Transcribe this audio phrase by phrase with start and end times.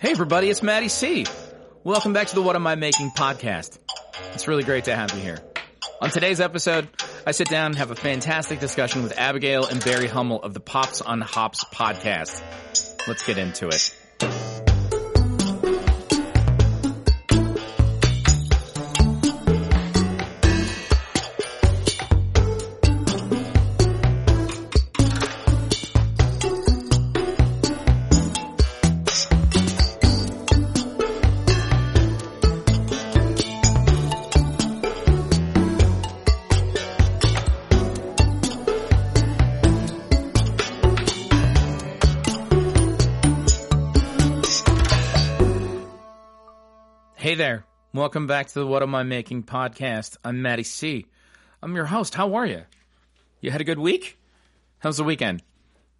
[0.00, 1.26] Hey everybody, it's Maddie C.
[1.84, 3.78] Welcome back to the What Am I Making podcast.
[4.32, 5.38] It's really great to have you here.
[6.00, 6.88] On today's episode,
[7.26, 10.60] I sit down and have a fantastic discussion with Abigail and Barry Hummel of the
[10.60, 12.42] Pops on Hops podcast.
[13.06, 14.49] Let's get into it.
[48.00, 50.16] Welcome back to the What Am I Making podcast.
[50.24, 51.04] I'm Maddie C.
[51.62, 52.14] I'm your host.
[52.14, 52.62] How are you?
[53.42, 54.18] You had a good week?
[54.78, 55.42] How's the weekend?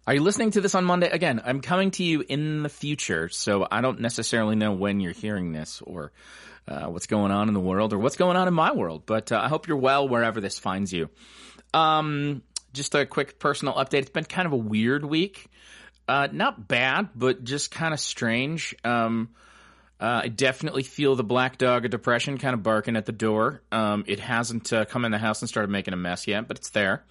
[0.07, 1.11] Are you listening to this on Monday?
[1.11, 5.11] Again, I'm coming to you in the future, so I don't necessarily know when you're
[5.11, 6.11] hearing this or
[6.67, 9.31] uh, what's going on in the world or what's going on in my world, but
[9.31, 11.07] uh, I hope you're well wherever this finds you.
[11.71, 12.41] Um,
[12.73, 13.99] just a quick personal update.
[13.99, 15.45] It's been kind of a weird week.
[16.07, 18.73] Uh, not bad, but just kind of strange.
[18.83, 19.29] Um,
[20.01, 23.61] uh, I definitely feel the black dog of depression kind of barking at the door.
[23.71, 26.57] Um, it hasn't uh, come in the house and started making a mess yet, but
[26.57, 27.03] it's there,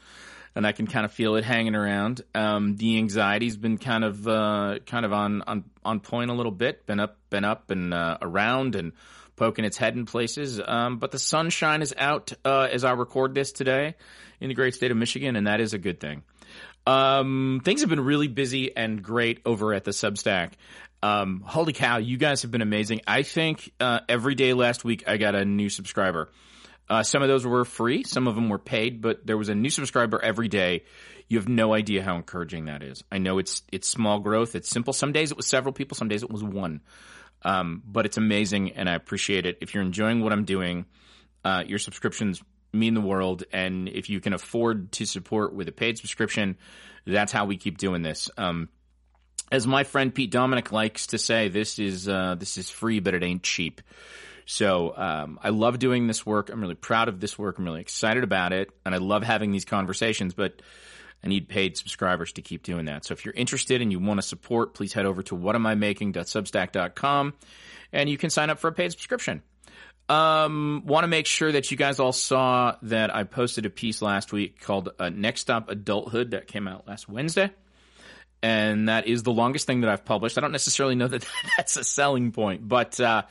[0.57, 2.23] and I can kind of feel it hanging around.
[2.35, 6.51] Um, the anxiety's been kind of uh, kind of on, on on point a little
[6.51, 6.85] bit.
[6.85, 8.93] Been up, been up, and uh, around, and
[9.37, 10.61] poking its head in places.
[10.63, 13.95] Um, but the sunshine is out uh, as I record this today
[14.41, 16.25] in the great state of Michigan, and that is a good thing.
[16.87, 20.53] Um, things have been really busy and great over at the Substack.
[21.03, 23.01] Um, holy cow, you guys have been amazing.
[23.07, 26.31] I think uh, every day last week I got a new subscriber.
[26.89, 29.55] Uh, some of those were free, some of them were paid, but there was a
[29.55, 30.85] new subscriber every day.
[31.29, 33.05] You have no idea how encouraging that is.
[33.13, 34.93] I know it's it's small growth, it's simple.
[34.93, 36.81] Some days it was several people, some days it was one,
[37.43, 39.59] um, but it's amazing, and I appreciate it.
[39.61, 40.87] If you're enjoying what I'm doing,
[41.45, 42.43] uh, your subscriptions
[42.73, 46.59] mean the world, and if you can afford to support with a paid subscription,
[47.07, 48.29] that's how we keep doing this.
[48.37, 48.69] Um,
[49.51, 53.15] as my friend Pete Dominick likes to say, this is uh, this is free, but
[53.15, 53.81] it ain't cheap.
[54.47, 56.51] So um, I love doing this work.
[56.51, 57.59] I'm really proud of this work.
[57.59, 60.35] I'm really excited about it, and I love having these conversations.
[60.35, 60.63] But
[61.23, 63.05] I need paid subscribers to keep doing that.
[63.05, 67.35] So if you're interested and you want to support, please head over to whatamimaking.substack.com,
[67.93, 69.43] and you can sign up for a paid subscription.
[70.09, 74.03] Um, want to make sure that you guys all saw that I posted a piece
[74.03, 77.51] last week called uh, "Next Stop Adulthood" that came out last Wednesday
[78.43, 80.39] and that is the longest thing that I've published.
[80.39, 83.23] I don't necessarily know that that's a selling point, but uh,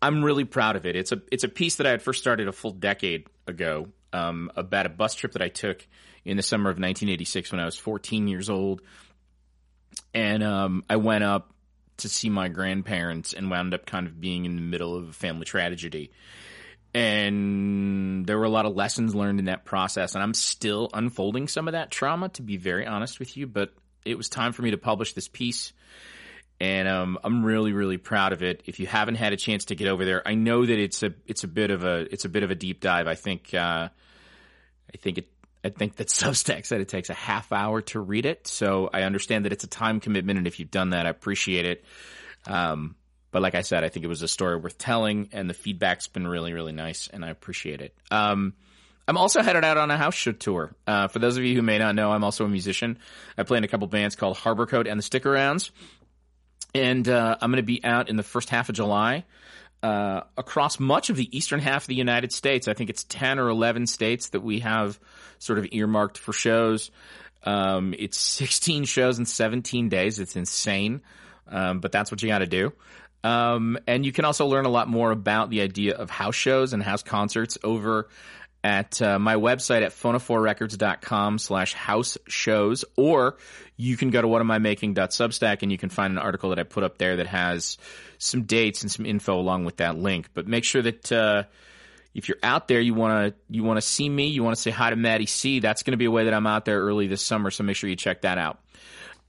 [0.00, 0.96] I'm really proud of it.
[0.96, 4.50] It's a it's a piece that I had first started a full decade ago um,
[4.56, 5.86] about a bus trip that I took
[6.24, 8.82] in the summer of 1986 when I was 14 years old,
[10.14, 11.52] and um, I went up
[11.98, 15.12] to see my grandparents and wound up kind of being in the middle of a
[15.12, 16.10] family tragedy.
[16.94, 21.48] And there were a lot of lessons learned in that process, and I'm still unfolding
[21.48, 23.46] some of that trauma, to be very honest with you.
[23.46, 23.72] But
[24.04, 25.72] it was time for me to publish this piece
[26.62, 28.62] and um, I'm really really proud of it.
[28.66, 31.12] If you haven't had a chance to get over there, I know that it's a
[31.26, 33.08] it's a bit of a it's a bit of a deep dive.
[33.08, 35.28] I think uh, I think it
[35.64, 39.02] I think that Substack said it takes a half hour to read it, so I
[39.02, 41.84] understand that it's a time commitment, and if you've done that, I appreciate it.
[42.46, 42.94] Um,
[43.32, 46.06] but like I said, I think it was a story worth telling, and the feedback's
[46.06, 47.92] been really really nice, and I appreciate it.
[48.12, 48.54] Um,
[49.08, 50.74] I'm also headed out on a house show tour.
[50.86, 52.98] Uh, for those of you who may not know, I'm also a musician.
[53.36, 55.70] I play in a couple bands called Harbor Coat and the Stick Arounds.
[56.74, 59.24] And uh, I'm going to be out in the first half of July
[59.82, 62.68] uh, across much of the eastern half of the United States.
[62.68, 64.98] I think it's 10 or 11 states that we have
[65.38, 66.90] sort of earmarked for shows.
[67.42, 70.20] Um, it's 16 shows in 17 days.
[70.20, 71.02] It's insane.
[71.48, 72.72] Um, but that's what you got to do.
[73.24, 76.72] Um, and you can also learn a lot more about the idea of house shows
[76.72, 78.08] and house concerts over
[78.64, 83.36] at uh, my website at phonoforerecords.com slash house shows, or
[83.76, 86.98] you can go to whatamimaking.substack and you can find an article that I put up
[86.98, 87.78] there that has
[88.18, 90.28] some dates and some info along with that link.
[90.34, 91.44] But make sure that, uh,
[92.14, 94.60] if you're out there, you want to, you want to see me, you want to
[94.60, 96.78] say hi to Maddie C, that's going to be a way that I'm out there
[96.78, 97.50] early this summer.
[97.50, 98.60] So make sure you check that out.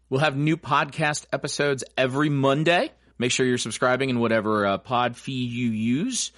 [0.09, 2.91] We'll have new podcast episodes every Monday.
[3.17, 6.31] Make sure you're subscribing in whatever uh, pod feed you use.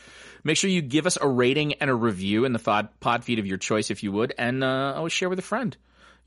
[0.46, 2.60] Make sure you give us a rating and a review in the
[3.00, 5.76] pod, feed of your choice if you would, and uh, always share with a friend.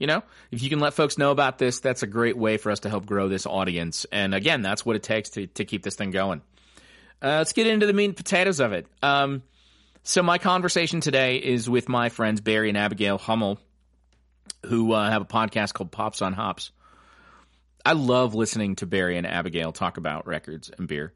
[0.01, 2.73] You know, if you can let folks know about this, that's a great way for
[2.73, 4.07] us to help grow this audience.
[4.11, 6.43] And again, that's what it takes to, to keep this thing going.
[7.23, 8.87] Uh, let's get into the meat and potatoes of it.
[9.03, 9.43] Um,
[10.03, 13.61] so my conversation today is with my friends Barry and Abigail Hummel,
[14.67, 16.73] who uh, have a podcast called Pops on Hops.
[17.87, 21.13] I love listening to Barry and Abigail talk about records and beer.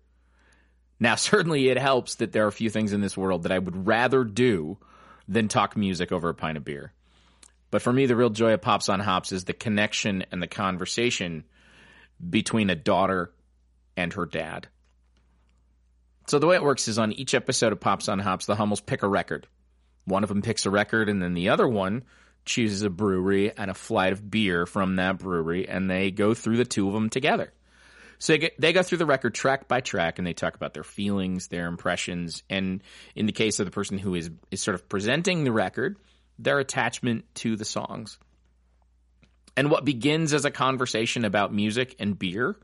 [1.02, 3.58] Now, certainly it helps that there are a few things in this world that I
[3.58, 4.78] would rather do
[5.28, 6.93] than talk music over a pint of beer.
[7.70, 10.46] But for me, the real joy of Pops on Hops is the connection and the
[10.46, 11.44] conversation
[12.28, 13.32] between a daughter
[13.96, 14.69] and her dad.
[16.28, 18.81] So the way it works is on each episode of Pops on Hops, the Hummels
[18.81, 19.49] pick a record.
[20.04, 22.04] One of them picks a record, and then the other one
[22.44, 26.58] chooses a brewery and a flight of beer from that brewery, and they go through
[26.58, 27.52] the two of them together.
[28.22, 30.74] So they, get, they go through the record track by track, and they talk about
[30.74, 32.80] their feelings, their impressions, and
[33.16, 35.96] in the case of the person who is is sort of presenting the record,
[36.38, 38.19] their attachment to the songs.
[39.56, 42.54] And what begins as a conversation about music and beer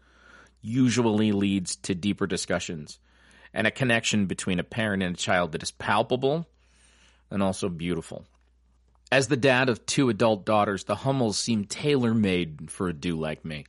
[0.62, 3.00] usually leads to deeper discussions
[3.52, 6.46] and a connection between a parent and a child that is palpable
[7.32, 8.24] and also beautiful.
[9.10, 13.16] As the dad of two adult daughters, the Hummels seem tailor made for a do
[13.18, 13.64] like me.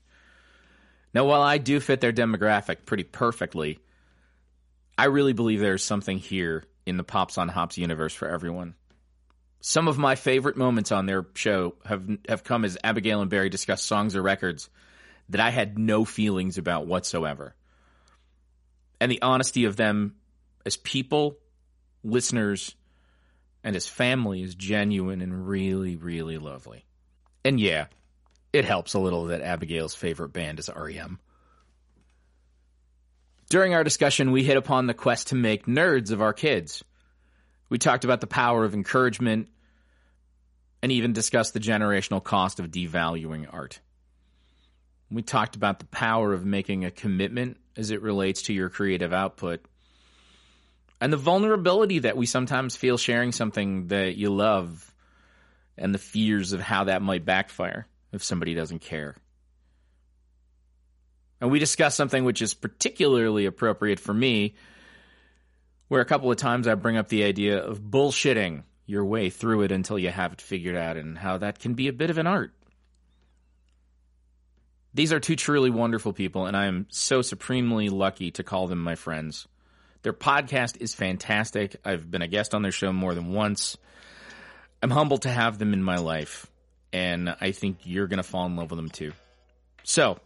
[1.14, 3.80] Now, while I do fit their demographic pretty perfectly,
[4.98, 8.76] I really believe there's something here in the Pops on Hops universe for everyone.
[9.62, 13.50] Some of my favorite moments on their show have have come as Abigail and Barry
[13.50, 14.70] discuss songs or records
[15.30, 17.56] that I had no feelings about whatsoever.
[19.02, 20.16] And the honesty of them
[20.66, 21.38] as people,
[22.04, 22.76] listeners,
[23.64, 26.86] and as family is genuine and really, really lovely.
[27.44, 27.88] And yeah,
[28.52, 31.20] it helps a little that Abigail's favorite band is REM.
[33.50, 36.84] During our discussion, we hit upon the quest to make nerds of our kids.
[37.70, 39.50] We talked about the power of encouragement
[40.82, 43.80] and even discussed the generational cost of devaluing art.
[45.12, 49.14] We talked about the power of making a commitment as it relates to your creative
[49.14, 49.66] output
[51.02, 54.94] and the vulnerability that we sometimes feel sharing something that you love
[55.78, 59.16] and the fears of how that might backfire if somebody doesn't care.
[61.42, 64.56] And we discussed something which is particularly appropriate for me,
[65.88, 69.62] where a couple of times I bring up the idea of bullshitting your way through
[69.62, 72.18] it until you have it figured out and how that can be a bit of
[72.18, 72.54] an art.
[74.94, 78.82] These are two truly wonderful people, and I am so supremely lucky to call them
[78.82, 79.48] my friends.
[80.02, 81.76] Their podcast is fantastic.
[81.86, 83.78] I've been a guest on their show more than once.
[84.82, 86.49] I'm humbled to have them in my life,
[86.94, 89.14] and I think you're going to fall in love with them too.
[89.84, 90.20] So,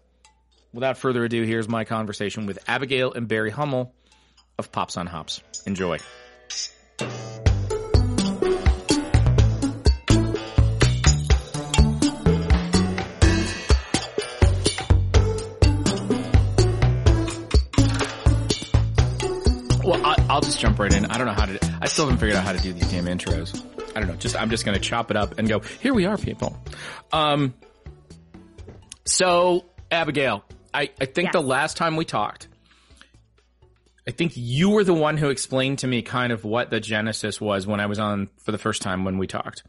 [0.74, 3.94] without further ado, here's my conversation with Abigail and Barry Hummel
[4.58, 5.42] of Pops on Hops.
[5.66, 5.98] Enjoy.
[20.34, 21.06] I'll just jump right in.
[21.06, 21.78] I don't know how to.
[21.80, 23.64] I still haven't figured out how to do these damn intros.
[23.96, 24.16] I don't know.
[24.16, 25.60] Just I'm just going to chop it up and go.
[25.60, 26.58] Here we are, people.
[27.12, 27.54] Um.
[29.06, 30.44] So Abigail,
[30.74, 31.34] I I think Yes.
[31.34, 32.48] the last time we talked,
[34.08, 37.40] I think you were the one who explained to me kind of what the genesis
[37.40, 39.62] was when I was on for the first time when we talked,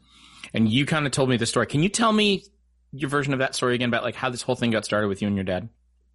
[0.51, 1.67] and you kind of told me the story.
[1.67, 2.43] Can you tell me
[2.91, 5.21] your version of that story again about like how this whole thing got started with
[5.21, 5.69] you and your dad?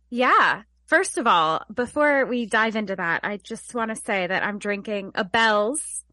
[0.09, 0.63] Yeah.
[0.91, 4.59] First of all, before we dive into that, I just want to say that I'm
[4.59, 6.05] drinking a Bell's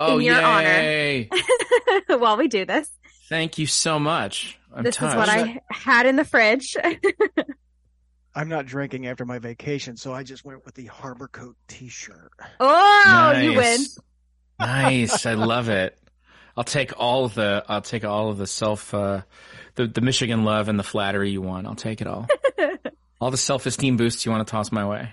[0.00, 0.66] Oh, In your honor.
[0.66, 1.28] yay.
[2.08, 2.90] while we do this.
[3.28, 4.58] Thank you so much.
[4.74, 5.12] I'm this touched.
[5.14, 6.76] is what I had in the fridge.
[8.34, 12.32] I'm not drinking after my vacation, so I just went with the Harbor Coat T-shirt.
[12.60, 13.80] oh, you win.
[14.58, 15.26] nice.
[15.26, 15.96] I love it.
[16.56, 19.22] I'll take all of the I'll take all of the self uh
[19.76, 21.68] the, the Michigan love and the flattery you want.
[21.68, 22.26] I'll take it all.
[23.20, 25.12] All the self esteem boosts you want to toss my way.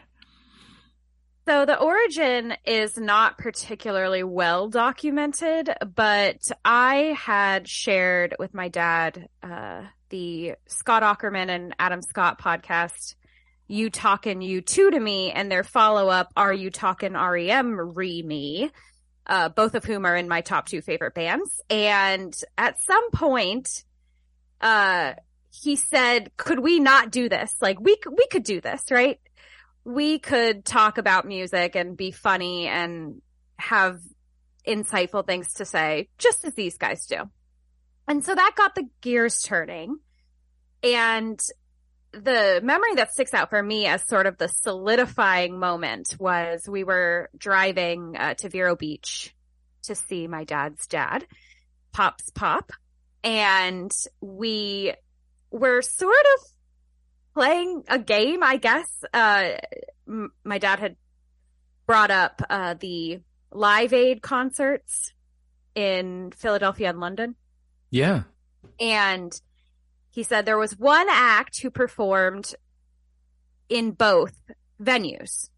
[1.48, 9.30] So the origin is not particularly well documented, but I had shared with my dad
[9.44, 13.16] uh, the Scott Aukerman and Adam Scott podcast,
[13.68, 18.72] "U Talkin' U2 to Me," and their follow up, "Are You Talkin' REM Re Me?"
[19.28, 21.62] Uh, both of whom are in my top two favorite bands.
[21.70, 23.84] And at some point,
[24.62, 25.14] uh,
[25.62, 27.56] he said, "Could we not do this?
[27.62, 29.20] Like we we could do this, right?"
[29.86, 33.22] we could talk about music and be funny and
[33.58, 34.02] have
[34.68, 37.18] insightful things to say, just as these guys do.
[38.08, 40.00] And so that got the gears turning.
[40.84, 41.40] And
[42.12, 46.84] the memory that sticks out for me as sort of the solidifying moment was we
[46.84, 49.36] were driving uh, to Vero Beach
[49.84, 51.28] to see my dad's dad,
[51.94, 52.72] Pop's Pop.
[53.24, 54.94] And we
[55.56, 56.48] were sort of
[57.34, 58.88] playing a game, I guess.
[59.14, 59.52] Uh,
[60.08, 60.96] m- my dad had
[61.86, 63.20] brought up uh, the
[63.52, 65.14] Live Aid concerts
[65.76, 67.36] in Philadelphia and London,
[67.92, 68.24] Yeah.
[68.80, 69.32] and
[70.12, 72.56] He said there was one act who performed
[73.68, 74.34] in both
[74.82, 75.50] venues,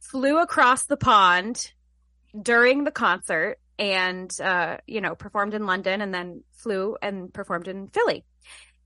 [0.00, 1.72] flew across the pond
[2.40, 7.68] during the concert and, uh, you know, performed in London and then flew and performed
[7.68, 8.24] in Philly.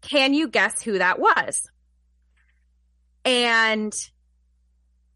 [0.00, 1.70] Can you guess who that was?
[3.24, 3.94] And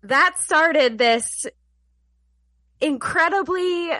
[0.02, 1.46] that started this
[2.80, 3.90] incredibly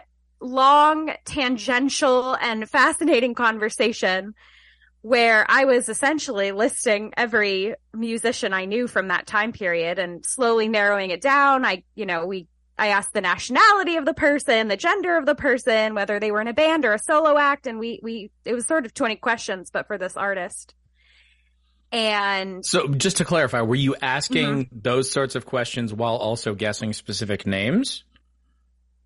[0.41, 4.35] long, tangential, and fascinating conversation
[5.03, 10.69] where I was essentially listing every musician I knew from that time period and slowly
[10.69, 11.65] narrowing it down.
[11.65, 12.47] I, you know, we,
[12.83, 16.41] I asked the nationality of the person, the gender of the person, whether they were
[16.41, 17.69] in a band or a solo act.
[17.69, 20.75] And we, we, it was sort of 20 questions, but for this artist.
[21.93, 24.79] And so just to clarify, were you asking mm-hmm.
[24.83, 28.03] those sorts of questions while also guessing specific names?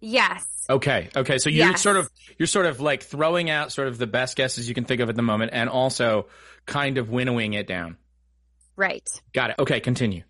[0.00, 0.46] Yes.
[0.70, 1.10] Okay.
[1.14, 1.36] Okay.
[1.36, 1.82] So you're yes.
[1.82, 4.84] sort of you're sort of like throwing out sort of the best guesses you can
[4.84, 6.28] think of at the moment and also
[6.64, 7.98] kind of winnowing it down.
[8.74, 9.06] Right.
[9.34, 9.56] Got it.
[9.58, 10.22] Okay, continue.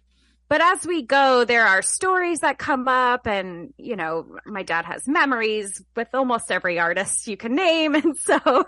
[0.48, 4.84] But as we go, there are stories that come up and, you know, my dad
[4.84, 7.94] has memories with almost every artist you can name.
[8.06, 8.66] And so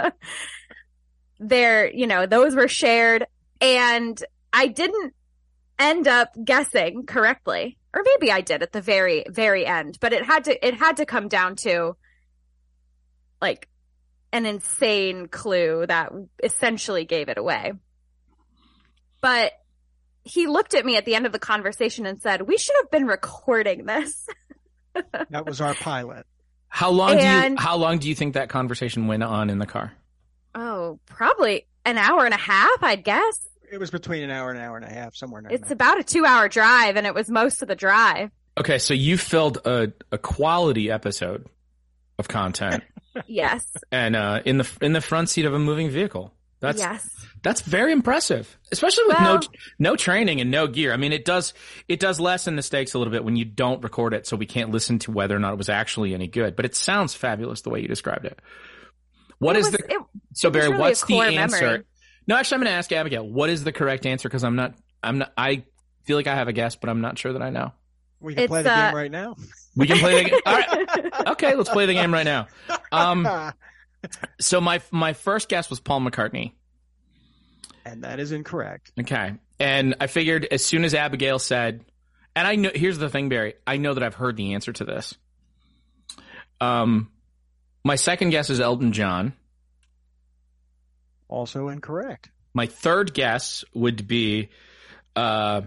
[1.40, 3.26] there, you know, those were shared
[3.60, 5.14] and I didn't
[5.78, 10.24] end up guessing correctly or maybe I did at the very very end, but it
[10.24, 11.96] had to it had to come down to
[13.40, 13.68] like
[14.32, 17.72] an insane clue that essentially gave it away.
[19.20, 19.52] But
[20.24, 22.90] he looked at me at the end of the conversation and said, "We should have
[22.90, 24.26] been recording this."
[25.30, 26.26] that was our pilot.
[26.68, 29.58] How long and, do you how long do you think that conversation went on in
[29.58, 29.92] the car?
[30.54, 34.58] Oh, probably an hour and a half, I'd guess it was between an hour and
[34.58, 35.42] an hour and a half, somewhere.
[35.50, 38.30] It's about a two hour drive, and it was most of the drive.
[38.58, 41.46] Okay, so you filled a, a quality episode
[42.18, 42.84] of content.
[43.26, 43.66] yes.
[43.90, 46.34] And uh, in the in the front seat of a moving vehicle.
[46.62, 47.26] That's yes.
[47.42, 49.40] That's very impressive, especially with well, no
[49.80, 50.92] no training and no gear.
[50.92, 51.54] I mean, it does
[51.88, 54.46] it does lessen the stakes a little bit when you don't record it, so we
[54.46, 56.54] can't listen to whether or not it was actually any good.
[56.54, 58.38] But it sounds fabulous the way you described it.
[59.40, 59.98] What is was, the it,
[60.34, 60.68] so Barry?
[60.68, 61.60] Really what's the answer?
[61.60, 61.84] Memory.
[62.28, 63.28] No, actually, I'm going to ask Abigail.
[63.28, 64.28] What is the correct answer?
[64.28, 64.76] Because I'm not.
[65.02, 65.32] I'm not.
[65.36, 65.64] I
[66.04, 67.72] feel like I have a guess, but I'm not sure that I know.
[68.20, 69.34] We can it's, play the uh, game right now.
[69.74, 70.40] We can play the game.
[70.46, 70.88] All right.
[71.32, 72.46] Okay, let's play the game right now.
[72.92, 73.26] Um,
[74.40, 76.52] so my my first guess was Paul McCartney,
[77.84, 78.92] and that is incorrect.
[78.98, 81.84] Okay, and I figured as soon as Abigail said,
[82.34, 83.54] and I know here's the thing, Barry.
[83.66, 85.16] I know that I've heard the answer to this.
[86.60, 87.10] Um,
[87.84, 89.34] my second guess is Elton John.
[91.28, 92.30] Also incorrect.
[92.54, 94.50] My third guess would be
[95.16, 95.62] uh,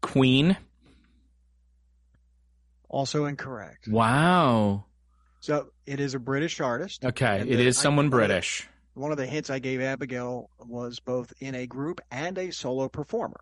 [0.00, 0.56] Queen.
[2.88, 3.86] Also incorrect.
[3.86, 4.86] Wow.
[5.40, 7.04] So it is a British artist.
[7.04, 8.68] Okay, it is someone I, British.
[8.94, 12.88] One of the hints I gave Abigail was both in a group and a solo
[12.88, 13.40] performer.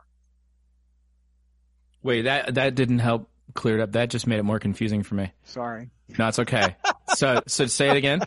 [2.02, 3.92] Wait, that that didn't help clear it up.
[3.92, 5.32] That just made it more confusing for me.
[5.44, 5.90] Sorry.
[6.18, 6.76] No, it's okay.
[7.14, 8.22] so so say it again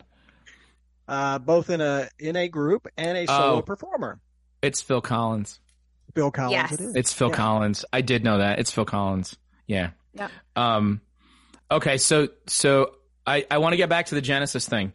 [1.10, 4.20] uh, both in a in a group and a solo oh, performer.
[4.62, 5.60] It's Phil Collins.
[6.14, 6.52] Phil Collins.
[6.52, 6.72] Yes.
[6.72, 6.96] It is.
[6.96, 7.36] It's Phil yeah.
[7.36, 7.84] Collins.
[7.92, 8.60] I did know that.
[8.60, 9.36] It's Phil Collins.
[9.66, 9.90] Yeah.
[10.14, 10.28] Yeah.
[10.54, 11.00] Um.
[11.70, 11.98] Okay.
[11.98, 12.92] So so
[13.30, 14.92] I I want to get back to the Genesis thing,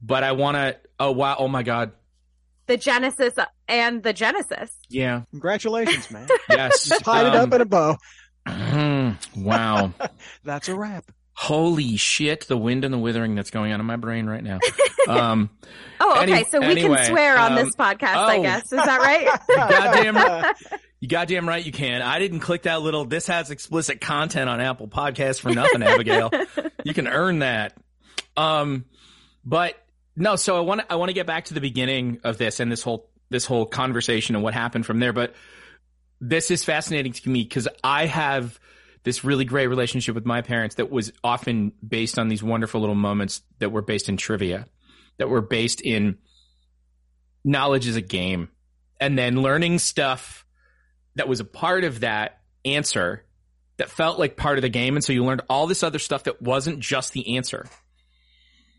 [0.00, 0.76] but I want to.
[0.98, 1.36] Oh wow!
[1.38, 1.92] Oh my God.
[2.66, 3.34] The Genesis
[3.66, 4.70] and the Genesis.
[4.88, 5.22] Yeah.
[5.30, 6.28] Congratulations, man.
[6.48, 6.88] yes.
[7.00, 7.98] Tied um, it up in a bow.
[9.36, 9.92] wow.
[10.44, 11.10] That's a wrap.
[11.34, 14.58] Holy shit, the wind and the withering that's going on in my brain right now.
[15.08, 15.50] Um,
[15.98, 16.32] oh, okay.
[16.32, 18.66] Any, so we anyway, can swear on this um, podcast, oh, I guess.
[18.66, 19.26] Is that right?
[19.48, 20.54] goddamn right.
[21.00, 22.02] You goddamn right you can.
[22.02, 26.30] I didn't click that little, this has explicit content on Apple Podcasts for nothing, Abigail.
[26.84, 27.76] you can earn that.
[28.36, 28.84] Um,
[29.44, 29.74] but
[30.14, 32.60] no, so I want to, I want to get back to the beginning of this
[32.60, 35.12] and this whole, this whole conversation and what happened from there.
[35.12, 35.34] But
[36.20, 38.60] this is fascinating to me because I have,
[39.04, 42.94] this really great relationship with my parents that was often based on these wonderful little
[42.94, 44.66] moments that were based in trivia,
[45.18, 46.18] that were based in
[47.44, 48.48] knowledge as a game,
[49.00, 50.46] and then learning stuff
[51.16, 53.24] that was a part of that answer
[53.78, 54.96] that felt like part of the game.
[54.96, 57.66] And so you learned all this other stuff that wasn't just the answer.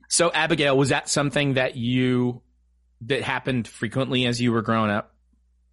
[0.07, 2.41] So Abigail, was that something that you,
[3.01, 5.13] that happened frequently as you were growing up?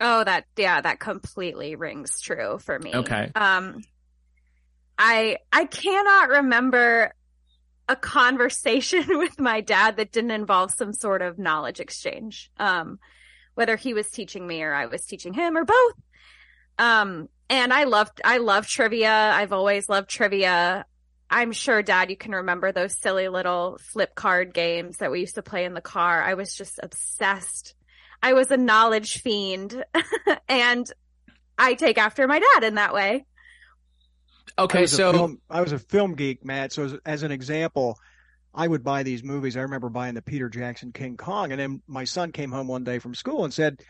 [0.01, 2.95] Oh, that, yeah, that completely rings true for me.
[2.95, 3.31] Okay.
[3.35, 3.83] Um,
[5.03, 7.15] I I cannot remember
[7.89, 12.53] a conversation with my dad that didn't involve some sort of knowledge exchange.
[12.59, 12.99] Um,
[13.55, 15.95] whether he was teaching me or I was teaching him or both.
[16.79, 19.11] Um, and I loved I love trivia.
[19.11, 20.85] I've always loved trivia.
[21.31, 25.37] I'm sure dad you can remember those silly little flip card games that we used
[25.37, 26.23] to play in the car.
[26.23, 27.75] I was just obsessed.
[28.23, 29.83] I was a knowledge fiend
[30.49, 30.87] and
[31.57, 33.25] I take after my dad in that way.
[34.59, 36.73] I Okay, a so film, I was a film geek, Matt.
[36.73, 37.99] So as, as an example,
[38.55, 39.57] I would buy these movies.
[39.57, 42.85] I remember buying the Peter Jackson King Kong, and then my son came home one
[42.85, 43.81] day from school and said,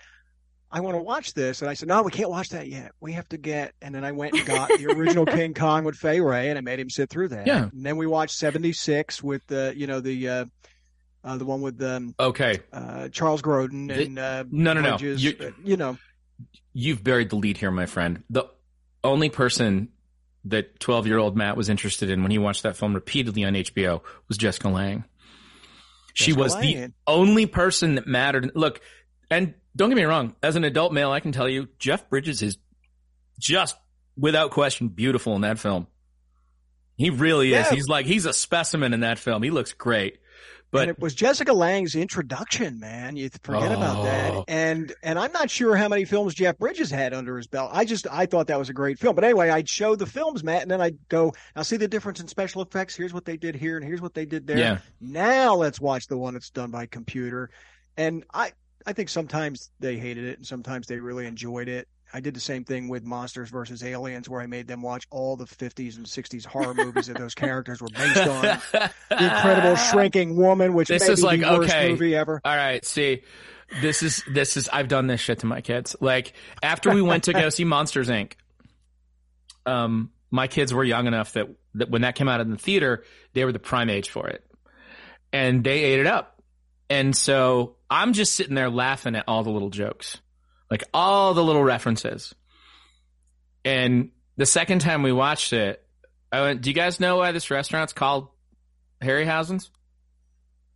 [0.70, 2.92] "I want to watch this." And I said, "No, we can't watch that yet.
[3.00, 5.96] We have to get." And then I went and got the original King Kong with
[5.96, 7.46] Fay Wray, and I made him sit through that.
[7.46, 7.68] Yeah.
[7.72, 10.44] And then we watched '76 with the, you know, the uh,
[11.24, 14.98] uh, the one with um, okay, uh, Charles Grodin and uh, no, no, no.
[14.98, 15.98] You- uh, you know.
[16.72, 18.22] you've buried the lead here, my friend.
[18.30, 18.44] The
[19.02, 19.88] only person
[20.44, 23.54] that 12 year old Matt was interested in when he watched that film repeatedly on
[23.54, 25.04] HBO was Jessica Lange.
[26.14, 28.52] she Jessica was the only person that mattered.
[28.54, 28.80] Look,
[29.30, 32.42] and don't get me wrong, as an adult male, I can tell you, Jeff Bridges
[32.42, 32.58] is
[33.38, 33.76] just
[34.16, 35.86] without question beautiful in that film.
[36.96, 37.66] He really is.
[37.66, 37.74] Yeah.
[37.74, 39.42] He's like, he's a specimen in that film.
[39.42, 40.18] He looks great.
[40.72, 43.16] But and it was Jessica Lange's introduction, man.
[43.16, 44.04] You forget about Oh.
[44.04, 44.44] that.
[44.46, 47.70] And and I'm not sure how many films Jeff Bridges had under his belt.
[47.72, 49.14] I just I thought that was a great film.
[49.16, 52.20] But anyway, I'd show the films, Matt, and then I'd go, now see the difference
[52.20, 52.94] in special effects.
[52.94, 54.58] Here's what they did here, and here's what they did there.
[54.58, 57.50] yeah, Now let's watch the one that's done by computer.
[57.96, 58.52] And I
[58.86, 61.88] I think sometimes they hated it, and sometimes they really enjoyed it.
[62.12, 65.36] I did the same thing with Monsters versus Aliens, where I made them watch all
[65.36, 68.42] the 50s and 60s horror movies that those characters were based on.
[68.72, 71.90] The Incredible Shrinking Woman, which This is like, the worst okay.
[71.90, 72.40] movie ever.
[72.44, 73.22] All right, see,
[73.80, 75.94] this is this is I've done this shit to my kids.
[76.00, 78.32] Like after we went to go see Monsters Inc.
[79.66, 83.04] Um, my kids were young enough that that when that came out in the theater,
[83.32, 84.44] they were the prime age for it,
[85.32, 86.42] and they ate it up.
[86.88, 90.20] And so I'm just sitting there laughing at all the little jokes,
[90.70, 92.34] like all the little references.
[93.64, 95.84] And the second time we watched it,
[96.32, 98.28] I went, "Do you guys know why this restaurant's called
[99.02, 99.70] Harryhausen's?"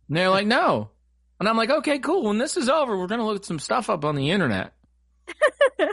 [0.07, 0.91] And they're like, "No."
[1.39, 2.23] And I'm like, okay, cool.
[2.23, 4.73] When this is over, we're going to look at some stuff up on the internet.
[5.79, 5.89] and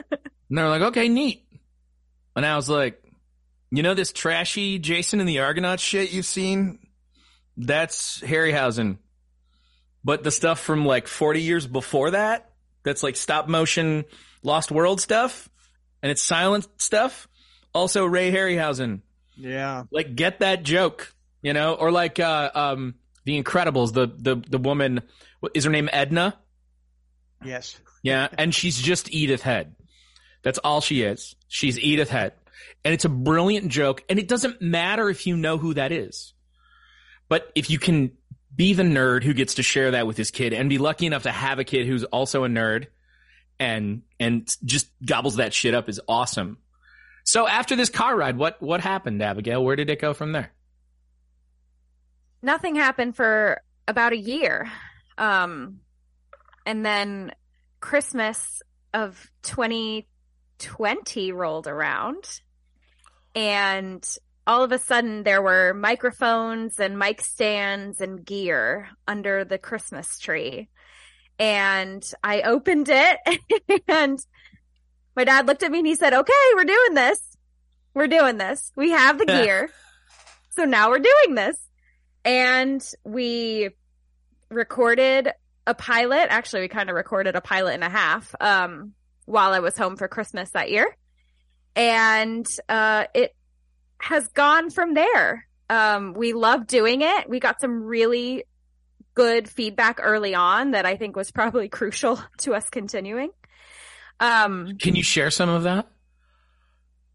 [0.50, 1.44] they're like, okay, neat.
[2.36, 3.02] And I was like,
[3.70, 6.78] you know, this trashy Jason and the Argonauts shit you've seen?
[7.56, 8.98] That's Harryhausen.
[10.04, 12.51] But the stuff from like 40 years before that,
[12.84, 14.04] that's like stop motion
[14.42, 15.48] Lost World stuff,
[16.02, 17.28] and it's silent stuff,
[17.74, 19.02] also Ray Harryhausen.
[19.36, 19.84] Yeah.
[19.90, 21.74] Like, get that joke, you know?
[21.74, 25.02] Or like, uh, um, The Incredibles, the, the, the woman,
[25.54, 26.38] is her name Edna?
[27.44, 27.78] Yes.
[28.02, 29.74] Yeah, and she's just Edith Head.
[30.42, 31.36] That's all she is.
[31.48, 32.32] She's Edith Head.
[32.84, 36.34] And it's a brilliant joke, and it doesn't matter if you know who that is.
[37.28, 38.12] But if you can
[38.54, 41.22] be the nerd who gets to share that with his kid and be lucky enough
[41.22, 42.86] to have a kid who's also a nerd
[43.58, 46.58] and and just gobbles that shit up is awesome.
[47.24, 49.64] So after this car ride, what what happened, Abigail?
[49.64, 50.50] Where did it go from there?
[52.42, 54.70] Nothing happened for about a year.
[55.16, 55.80] Um,
[56.66, 57.32] and then
[57.80, 58.62] Christmas
[58.92, 62.40] of 2020 rolled around
[63.34, 69.58] and all of a sudden there were microphones and mic stands and gear under the
[69.58, 70.68] Christmas tree.
[71.38, 73.18] And I opened it
[73.88, 74.18] and
[75.14, 77.20] my dad looked at me and he said, okay, we're doing this.
[77.94, 78.72] We're doing this.
[78.76, 79.70] We have the gear.
[80.50, 81.56] so now we're doing this.
[82.24, 83.70] And we
[84.48, 85.30] recorded
[85.66, 86.28] a pilot.
[86.30, 88.92] Actually, we kind of recorded a pilot and a half, um,
[89.26, 90.96] while I was home for Christmas that year.
[91.76, 93.34] And, uh, it
[94.02, 95.46] has gone from there.
[95.70, 97.28] Um, we love doing it.
[97.28, 98.44] We got some really
[99.14, 103.30] good feedback early on that I think was probably crucial to us continuing.
[104.20, 105.88] Um, Can you share some of that?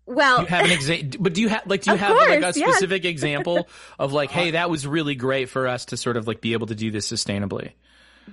[0.05, 1.19] well, Do you have an example?
[1.23, 2.67] But do you have like do you Of have like a course, yeah.
[2.71, 3.67] specific example
[3.99, 6.67] of like, hey, that was really great for us to sort of like be able
[6.67, 7.73] to do this sustainably?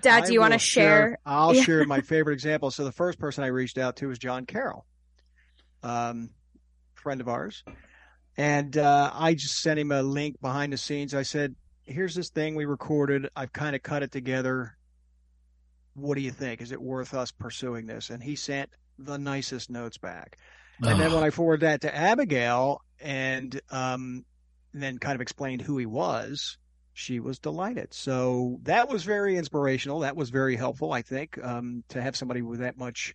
[0.01, 1.19] Dad, do you want to will share?
[1.27, 1.63] I'll Yeah.
[1.63, 2.71] share my favorite example.
[2.71, 4.85] So the first person I reached out to was John Carroll,
[5.83, 6.31] um,
[6.95, 7.63] friend of ours,
[8.37, 11.15] and uh, I just sent him a link behind the scenes.
[11.15, 13.29] I said, "Here's this thing we recorded.
[13.37, 14.77] I've kind of cut it together.
[15.95, 16.61] What do you think?
[16.61, 20.39] Is it worth us pursuing this?" And he sent the nicest notes back.
[20.83, 24.25] And then when I forwarded that to Abigail and um,
[24.73, 26.59] then kind of explained who he was,
[26.95, 27.95] she was delighted.
[27.95, 30.01] So that was very inspirational.
[30.01, 33.15] That was very helpful, I think, um, to have somebody with that much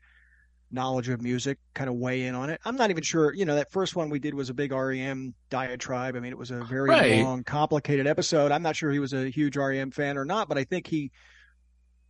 [0.71, 2.62] knowledge of music kind of weigh in on it.
[2.65, 5.34] I'm not even sure, you know, that first one we did was a big REM
[5.49, 6.15] diatribe.
[6.15, 7.21] I mean, it was a very Right.
[7.23, 8.51] long, complicated episode.
[8.51, 11.12] I'm not sure he was a huge REM fan or not, but I think he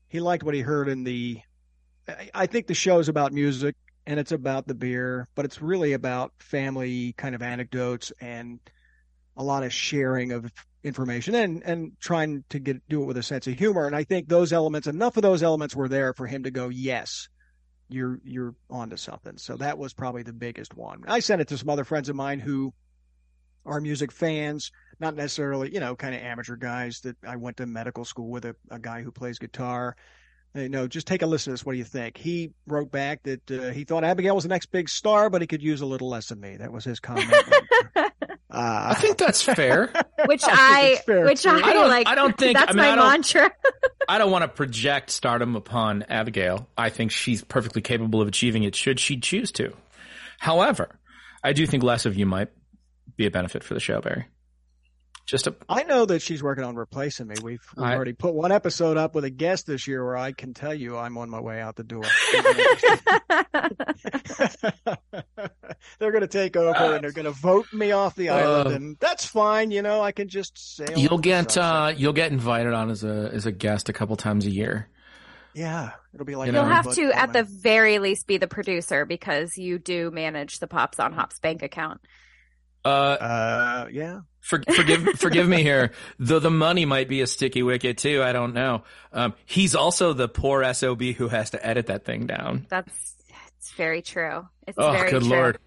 [0.07, 1.39] he liked what he heard in the
[2.07, 3.75] I- I think the show's about music
[4.07, 8.59] and it's about the beer, but it's really about family kind of anecdotes and
[9.37, 10.51] a lot of sharing of
[10.83, 13.85] information and and trying to get do it with a sense of humor.
[13.85, 16.69] And I think those elements, enough of those elements were there for him to go,
[16.69, 17.29] yes,
[17.89, 19.37] you're you're onto something.
[19.37, 21.03] So that was probably the biggest one.
[21.07, 22.73] I sent it to some other friends of mine who
[23.65, 27.65] are music fans, not necessarily, you know, kind of amateur guys that I went to
[27.65, 29.95] medical school with a, a guy who plays guitar.
[30.55, 31.65] You know, just take a listen to this.
[31.65, 32.17] What do you think?
[32.17, 35.47] He wrote back that uh, he thought Abigail was the next big star, but he
[35.47, 36.57] could use a little less of me.
[36.57, 37.31] That was his comment.
[38.51, 39.91] uh, I think that's fair.
[40.25, 41.49] which I I, which too.
[41.49, 42.07] I, I don't- like.
[42.07, 43.51] I don't think- that's I mean, my I mantra.
[44.07, 46.67] I don't want to project stardom upon Abigail.
[46.77, 49.73] I think she's perfectly capable of achieving it should she choose to.
[50.39, 50.89] However,
[51.43, 52.49] I do think less of you might
[53.17, 54.25] be a benefit for the show, Barry.
[55.29, 57.35] Just a I know that she's working on replacing me.
[57.43, 60.31] We've, we've I- already put one episode up with a guest this year where I
[60.31, 62.01] can tell you I'm on my way out the door.
[65.99, 68.71] they're going to take over and they're going to vote me off the island, Uh,
[68.71, 69.71] and that's fine.
[69.71, 70.97] You know, I can just sail.
[70.97, 74.45] you'll get uh you'll get invited on as a as a guest a couple times
[74.45, 74.89] a year.
[75.53, 78.47] yeah, it'll be like You You'll know, have to, at the very least, be the
[78.47, 82.01] producer because you do manage the Pops on Hops bank account.
[82.85, 84.21] Uh uh yeah.
[84.39, 85.91] for, forgive forgive me here.
[86.17, 88.83] Though the money might be a sticky wicket too, I don't know.
[89.11, 92.65] Um he's also the poor SOB who has to edit that thing down.
[92.69, 93.15] That's
[93.57, 94.47] it's very true.
[94.67, 95.29] It's Oh, very good true.
[95.29, 95.59] lord.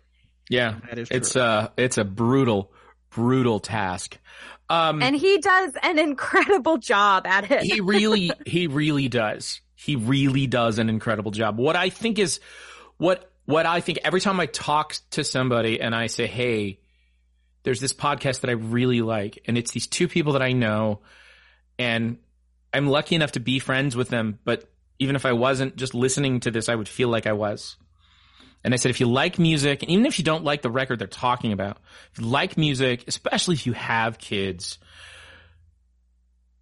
[0.48, 0.76] Yeah.
[0.88, 1.16] That is true.
[1.18, 2.72] It's uh it's a brutal
[3.10, 4.18] brutal task.
[4.70, 7.62] Um And he does an incredible job at it.
[7.62, 12.38] he really he really does he really does an incredible job what i think is
[12.98, 16.78] what what i think every time i talk to somebody and i say hey
[17.62, 21.00] there's this podcast that i really like and it's these two people that i know
[21.78, 22.18] and
[22.72, 24.64] i'm lucky enough to be friends with them but
[24.98, 27.76] even if i wasn't just listening to this i would feel like i was
[28.64, 30.98] and I said, if you like music, and even if you don't like the record
[30.98, 31.78] they're talking about,
[32.12, 34.78] if you like music, especially if you have kids,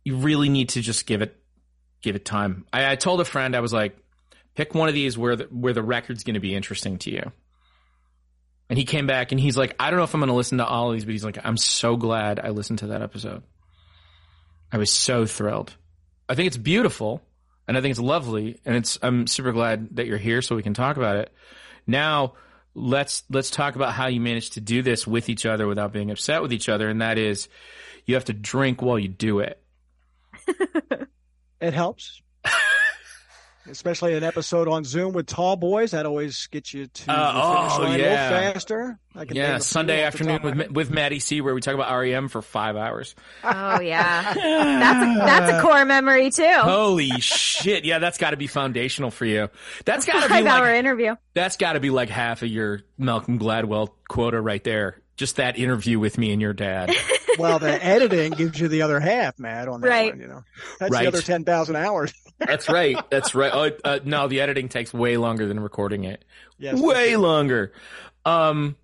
[0.05, 1.37] you really need to just give it
[2.03, 2.65] give it time.
[2.73, 3.97] I, I told a friend I was like,
[4.55, 7.33] pick one of these where the, where the record's going to be interesting to you.
[8.71, 10.59] And he came back and he's like, I don't know if I'm going to listen
[10.59, 13.43] to all of these, but he's like, I'm so glad I listened to that episode.
[14.73, 15.77] I was so thrilled.
[16.29, 17.21] I think it's beautiful
[17.67, 20.63] and I think it's lovely and it's I'm super glad that you're here so we
[20.63, 21.33] can talk about it.
[21.87, 22.35] Now,
[22.75, 26.13] let's let's talk about how you managed to do this with each other without being
[26.13, 27.49] upset with each other and that is
[28.07, 29.61] you have to drink while you do it.
[31.61, 32.23] It helps.
[33.71, 37.33] Especially an episode on Zoom with tall boys, that always gets you to Uh, the
[37.33, 38.53] finish oh, line a little yeah.
[38.53, 38.99] faster.
[39.15, 41.75] I can Yeah, Sunday off the top afternoon with with Maddie C, where we talk
[41.75, 43.15] about REM for five hours.
[43.43, 46.47] Oh yeah, that's a, that's a core memory too.
[46.49, 47.85] Holy shit!
[47.85, 49.49] Yeah, that's got to be foundational for you.
[49.85, 51.17] That's got to be Five hour interview.
[51.35, 55.00] that's got to be like half of your Malcolm Gladwell quota right there.
[55.21, 56.91] Just that interview with me and your dad.
[57.39, 60.13] well, the editing gives you the other half, Matt, on that Right.
[60.13, 60.43] one, you know.
[60.79, 61.03] That's Right.
[61.03, 62.15] the other 10,000 hours.
[62.39, 62.97] That's right.
[63.11, 63.53] That's right.
[63.55, 66.25] Oh, uh, no, the editing takes way longer than recording it.
[66.59, 66.81] Yes.
[66.81, 67.73] way longer.
[68.25, 68.77] Um,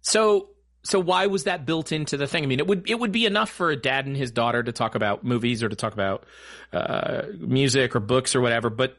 [0.00, 0.48] so
[0.82, 2.42] so why was that built into the thing?
[2.42, 4.72] I mean, it would it would be enough for a dad and his daughter to
[4.72, 6.24] talk about movies or to talk about
[6.72, 8.96] uh, music or books or whatever, but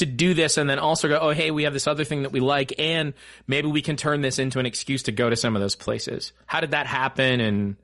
[0.00, 2.32] to do this and then also go, oh hey, we have this other thing that
[2.32, 3.14] we like, and
[3.46, 6.32] maybe we can turn this into an excuse to go to some of those places.
[6.46, 7.40] How did that happen?
[7.40, 7.76] And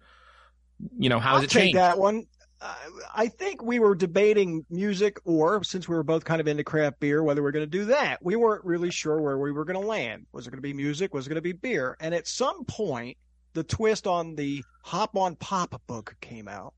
[0.98, 1.76] you know, how I'll has it changed?
[1.76, 2.26] that one.
[2.58, 2.74] Uh,
[3.14, 7.00] I think we were debating music or since we were both kind of into craft
[7.00, 8.18] beer, whether we are going to do that.
[8.22, 10.26] We weren't really sure where we were going to land.
[10.32, 11.12] Was it going to be music?
[11.12, 11.98] Was it going to be beer?
[12.00, 13.18] And at some point,
[13.52, 16.72] the twist on the Hop on Pop book came out.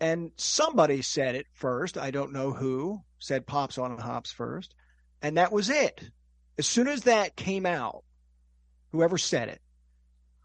[0.00, 1.98] And somebody said it first.
[1.98, 4.74] I don't know who said pops on and hops first.
[5.22, 6.10] And that was it.
[6.58, 8.04] As soon as that came out,
[8.90, 9.60] whoever said it,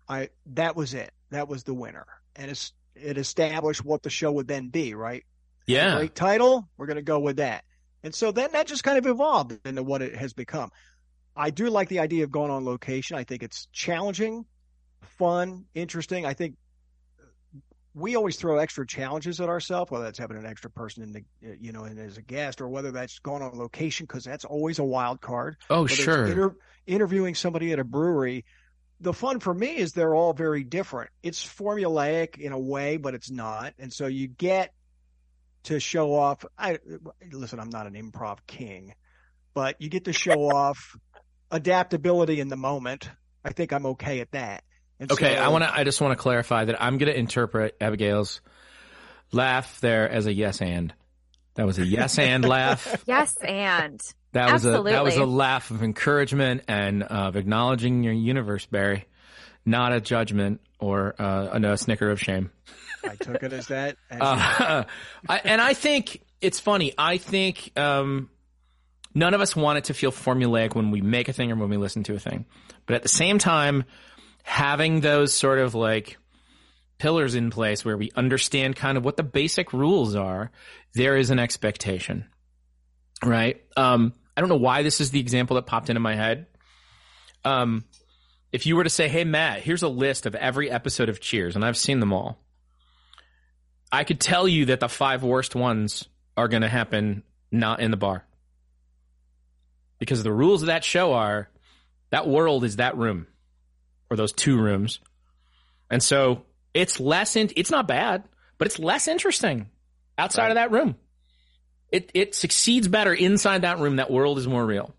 [0.08, 1.12] I that was it.
[1.32, 2.06] That was the winner.
[2.36, 5.24] And it's it established what the show would then be, right?
[5.66, 6.68] Yeah, Great title.
[6.78, 7.66] We're going to go with that.
[8.04, 10.72] And so then that just kind of evolved into what it has become.
[11.36, 13.18] I do like the idea of going on location.
[13.18, 14.46] I think it's challenging,
[15.02, 16.26] fun, interesting.
[16.26, 16.56] I think
[17.98, 21.24] we always throw extra challenges at ourselves, whether that's having an extra person in the,
[21.50, 24.46] uh, you know, in as a guest or whether that's going on location because that's
[24.46, 25.58] always a wild card.
[25.72, 28.46] oh Whether sure, inter- interviewing somebody at a brewery.
[29.00, 31.10] The fun for me is they're all very different.
[31.24, 33.74] It's formulaic in a way, but it's not.
[33.80, 34.74] And so you get
[35.64, 36.46] to show off.
[36.58, 36.78] I
[37.32, 37.60] listen.
[37.60, 38.94] I'm not an improv king,
[39.54, 40.96] but you get to show off
[41.52, 43.10] adaptability in the moment.
[43.44, 44.64] I think I'm okay at that.
[45.00, 45.74] And Okay, so- I want to.
[45.74, 48.42] I just want to clarify that I'm going to interpret Abigail's
[49.32, 50.94] laugh there as a yes and.
[51.56, 53.04] That was a yes and laugh.
[53.08, 54.00] Yes, and
[54.34, 59.06] That was a that was a laugh of encouragement and of acknowledging your universe, Barry.
[59.66, 62.52] not a judgment or uh, a snicker of shame.
[63.04, 63.98] I took it as that.
[64.10, 64.84] As Uh,
[65.30, 66.94] I, and I think it's funny.
[66.98, 68.30] I think um,
[69.16, 71.70] none of us want it to feel formulaic when we make a thing or when
[71.70, 72.46] we listen to a thing.
[72.86, 73.84] But at the same time,
[74.48, 76.18] having those sort of like
[77.00, 80.52] pillars in place where we understand kind of what the basic rules are,
[80.94, 82.26] there is an expectation,
[83.22, 83.62] right?
[83.76, 86.48] Um, I don't know why this is the example that popped into my head.
[87.44, 87.84] Um,
[88.54, 91.58] if you were to say, "Hey Matt, here's a list of every episode of Cheers,"
[91.58, 92.40] and I've seen them all,
[93.92, 96.08] I could tell you that the five worst ones
[96.38, 98.26] are going to happen not in the bar.
[100.00, 101.50] Because the rules of that show are
[102.12, 103.28] that world is that room
[104.10, 105.00] or those two rooms.
[105.89, 106.43] And so
[106.74, 108.24] it's less, in, it's not bad,
[108.58, 109.70] but it's less interesting
[110.17, 110.52] outside Right.
[110.52, 110.96] of that room.
[111.91, 113.96] It, it succeeds better inside that room.
[113.98, 114.93] That world is more real.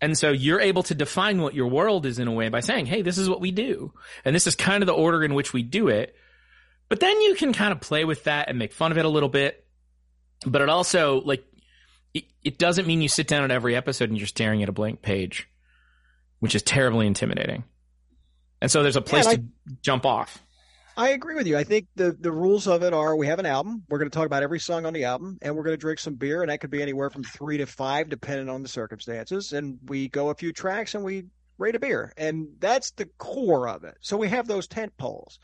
[0.00, 2.86] And so you're able to define what your world is in a way by saying,
[2.86, 3.92] Hey, this is what we do.
[4.24, 6.14] And this is kind of the order in which we do it.
[6.88, 9.08] But then you can kind of play with that and make fun of it a
[9.08, 9.64] little bit.
[10.44, 11.44] But it also, like,
[12.14, 14.72] it, it doesn't mean you sit down at every episode and you're staring at a
[14.72, 15.48] blank page,
[16.40, 17.62] which is terribly intimidating.
[18.62, 19.42] And so there's a place I- to
[19.82, 20.40] jump off.
[20.96, 21.56] I agree with you.
[21.56, 23.82] I think the the rules of it are we have an album.
[23.88, 25.98] We're going to talk about every song on the album, and we're going to drink
[25.98, 29.52] some beer, and that could be anywhere from three to five, depending on the circumstances.
[29.54, 31.24] And we go a few tracks and we
[31.56, 33.96] rate a beer, and that's the core of it.
[34.00, 35.38] So we have those tent poles.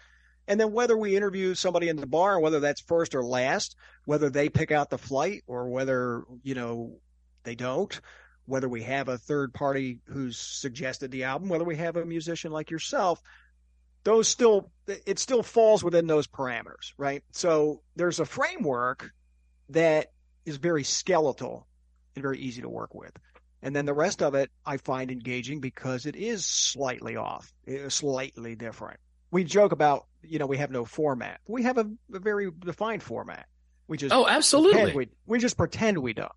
[0.46, 4.28] And then whether we interview somebody in the bar, whether that's first or last, whether
[4.30, 6.98] they pick out the flight or whether, you know,
[7.44, 8.00] they don't,
[8.48, 12.50] whether we have a third party who's suggested the album, whether we have a musician
[12.50, 13.20] like yourself,
[14.04, 17.22] those still it still falls within those parameters, right?
[17.32, 19.10] So there's a framework
[19.68, 20.12] that
[20.46, 21.66] is very skeletal
[22.16, 23.12] and very easy to work with.
[23.60, 27.74] And then the rest of it I find engaging because it is slightly off, it
[27.74, 28.98] is slightly different.
[29.30, 31.40] We joke about, you know, we have no format.
[31.46, 33.46] We have a, a very defined format.
[33.88, 34.94] We just Oh, absolutely.
[34.94, 36.32] we, we just pretend we don't.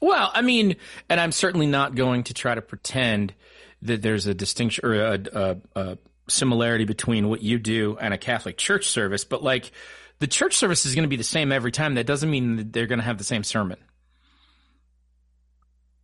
[0.00, 0.76] Well, I mean,
[1.08, 3.34] and I'm certainly not going to try to pretend
[3.82, 8.18] that there's a distinction or a, a, a similarity between what you do and a
[8.18, 9.72] Catholic church service, but like
[10.20, 11.94] the church service is going to be the same every time.
[11.94, 13.78] That doesn't mean that they're going to have the same sermon.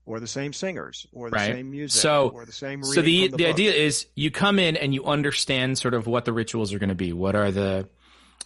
[0.07, 1.54] Or the same singers, or the Right.
[1.54, 4.76] same music, So- or the same So the the, the, idea is you come in
[4.76, 7.12] and you understand sort of what the rituals are going to be.
[7.14, 7.88] What are the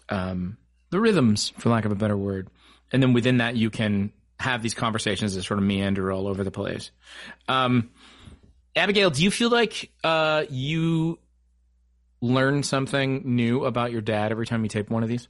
[0.08, 0.56] um,
[0.90, 2.48] the rhythms, for lack of a better word,
[2.92, 6.44] and then within that you can have these conversations that sort of meander all over
[6.44, 6.90] the place.
[7.48, 7.90] Um,
[8.76, 11.18] Abigail, do you feel like uh, you
[12.20, 15.28] learn something new about your dad every time you tape one of these?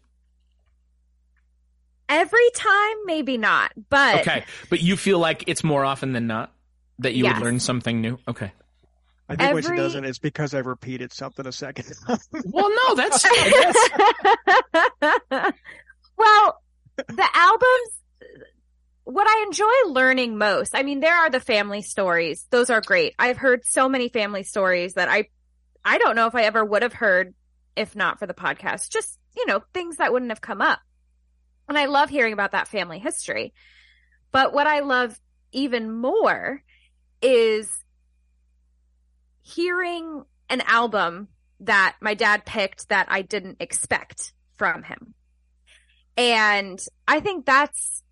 [2.10, 6.52] Every time, maybe not, but Okay, but you feel like it's more often than not
[7.00, 7.36] that you Yes.
[7.38, 8.18] would learn something new.
[8.26, 8.50] Okay.
[9.28, 12.18] I think when she doesn't, it's because I've repeated something a second time.
[12.46, 13.22] Well, no, that's
[16.16, 16.62] well,
[16.96, 17.90] the albums,
[19.08, 22.46] what I enjoy learning most, I mean, there are the family stories.
[22.50, 23.14] Those are great.
[23.18, 25.28] I've heard so many family stories that I,
[25.82, 27.32] I don't know if I ever would have heard
[27.74, 28.90] if not for the podcast.
[28.90, 30.80] Just, you know, things that wouldn't have come up.
[31.70, 33.54] And I love hearing about that family history.
[34.30, 35.18] But what I love
[35.52, 36.62] even more
[37.22, 37.70] is
[39.40, 41.28] hearing an album
[41.60, 45.14] that my dad picked that I didn't expect from him.
[46.18, 48.02] And I think that's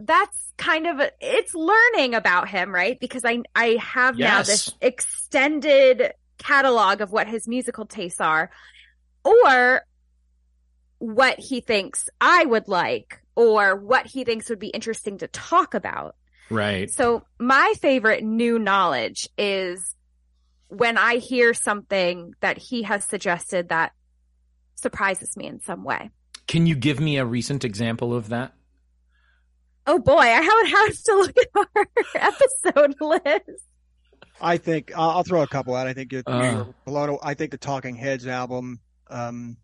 [0.00, 2.98] that's kind of a, it's learning about him, right?
[2.98, 8.50] Because I I have now this extended catalog of what his musical tastes are
[9.24, 9.82] or
[10.98, 15.74] what he thinks I would like or what he thinks would be interesting to talk
[15.74, 16.16] about.
[16.50, 16.90] right.
[16.90, 19.94] So my favorite new knowledge is
[20.68, 23.92] when I hear something that he has suggested that
[24.76, 26.10] surprises me in some way.
[26.46, 28.52] Can you give me a recent example of that?
[29.86, 33.64] Oh boy, I would have to look at our episode list.
[34.40, 35.86] I think I'll, I'll throw a couple out.
[35.86, 36.64] I think it, Uh.
[36.84, 39.56] Below, I think the Talking Heads album, um,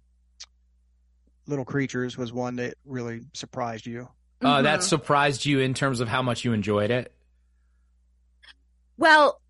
[1.47, 4.09] Little Creatures, was one that really surprised you.
[4.43, 4.83] Uh, that Mhm.
[4.83, 7.13] surprised you in terms of how much you enjoyed it?
[8.99, 9.41] Well,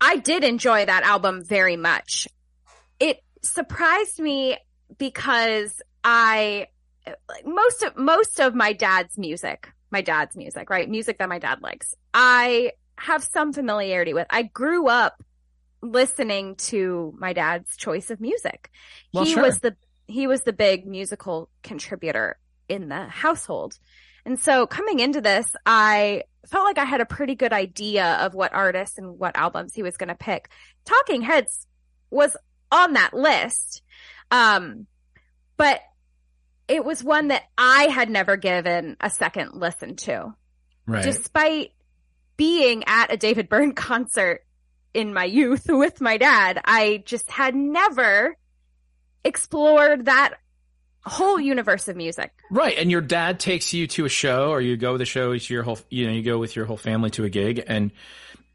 [0.00, 2.28] I did enjoy that album very much.
[3.00, 4.56] It surprised me
[4.98, 6.71] because I like,
[7.44, 10.88] most of most of my dad's music, my dad's music, right?
[10.88, 11.94] Music that my dad likes.
[12.14, 14.26] I have some familiarity with.
[14.30, 15.22] I grew up
[15.82, 18.70] listening to my dad's choice of music.
[19.12, 19.42] Well, he sure.
[19.42, 22.38] was the he was the big musical contributor
[22.68, 23.78] in the household.
[24.24, 28.34] And so coming into this, I felt like I had a pretty good idea of
[28.34, 30.48] what artists and what albums he was going to pick.
[30.84, 31.66] Talking Heads
[32.10, 32.36] was
[32.70, 33.82] on that list.
[34.30, 34.86] Um,
[35.56, 35.80] but
[36.68, 40.34] it was one that I had never given a second listen to.
[40.86, 41.04] Right.
[41.04, 41.72] Despite
[42.36, 44.44] being at a David Byrne concert
[44.94, 48.36] in my youth with my dad, I just had never
[49.24, 50.34] explored that
[51.10, 52.32] whole universe of music.
[52.50, 52.76] Right.
[52.78, 55.54] And your dad takes you to a show or you go with a show to
[55.54, 57.90] your whole, you know, you go with your whole family to a gig and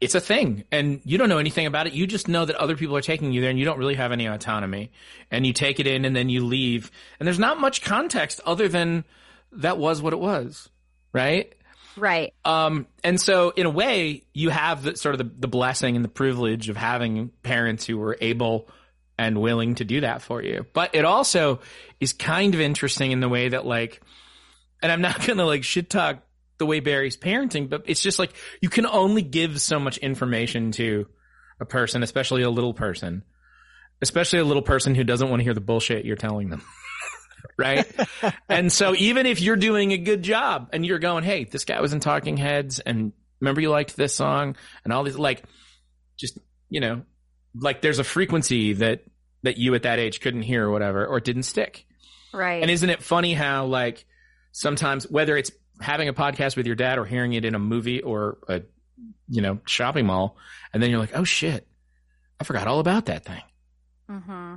[0.00, 1.92] it's a thing and you don't know anything about it.
[1.92, 4.12] You just know that other people are taking you there and you don't really have
[4.12, 4.92] any autonomy
[5.30, 8.68] and you take it in and then you leave and there's not much context other
[8.68, 9.04] than
[9.52, 10.68] that was what it was.
[11.12, 11.54] Right.
[11.96, 12.32] Right.
[12.44, 16.04] Um, and so in a way you have the sort of the, the blessing and
[16.04, 18.68] the privilege of having parents who were able
[19.18, 20.64] and willing to do that for you.
[20.72, 21.60] But it also
[22.00, 24.00] is kind of interesting in the way that like,
[24.82, 26.22] and I'm not going to like shit talk
[26.58, 30.72] the way Barry's parenting, but it's just like you can only give so much information
[30.72, 31.06] to
[31.60, 33.24] a person, especially a little person,
[34.00, 36.62] especially a little person who doesn't want to hear the bullshit you're telling them.
[37.58, 37.86] right?
[38.48, 41.80] and so even if you're doing a good job and you're going, Hey, this guy
[41.80, 45.42] was in talking heads and remember you liked this song and all these like
[46.16, 47.02] just, you know,
[47.54, 49.04] like there's a frequency that
[49.42, 51.86] that you at that age couldn't hear or whatever or didn't stick.
[52.32, 52.60] Right.
[52.62, 54.04] And isn't it funny how like
[54.52, 58.02] sometimes whether it's having a podcast with your dad or hearing it in a movie
[58.02, 58.62] or a
[59.28, 60.36] you know shopping mall
[60.72, 61.66] and then you're like, "Oh shit.
[62.40, 63.42] I forgot all about that thing."
[64.10, 64.56] Mm-hmm.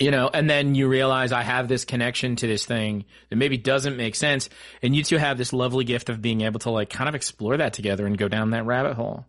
[0.00, 3.56] You know, and then you realize I have this connection to this thing that maybe
[3.56, 4.50] doesn't make sense
[4.82, 7.56] and you two have this lovely gift of being able to like kind of explore
[7.56, 9.26] that together and go down that rabbit hole.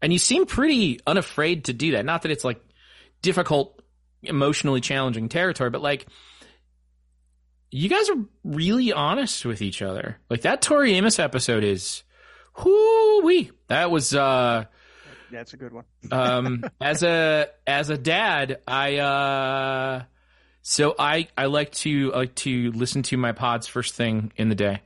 [0.00, 2.04] And you seem pretty unafraid to do that.
[2.04, 2.60] Not that it's like
[3.22, 3.82] difficult,
[4.22, 6.06] emotionally challenging territory, but like
[7.70, 10.18] you guys are really honest with each other.
[10.30, 12.02] Like that Tori Amos episode is
[12.62, 13.50] whoo wee.
[13.68, 14.64] That was uh
[15.30, 15.84] yeah, That's a good one.
[16.12, 20.02] um as a as a dad, I uh
[20.62, 24.48] so I I like to I like to listen to my pods first thing in
[24.48, 24.80] the day.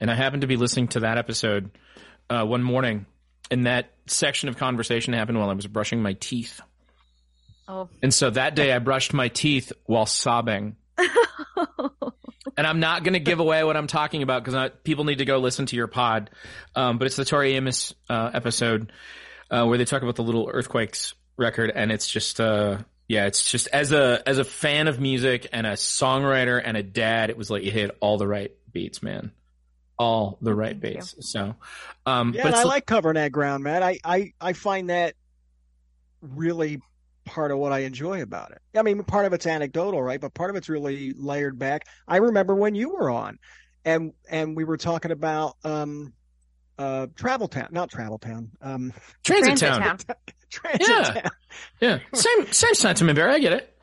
[0.00, 1.70] And I happened to be listening to that episode
[2.30, 3.06] uh one morning
[3.50, 6.60] and that section of conversation happened while I was brushing my teeth.
[7.66, 7.88] Oh.
[8.02, 10.76] And so that day I brushed my teeth while sobbing.
[12.56, 15.24] and I'm not going to give away what I'm talking about because people need to
[15.24, 16.30] go listen to your pod.
[16.74, 18.92] Um, but it's the Tori Amos uh, episode
[19.50, 22.78] uh, where they talk about the Little Earthquakes record, and it's just, uh,
[23.08, 26.82] yeah, it's just as a as a fan of music and a songwriter and a
[26.82, 29.32] dad, it was like you hit all the right beats, man,
[29.98, 31.22] all the right Thank you.
[31.22, 31.54] So,
[32.06, 33.82] um, Yeah, but and I like covering that ground, man.
[33.82, 35.14] I, I, I find that
[36.20, 36.80] really
[37.24, 38.58] part of what I enjoy about it.
[38.76, 40.20] I mean, part of it's anecdotal, right?
[40.20, 41.86] But part of it's really layered back.
[42.06, 43.38] I remember when you were on,
[43.84, 46.12] and and we were talking about um,
[46.78, 49.98] uh, Travel Town, not Travel Town, um, Transit, Transit Town.
[49.98, 50.16] Town.
[50.50, 51.20] Transit Yeah.
[51.20, 51.30] Town.
[51.80, 53.34] Yeah, same same sentiment, Barry.
[53.34, 53.76] I get it.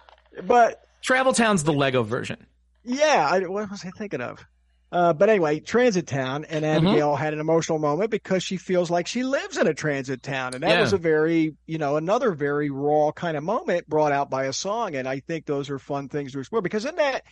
[0.44, 2.46] But Travel Town's the Lego version.
[2.84, 4.44] Yeah, I, what was I thinking of?
[4.92, 6.88] Uh, but anyway, transit town, and Mm-hmm.
[6.88, 10.54] Abigail had an emotional moment because she feels like she lives in a transit town,
[10.54, 10.82] and that Yeah.
[10.82, 14.54] was a very, you know, another very raw kind of moment brought out by a
[14.54, 17.24] song, and I think those are fun things to explore because isn't that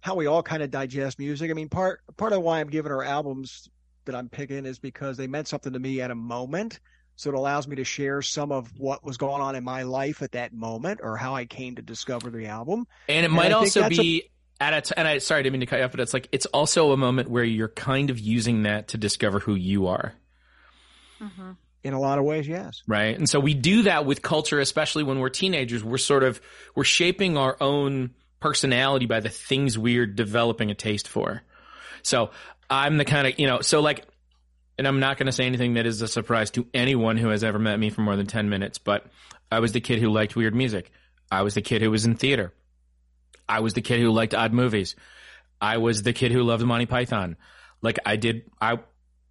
[0.00, 1.50] how we all kind of digest music?
[1.50, 3.68] I mean, part part of why I'm giving her albums
[4.04, 6.80] that I'm picking is because they meant something to me at a moment.
[7.16, 10.22] So it allows me to share some of what was going on in my life
[10.22, 12.86] at that moment or how I came to discover the album.
[13.08, 15.40] And it And might I also that's a- be at a t- and I sorry,
[15.40, 17.44] I didn't mean to cut you off, but it's like it's also a moment where
[17.44, 20.14] you're kind of using that to discover who you are,
[21.20, 22.82] hmm In a lot of ways, yes.
[22.86, 23.16] right?
[23.16, 25.84] And so we do that with culture, especially when we're teenagers.
[25.84, 26.40] We're sort of
[26.74, 31.42] we're shaping our own personality by the things we're developing a taste for.
[32.02, 32.30] So
[32.68, 34.04] I'm the kind of you know, so like,
[34.78, 37.44] and I'm not going to say anything that is a surprise to anyone who has
[37.44, 39.06] ever met me for more than ten minutes, but
[39.50, 40.90] I was the kid who liked weird music.
[41.30, 42.52] I was the kid who was in theater.
[43.48, 44.96] I was the kid who liked odd movies.
[45.60, 47.36] I was the kid who loved Monty Python.
[47.82, 48.78] Like I did, I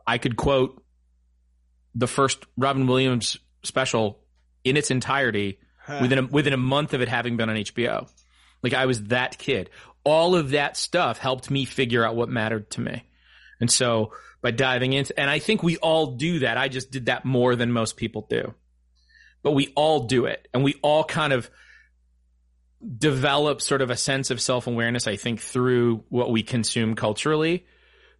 [0.07, 0.83] I could quote
[1.93, 4.19] the first Robin Williams special
[4.63, 5.59] in its entirety
[6.01, 8.09] within a, within a month of it having been on HBO.
[8.63, 9.69] Like I was that kid.
[10.03, 13.03] All of that stuff helped me figure out what mattered to me.
[13.59, 16.57] And so by diving into, and I think we all do that.
[16.57, 18.53] I just did that more than most people do,
[19.43, 21.49] but we all do it and we all kind of
[22.97, 27.65] develop sort of a sense of self awareness, I think, through what we consume culturally.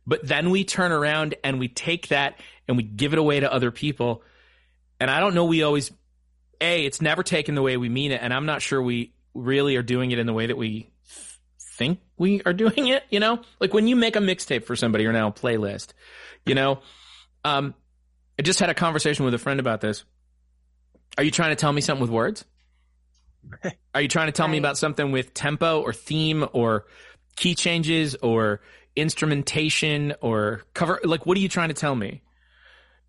[0.08, 3.51] But then we turn around and we take that and we give it away to
[3.51, 4.24] other people.
[4.99, 5.91] And I don't know, we always,
[6.62, 8.22] A, it's never taken the way we mean it.
[8.22, 10.91] And I'm not sure we really are doing it in the way that we
[11.60, 13.41] think we are doing it, you know?
[13.60, 15.89] Like when you make a mixtape for somebody or now a playlist,
[16.45, 16.80] you know?
[17.43, 17.74] Um,
[18.39, 20.03] I just had a conversation with a friend about this.
[21.18, 22.45] Are you trying to tell me something with words?
[23.93, 24.54] Are you trying to tell right.
[24.54, 26.86] me about something with tempo or theme or
[27.36, 28.62] key changes or
[28.96, 31.00] instrumentation or cover?
[31.04, 32.22] Like, what are you trying to tell me?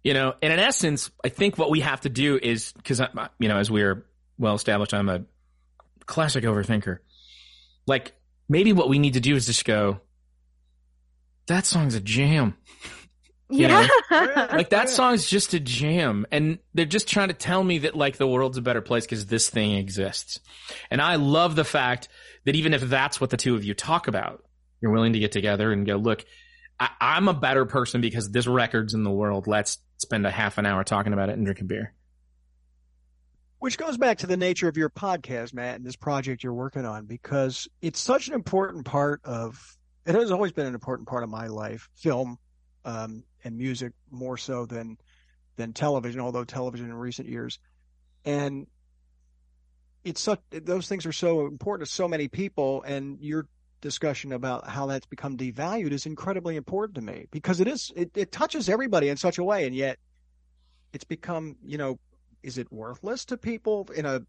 [0.05, 3.01] You know, and in essence, I think what we have to do is because,
[3.39, 4.07] you know, as we're
[4.39, 5.25] well established, I'm a
[6.07, 6.99] classic overthinker.
[7.87, 8.15] Like,
[8.49, 10.01] maybe what we need to do is just go,
[11.47, 12.57] that song's a jam.
[13.49, 13.87] You yeah.
[14.53, 16.27] Like that song's just a jam.
[16.33, 19.27] And they're just trying to tell me that like the world's a better place because
[19.27, 20.41] this thing exists.
[20.91, 22.09] And I love the fact
[22.45, 24.45] that even if that's what the two of you talk about,
[24.81, 26.25] you're willing to get together and go, look,
[26.81, 29.47] I- I'm a better person because this record's in the world.
[29.47, 31.95] Let's spend a half an hour talking about it and drink a beer.
[33.59, 36.85] Which goes back to the nature of your podcast, Matt, and this project you're working
[36.85, 41.25] on, because it's such an important part of it has always been an important part
[41.25, 42.39] of my life, film
[42.87, 44.99] um, and music more so than
[45.57, 47.59] than television, although television in recent years.
[48.25, 48.67] And
[50.05, 53.47] it's such those things are so important to so many people, and your
[53.81, 58.11] discussion about how that's become devalued is incredibly important to me because it is it,
[58.15, 59.99] it touches everybody in such a way, and yet
[60.93, 61.99] it's become you know
[62.43, 64.23] is it worthless to people in a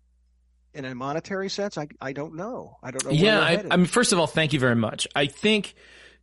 [0.73, 1.77] in a monetary sense?
[1.77, 2.77] I I don't know.
[2.83, 3.11] I don't know.
[3.11, 5.07] Yeah, I, I, mean, first of all, thank you very much.
[5.15, 5.73] I think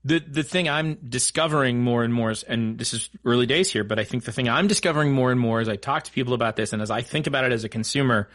[0.05, 3.85] the the thing I'm discovering more and more, is, and this is early days here,
[3.85, 6.35] but I think the thing I'm discovering more and more as I talk to people
[6.35, 8.29] about this, and as I think about it as a consumer,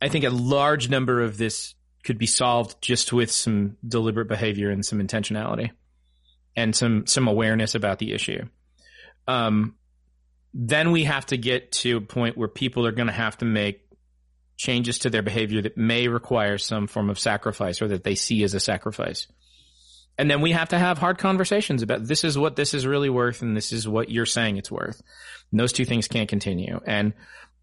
[0.00, 1.74] I think a large number of this
[2.04, 5.70] could be solved just with some deliberate behavior and some intentionality,
[6.56, 8.46] and some some awareness about the issue.
[9.28, 9.74] Um,
[10.54, 13.44] then we have to get to a point where people are going to have to
[13.44, 13.86] make
[14.56, 18.42] changes to their behavior that may require some form of sacrifice or that they see
[18.42, 19.26] as a sacrifice.
[20.20, 23.08] And then we have to have hard conversations about this is what this is really
[23.08, 25.00] worth and this is what you're saying it's worth.
[25.50, 26.78] And those two things can't continue.
[26.84, 27.14] And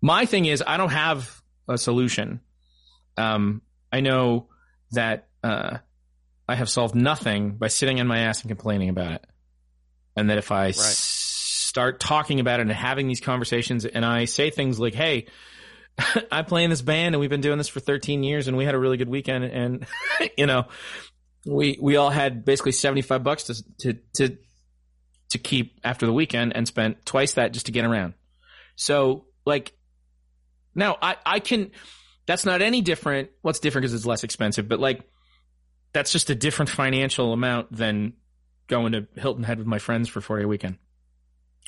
[0.01, 2.41] my thing is I don't have a solution.
[3.15, 3.61] Um,
[3.93, 4.47] I know
[4.93, 5.77] that, uh,
[6.49, 9.25] I have solved nothing by sitting on my ass and complaining about it.
[10.15, 14.25] And that if I right start talking about it and having these conversations and I
[14.25, 15.27] say things like, Hey,
[16.31, 18.65] I play in this band and we've been doing this for 13 years and we
[18.65, 19.85] had a really good weekend and,
[20.37, 20.65] you know,
[21.47, 24.37] we, we all had basically 75 bucks to, to, to,
[25.29, 28.13] to keep after the weekend and spent twice that just to get around.
[28.75, 29.73] So like
[30.75, 31.71] now I, I can,
[32.25, 33.29] that's not any different.
[33.41, 35.01] What's different because it's less expensive, but like
[35.93, 38.13] that's just a different financial amount than
[38.67, 40.77] going to Hilton Head with my friends for 4 day weekend.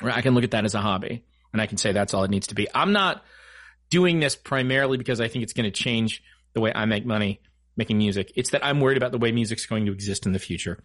[0.02, 0.16] Right?
[0.16, 2.30] I can look at that as a hobby and I can say that's all it
[2.30, 2.68] needs to be.
[2.74, 3.24] I'm not
[3.88, 6.22] doing this primarily because I think it's going to change
[6.54, 7.40] the way I make money
[7.80, 8.32] making music.
[8.36, 10.82] It's that I'm worried about the way music's going to exist in the future.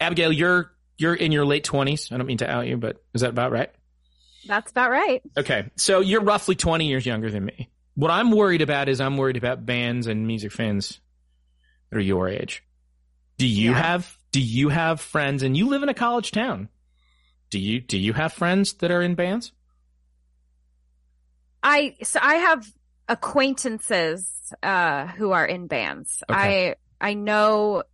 [0.00, 2.10] Abigail, you're you're in your late 20s.
[2.10, 3.70] I don't mean to out you, but is that about right?
[4.46, 5.22] That's about right.
[5.36, 5.70] Okay.
[5.76, 7.68] So you're roughly 20 years younger than me.
[7.94, 11.00] What I'm worried about is I'm worried about bands and music fans
[11.90, 12.62] that are your age.
[13.36, 13.82] Do you yeah.
[13.82, 16.68] have do you have friends and you live in a college town?
[17.50, 19.52] do you do you have friends that are in bands?
[21.62, 22.70] I so I have
[23.08, 26.22] acquaintances uh who are in bands.
[26.28, 26.74] Okay.
[27.00, 27.84] I I know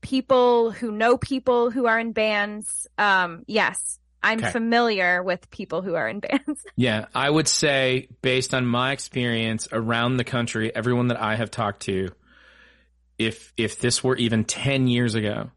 [0.00, 2.86] people who know people who are in bands.
[2.98, 4.50] Um yes, I'm okay.
[4.50, 6.64] familiar with people who are in bands.
[6.76, 11.50] yeah, I would say based on my experience around the country, everyone that I have
[11.50, 12.10] talked to
[13.18, 15.50] if if this were even 10 years ago,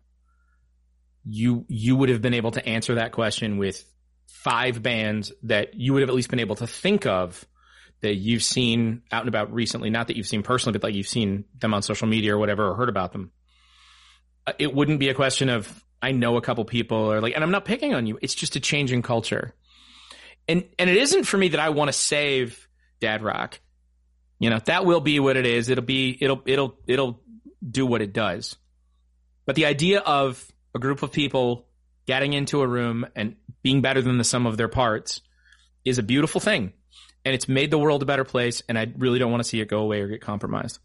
[1.25, 3.83] you you would have been able to answer that question with
[4.27, 7.45] five bands that you would have at least been able to think of
[8.01, 9.89] that you've seen out and about recently.
[9.89, 12.69] Not that you've seen personally, but like you've seen them on social media or whatever,
[12.69, 13.31] or heard about them.
[14.45, 17.43] Uh, it wouldn't be a question of I know a couple people or like, and
[17.43, 18.19] I'm not picking on you.
[18.21, 19.53] It's just a change in culture,
[20.47, 22.67] and and it isn't for me that I want to save
[22.99, 23.59] Dad Rock.
[24.39, 25.69] You know that will be what it is.
[25.69, 27.21] It'll be it'll it'll it'll
[27.67, 28.55] do what it does.
[29.45, 30.45] But the idea of
[30.75, 31.67] a group of people
[32.05, 35.21] getting into a room and being better than the sum of their parts
[35.83, 36.73] is a beautiful thing.
[37.27, 38.63] And it's made the world a better place.
[38.67, 40.79] And I really don't want to see it go away or get compromised.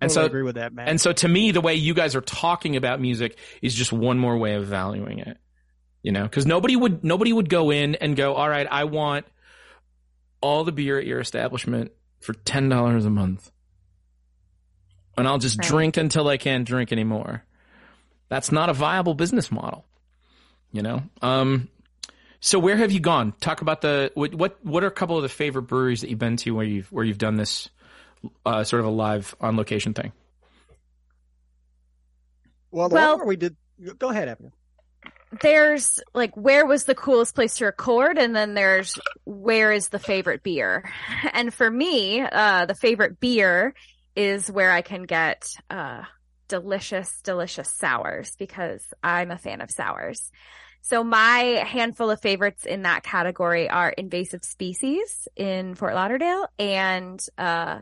[0.00, 0.88] And totally so, agree with that, man.
[0.88, 4.18] And so to me, the way you guys are talking about music is just one
[4.18, 5.36] more way of valuing it.
[6.02, 9.26] You know, cause nobody would, nobody would go in and go, all right, I want
[10.40, 13.50] all the beer at your establishment for $10 a month.
[15.16, 15.68] And I'll just right.
[15.68, 17.44] drink until I can't drink anymore
[18.32, 19.84] that's not a viable business model.
[20.72, 21.68] You know, um,
[22.44, 23.32] so where have you gone?
[23.40, 26.18] Talk about the what, what what are a couple of the favorite breweries that you've
[26.18, 27.70] been to where you've where you've done this
[28.44, 30.12] uh, sort of a live on location thing.
[32.70, 33.56] Well, the Well- one where we did.
[33.98, 34.52] Go ahead, Abigail.
[35.40, 39.98] there's like where was the coolest place to record and then there's where is the
[39.98, 40.88] favorite beer
[41.32, 43.74] and for me uh the favorite beer
[44.14, 46.02] is where i can get uh
[46.48, 50.30] delicious delicious sours because i'm a fan of sours
[50.84, 57.24] so my handful of favorites in that category are invasive species in fort lauderdale and
[57.38, 57.78] uh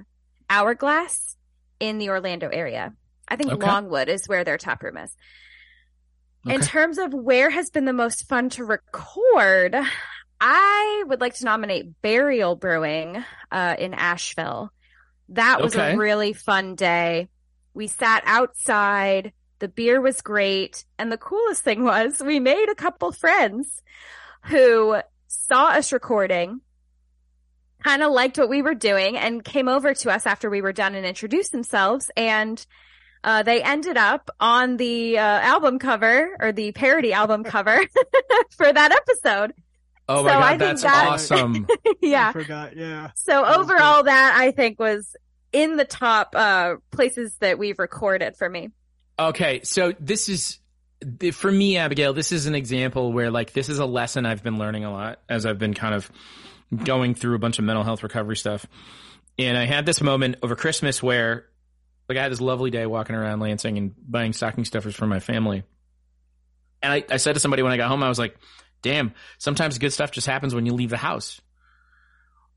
[0.48, 1.36] hourglass
[1.80, 2.92] in the orlando area
[3.28, 3.66] i think Okay.
[3.66, 5.10] longwood is where their tap room is
[6.48, 9.76] in terms of where has been the most fun to record,
[10.40, 13.22] I would like to nominate Burial Brewing
[13.52, 14.72] uh, in Asheville.
[15.28, 15.92] That was Okay.
[15.92, 17.28] a really fun day.
[17.74, 19.32] We sat outside.
[19.60, 20.84] The beer was great.
[20.98, 23.82] And the coolest thing was we made a couple friends
[24.46, 24.96] who
[25.28, 26.60] saw us recording,
[27.84, 30.72] kind of liked what we were doing and came over to us after we were
[30.72, 32.10] done and introduced themselves.
[32.16, 32.64] And
[33.22, 37.78] uh, they ended up on the uh, album cover or the parody album cover
[38.56, 39.52] for that episode.
[40.08, 41.66] Oh my So god, I think that's that- awesome.
[41.86, 42.32] I yeah.
[42.32, 42.76] forgot.
[42.76, 43.10] Yeah.
[43.14, 45.14] So That overall, that I think was
[45.52, 48.70] in the top uh, places that we've recorded for me.
[49.20, 50.58] Okay, so this is
[51.32, 52.14] for me, Abigail.
[52.14, 55.20] This is an example where like this is a lesson I've been learning a lot
[55.28, 56.10] as I've been kind of
[56.84, 58.64] going through a bunch of mental health recovery stuff.
[59.38, 61.44] And I had this moment over Christmas where
[62.08, 65.20] like I had this lovely day walking around Lansing and buying stocking stuffers for my
[65.20, 65.64] family.
[66.82, 68.36] And I, I said to somebody when I got home, I was like,
[68.80, 71.42] damn, sometimes good stuff just happens when you leave the house.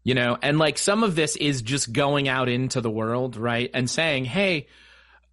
[0.05, 3.69] You know, and like some of this is just going out into the world, right?
[3.73, 4.67] And saying, hey,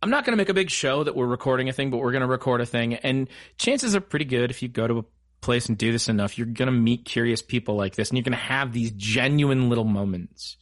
[0.02, 2.12] I'm not going to make a big show that we're recording a thing, but we're
[2.12, 2.94] going to record a thing.
[2.94, 3.28] And
[3.58, 5.04] chances are pretty good if you go to a
[5.42, 8.24] place and do this enough, you're going to meet curious people like this and you're
[8.24, 10.56] going to have these genuine little moments.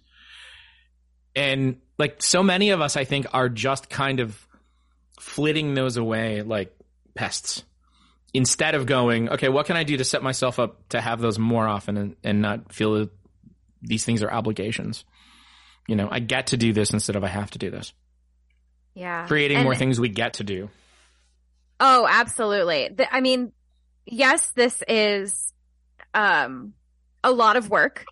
[1.36, 4.44] And like so many of us, I think, are just kind of
[5.20, 6.76] flitting those away like
[7.14, 7.62] pests
[8.34, 11.38] instead of going, okay, what can I do to set myself up to have those
[11.38, 13.08] more often and, and not feel
[13.82, 15.04] these things are obligations?
[15.86, 17.92] You know, I get to do this instead of I have to do this
[18.98, 19.26] Yeah.
[19.26, 20.68] creating And- more things we get to do.
[21.80, 22.88] Oh, absolutely.
[22.88, 23.52] The- I mean,
[24.06, 25.52] yes, this is
[26.14, 26.72] um
[27.22, 28.04] a lot of work,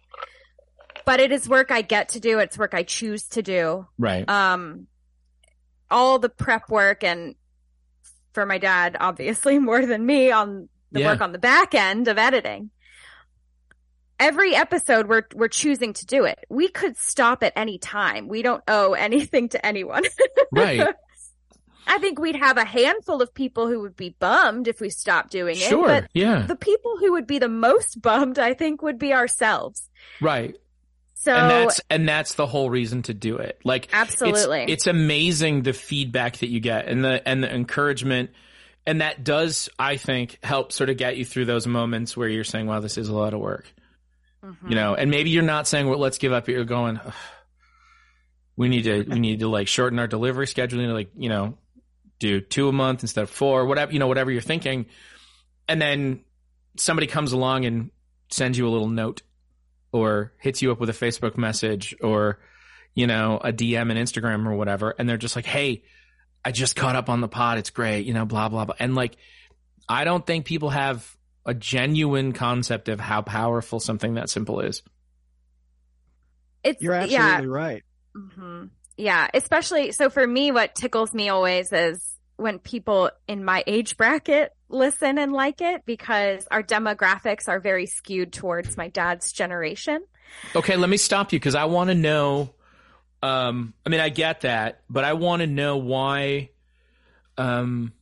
[1.04, 2.38] but it is work I get to do.
[2.38, 3.86] It's work I choose to do.
[3.98, 4.28] Right.
[4.28, 4.86] Um
[5.90, 7.34] all the prep work and
[8.32, 11.08] for my dad, obviously more than me on the Yeah.
[11.12, 12.70] work on the back end of editing.
[14.18, 16.38] Every episode we're we're choosing to do it.
[16.48, 18.28] We could stop at any time.
[18.28, 20.04] We don't owe anything to anyone.
[20.52, 20.94] right.
[21.86, 25.30] I think we'd have a handful of people who would be bummed if we stopped
[25.30, 25.68] doing it.
[25.68, 25.86] Sure.
[25.86, 26.42] But yeah.
[26.42, 29.88] the people who would be the most bummed, I think, would be ourselves.
[30.20, 30.56] Right.
[31.14, 33.58] So and that's and that's the whole reason to do it.
[33.64, 34.64] Like absolutely.
[34.64, 38.30] It's, it's amazing the feedback that you get and the and the encouragement
[38.86, 42.44] and that does I think help sort of get you through those moments where you're
[42.44, 43.72] saying wow this is a lot of work.
[44.46, 44.70] Mhm.
[44.70, 47.12] You know, and maybe you're not saying well let's give up you're going "Ugh,
[48.56, 51.58] we need to we need to like shorten our delivery schedule and like, you know,
[52.18, 54.86] do two a month instead of four, whatever, you know, whatever you're thinking.
[55.68, 56.20] And then
[56.76, 57.90] somebody comes along and
[58.30, 59.22] sends you a little note
[59.92, 62.38] or hits you up with a Facebook message or,
[62.94, 64.94] you know, a DM and Instagram or whatever.
[64.98, 65.82] And they're just like, Hey,
[66.44, 67.58] I just caught up on the pod.
[67.58, 68.76] It's great, you know, blah, blah, blah.
[68.78, 69.16] And like,
[69.88, 71.15] I don't think people have
[71.46, 74.82] a genuine concept of how powerful something that simple is.
[76.64, 77.04] it's You're yeah.
[77.04, 77.82] absolutely right.
[78.14, 78.64] hmm
[78.96, 82.02] Yeah, especially so for me, what tickles me always is
[82.36, 87.86] when people in my age bracket listen and like it because our demographics are very
[87.86, 90.04] skewed towards my dad's generation.
[90.54, 92.50] Okay, let me stop you because I want to know.
[93.22, 96.50] Um, I mean, I get that, but I want to know why,
[97.38, 97.92] um,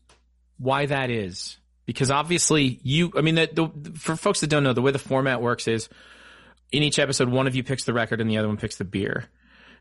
[0.58, 1.58] why that is.
[1.86, 3.12] Because obviously, you.
[3.16, 5.88] I mean, the, for folks that don't know, the way the format works is,
[6.72, 8.84] in each episode, one of you picks the record and the other one picks the
[8.84, 9.26] beer.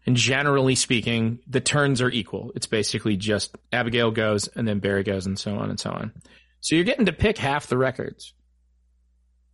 [0.05, 2.51] And generally speaking, the turns are equal.
[2.55, 6.11] It's basically just Abigail goes and then Barry goes and so on and so on.
[6.59, 8.33] So you're getting to pick half the records.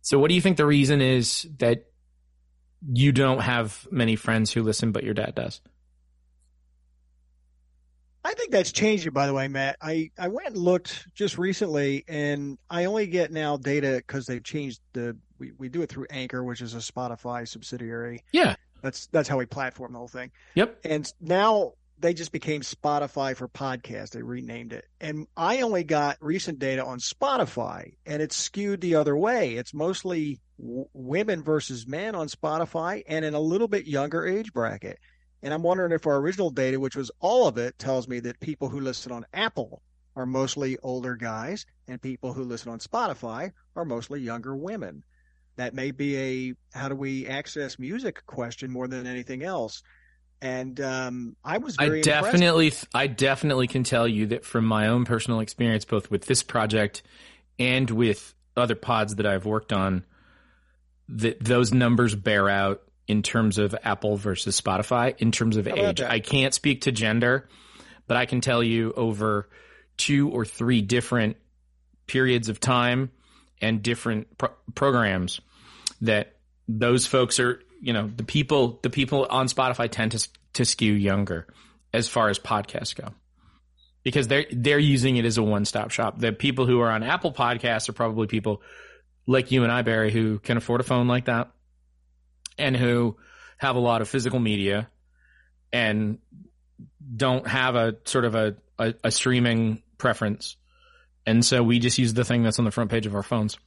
[0.02, 1.86] So what do you think the reason is that
[2.86, 5.60] you don't have many friends who listen, but your dad does?
[8.24, 9.76] I think that's changing, by the way, Matt.
[9.80, 14.42] I, I went and looked just recently, and I only get now data because they've
[14.44, 15.16] changed the.
[15.38, 18.22] We, we do it through Anchor, which is a Spotify subsidiary.
[18.30, 18.56] Yeah.
[18.82, 20.30] That's that's how we platform the whole thing.
[20.54, 20.80] Yep.
[20.84, 24.10] And now they just became Spotify for podcast.
[24.10, 28.94] They renamed it, and I only got recent data on Spotify, and it's skewed the
[28.96, 29.54] other way.
[29.54, 34.52] It's mostly w- women versus men on Spotify, and in a little bit younger age
[34.52, 34.98] bracket.
[35.42, 38.40] And I'm wondering if our original data, which was all of it, tells me that
[38.40, 39.82] people who listen on Apple
[40.16, 45.02] are mostly older guys, and people who listen on Spotify are mostly younger women.
[45.56, 49.82] That may be a how do we access music question more than anything else.
[50.42, 55.04] And um, I was I definitely, I definitely can tell you that from my own
[55.04, 57.02] personal experience, both with this project
[57.58, 60.04] and with other pods that I've worked on,
[61.08, 65.98] that those numbers bear out in terms of Apple versus Spotify, in terms of age.
[65.98, 66.08] that?
[66.08, 67.48] I can't speak to gender,
[68.06, 69.48] but I can tell you over
[69.96, 71.36] two or three different
[72.06, 73.10] periods of time
[73.60, 75.40] and different pro- programs
[76.02, 76.36] that
[76.68, 80.92] those folks are, you know, the people, the people on Spotify tend to to skew
[80.92, 81.48] younger
[81.92, 83.08] as far as podcasts go.
[84.04, 86.20] Because they're they're using it as a one stop shop.
[86.20, 88.62] The people who are on Apple Podcasts are probably people
[89.26, 91.50] like you and I, Barry, who can afford a phone like that
[92.60, 93.16] and who
[93.58, 94.88] have a lot of physical media
[95.72, 96.18] and
[97.16, 100.56] don't have a sort of a, a, a streaming preference.
[101.26, 103.58] And so we just use the thing that's on the front page of our phones.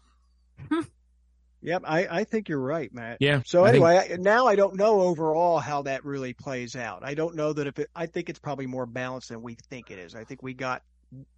[1.62, 3.18] Yep, I, I think you're right, Matt.
[3.22, 3.42] Yeah.
[3.46, 7.04] So I think- anyway, I, now I don't know overall how that really plays out.
[7.06, 9.90] I don't know that if it, I think it's probably more balanced than we think
[9.90, 10.14] it is.
[10.14, 10.84] I think we got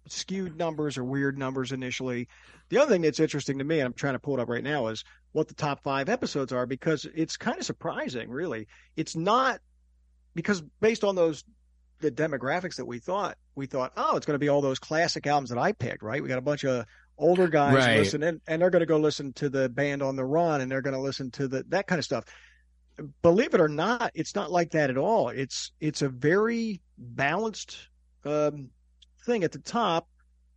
[0.08, 2.28] skewed numbers or weird numbers initially.
[2.68, 4.64] The other thing that's interesting to me, and I'm trying to pull it up right
[4.64, 8.66] now, is what the top five episodes are because it's kind of surprising, really.
[8.96, 9.60] It's not
[10.34, 11.44] because based on those
[12.00, 15.26] the demographics that we thought, we thought, oh, it's going to be all those classic
[15.26, 16.22] albums that I picked, right?
[16.22, 16.84] We got a bunch of
[17.18, 17.96] older guys Right.
[17.96, 20.82] listening, and they're going to go listen to the band on the run, and they're
[20.82, 22.24] going to listen to the that kind of stuff.
[23.22, 25.28] Believe it or not, it's not like that at all.
[25.30, 27.88] It's it's a very balanced
[28.24, 28.70] um,
[29.26, 30.08] thing at the top,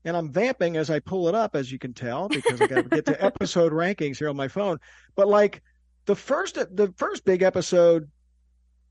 [0.05, 2.84] and I'm vamping as I pull it up, as you can tell, because I got
[2.84, 4.80] to get to episode rankings here on my phone.
[5.15, 5.61] But like
[6.05, 8.09] the first the first big episode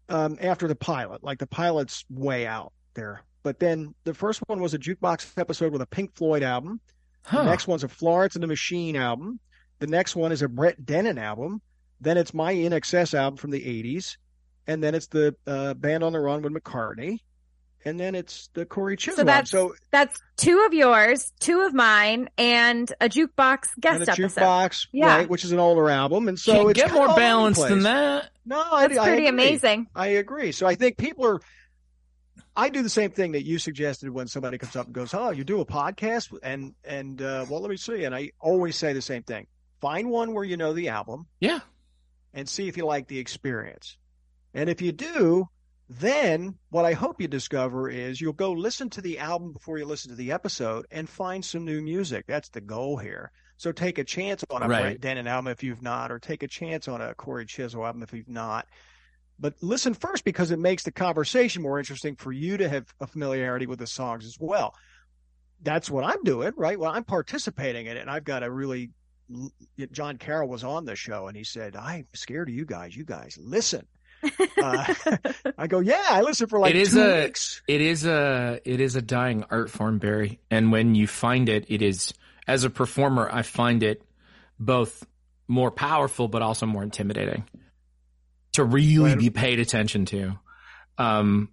[0.09, 3.23] um, after the pilot, like the pilot's way out there.
[3.43, 6.81] But then the first one was a jukebox episode with a Pink Floyd album.
[7.23, 7.45] Huh.
[7.45, 9.41] The next one's a Florence and the Machine album.
[9.79, 11.61] The next one is a Brett Dennen album.
[12.01, 14.17] Then it's my INXS album from the 80s.
[14.67, 17.21] And then it's the uh, Band on the Run with McCartney.
[17.85, 19.25] And then it's the Cory Chisel.
[19.25, 24.13] that's- so That's two of yours, two of mine, and a jukebox and guest a
[24.13, 24.41] episode.
[24.41, 25.17] jukebox, Yeah.
[25.19, 26.29] right, which is an older album.
[26.29, 28.31] And so Can't it's get more all over the balanced than that.
[28.45, 29.45] No, I, That's I pretty agree.
[29.45, 29.87] amazing.
[29.95, 30.53] I agree.
[30.53, 31.41] So I think people are.
[32.57, 35.31] I do the same thing that you suggested when somebody comes up and goes, "Oh,
[35.31, 38.03] you do a podcast?" and and uh, well, let me see.
[38.05, 39.47] And I always say the same thing:
[39.81, 41.61] find one where you know the album Yeah.
[42.35, 43.97] and see if you like the experience.
[44.55, 45.49] And if you do,
[45.89, 49.87] then what I hope you discover is you'll go listen to the album before you
[49.87, 52.27] listen to the episode and find some new music.
[52.27, 53.33] That's the goal here.
[53.57, 55.01] So take a chance on a Right.
[55.01, 58.03] Brett Dennen album if you've not, or take a chance on a Cory Chisel album
[58.03, 58.67] if you've not.
[59.41, 63.07] But listen first because it makes the conversation more interesting for you to have a
[63.07, 64.75] familiarity with the songs as well.
[65.63, 66.79] That's what I'm doing, right?
[66.79, 68.91] Well, I'm participating in it, and I've got a really.
[69.93, 72.97] John Carroll was on the show, and he said, "I'm scared of you guys.
[72.97, 73.87] You guys listen."
[74.63, 74.95] Uh,
[75.59, 78.61] I go, "Yeah, I listen for like It is two a- weeks." It is a
[78.65, 80.41] it is a dying art form, Barry.
[80.51, 82.13] And when you find it, it is
[82.47, 84.03] as a performer, I find it
[84.59, 85.07] both
[85.47, 87.45] more powerful but also more intimidating
[88.55, 90.39] to really Glad- be paid attention to.
[90.99, 91.51] Um,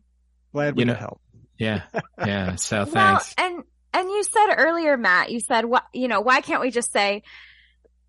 [0.53, 1.21] Glad we you know, could help.
[1.57, 1.81] yeah,
[2.25, 2.55] yeah.
[2.55, 3.35] So Well, thanks.
[3.37, 3.63] and
[3.93, 7.23] and you said earlier, Matt, you said what you know, why can't we just say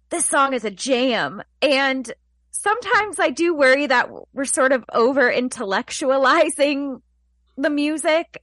[0.09, 1.43] this song is a jam?
[1.61, 2.11] And
[2.61, 7.01] sometimes I do worry that we're sort of over intellectualizing
[7.57, 8.43] the music.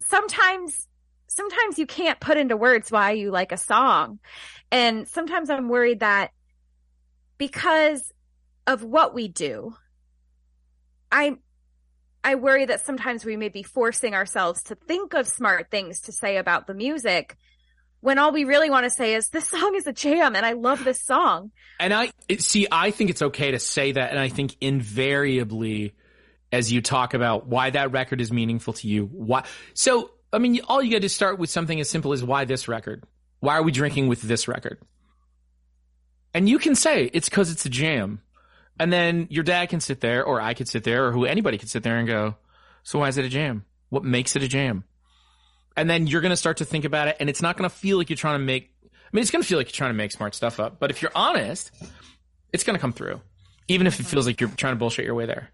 [0.00, 0.86] Sometimes
[1.26, 4.20] sometimes you can't put into words why you like a song.
[4.70, 6.30] And sometimes I'm worried that
[7.38, 8.12] because
[8.66, 9.74] of what we do,
[11.10, 11.36] I
[12.24, 16.12] I worry that sometimes we may be forcing ourselves to think of smart things to
[16.12, 17.36] say about the music
[18.06, 20.52] when all we really want to say is this song is a jam and I
[20.52, 21.50] love this song.
[21.80, 22.68] And I see.
[22.70, 25.92] I think it's okay to say that, and I think invariably,
[26.52, 29.42] as you talk about why that record is meaningful to you, why.
[29.74, 32.68] So, I mean, all you got to start with something as simple as why this
[32.68, 33.02] record.
[33.40, 34.78] Why are we drinking with this record?
[36.32, 38.20] And you can say it's because it's a jam,
[38.78, 41.58] and then your dad can sit there, or I could sit there, or who anybody
[41.58, 42.36] could sit there and go,
[42.84, 43.64] "So why is it a jam?
[43.88, 44.84] What makes it a jam?"
[45.76, 47.74] And then you're going to start to think about it, and it's not going to
[47.74, 48.72] feel like you're trying to make
[49.06, 50.90] I mean, it's going to feel like you're trying to make smart stuff up, but
[50.90, 51.70] if you're honest,
[52.52, 53.20] it's going to come through,
[53.68, 55.50] even if it feels like you're trying to bullshit your way there.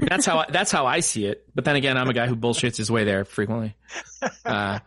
[0.00, 1.46] That's how I, that's how I see it.
[1.54, 3.76] But then again, I'm a guy who bullshits his way there frequently.
[4.44, 4.80] Uh,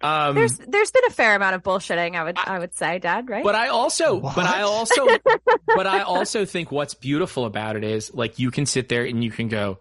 [0.00, 3.28] um, There's there's been a fair amount of bullshitting, I would I would say, Dad,
[3.28, 3.44] right?
[3.44, 4.34] but I also, What?
[4.34, 5.06] but I also,
[5.66, 9.22] but I also think what's beautiful about it is like you can sit there and
[9.22, 9.78] you can go,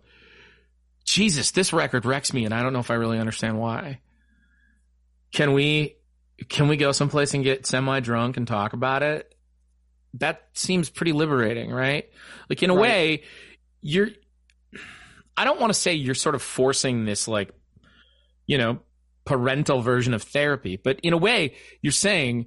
[1.05, 4.01] Jesus, this record wrecks me, and I don't know if I really understand why.
[5.31, 5.95] Can we
[6.49, 9.33] can we go someplace and get semi drunk and talk about it?
[10.15, 12.05] That seems pretty liberating, right?
[12.49, 12.81] Like in a Right.
[12.81, 13.23] way,
[13.81, 14.09] you're
[15.37, 17.51] I don't want to say you're sort of forcing this like
[18.47, 18.79] you know,
[19.25, 22.45] parental version of therapy, but in a way, you're saying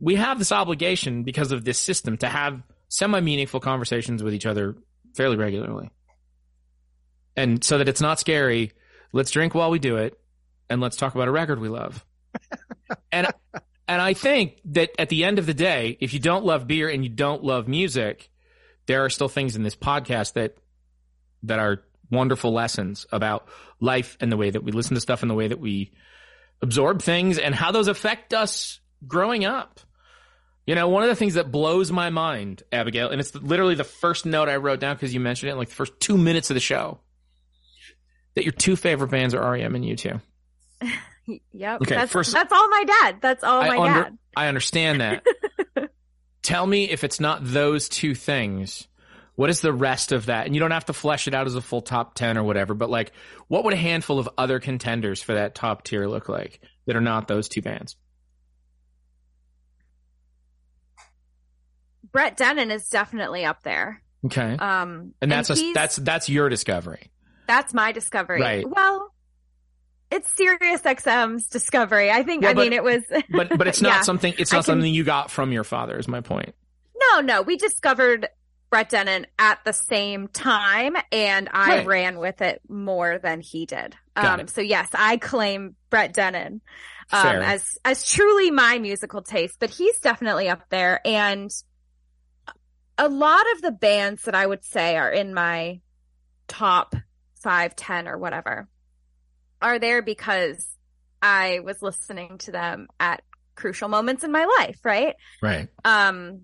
[0.00, 4.46] we have this obligation because of this system to have semi meaningful conversations with each
[4.46, 4.76] other
[5.16, 5.90] fairly regularly.
[7.36, 8.72] And so that it's not scary,
[9.12, 10.18] let's drink while we do it
[10.70, 12.04] and let's talk about a record we love.
[13.12, 13.28] and
[13.88, 16.88] and I think that at the end of the day, if you don't love beer
[16.88, 18.30] and you don't love music,
[18.86, 20.56] there are still things in this podcast that
[21.44, 23.48] that are wonderful lessons about
[23.80, 25.92] life and the way that we listen to stuff and the way that we
[26.62, 29.80] absorb things and how those affect us growing up.
[30.66, 33.84] You know, one of the things that blows my mind, Abigail, and it's literally the
[33.84, 36.50] first note I wrote down because you mentioned it in like the first two minutes
[36.50, 36.98] of the show,
[38.34, 40.20] that your two favorite bands are REM and U2.
[41.52, 41.82] Yep.
[41.82, 43.16] Okay, that's, first- that's all my dad.
[43.20, 44.18] That's all I my under- dad.
[44.36, 45.26] I understand that.
[46.42, 48.88] Tell me if it's not those two things.
[49.34, 50.46] What is the rest of that?
[50.46, 52.74] And you don't have to flesh it out as a full top 10 or whatever,
[52.74, 53.12] but like,
[53.46, 57.00] what would a handful of other contenders for that top tier look like that are
[57.00, 57.94] not those two bands?
[62.10, 64.02] Brett Dennen is definitely up there.
[64.26, 64.56] Okay.
[64.56, 67.10] Um, and that's a, that's, that's your discovery.
[67.46, 68.40] that's my discovery.
[68.40, 68.68] Right.
[68.68, 69.12] Well,
[70.10, 72.10] it's Sirius XM's discovery.
[72.10, 72.44] I think.
[72.44, 73.02] I but- mean, it was.
[73.30, 74.00] But, but it's not Yeah.
[74.02, 76.54] something, it's not can- something you got from your father is my point.
[77.12, 78.28] No, no, we discovered
[78.70, 81.86] Brett Dennen at the same time, and I Right.
[81.86, 83.94] ran with it more than he did.
[84.16, 86.60] Um, so yes, I claim Brett Dennen
[87.12, 91.00] um, as as truly my musical taste, but he's definitely up there.
[91.06, 91.50] And
[92.98, 95.80] a lot of the bands that I would say are in my
[96.48, 96.94] top
[97.40, 98.68] five, ten, or whatever
[99.60, 100.66] are there because
[101.20, 103.22] I was listening to them at
[103.54, 105.16] crucial moments in my life, right?
[105.42, 105.68] Right.
[105.84, 106.40] um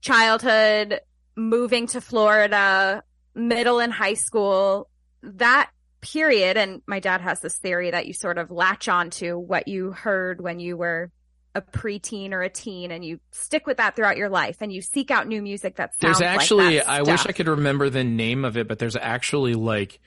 [0.00, 1.00] childhood
[1.34, 3.02] moving to Florida
[3.34, 4.88] middle and high school
[5.22, 5.70] that
[6.02, 9.66] period and my dad has this theory that you sort of latch on to what
[9.66, 11.10] you heard when you were
[11.54, 14.82] a preteen or a teen and you stick with that throughout your life and you
[14.82, 17.24] seek out new music that sounds There's actually, like I wish.
[17.26, 20.00] I could remember the name of it, but there's actually like,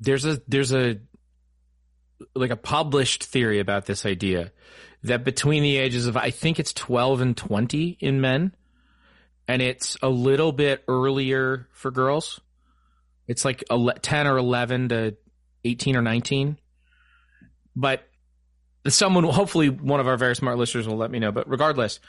[0.00, 0.98] there's a, there's a,
[2.34, 4.52] like a published theory about this idea
[5.02, 8.54] that between the ages of, I think it's 12 and 20 in men,
[9.48, 12.40] and it's a little bit earlier for girls.
[13.28, 15.16] It's like 10 or 11 to
[15.64, 16.58] 18 or 19.
[17.74, 18.08] But
[18.88, 21.32] someone, hopefully one of our very smart listeners will let me know.
[21.32, 22.00] But regardless,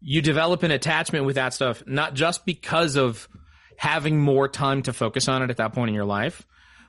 [0.00, 3.28] you develop an attachment with that stuff, not just because of
[3.76, 6.46] having more time to focus on it at that point in your life,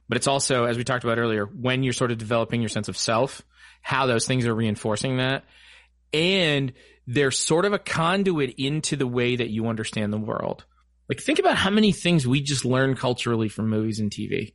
[0.09, 2.89] but it's also, as we talked about earlier, when you're sort of developing your sense
[2.89, 3.41] of self,
[3.81, 5.45] how those things are reinforcing that.
[6.11, 6.73] And
[7.07, 10.65] they're sort of a conduit into the way that you understand the world.
[11.07, 14.53] Like, think about how many things we just learn culturally from movies and TV.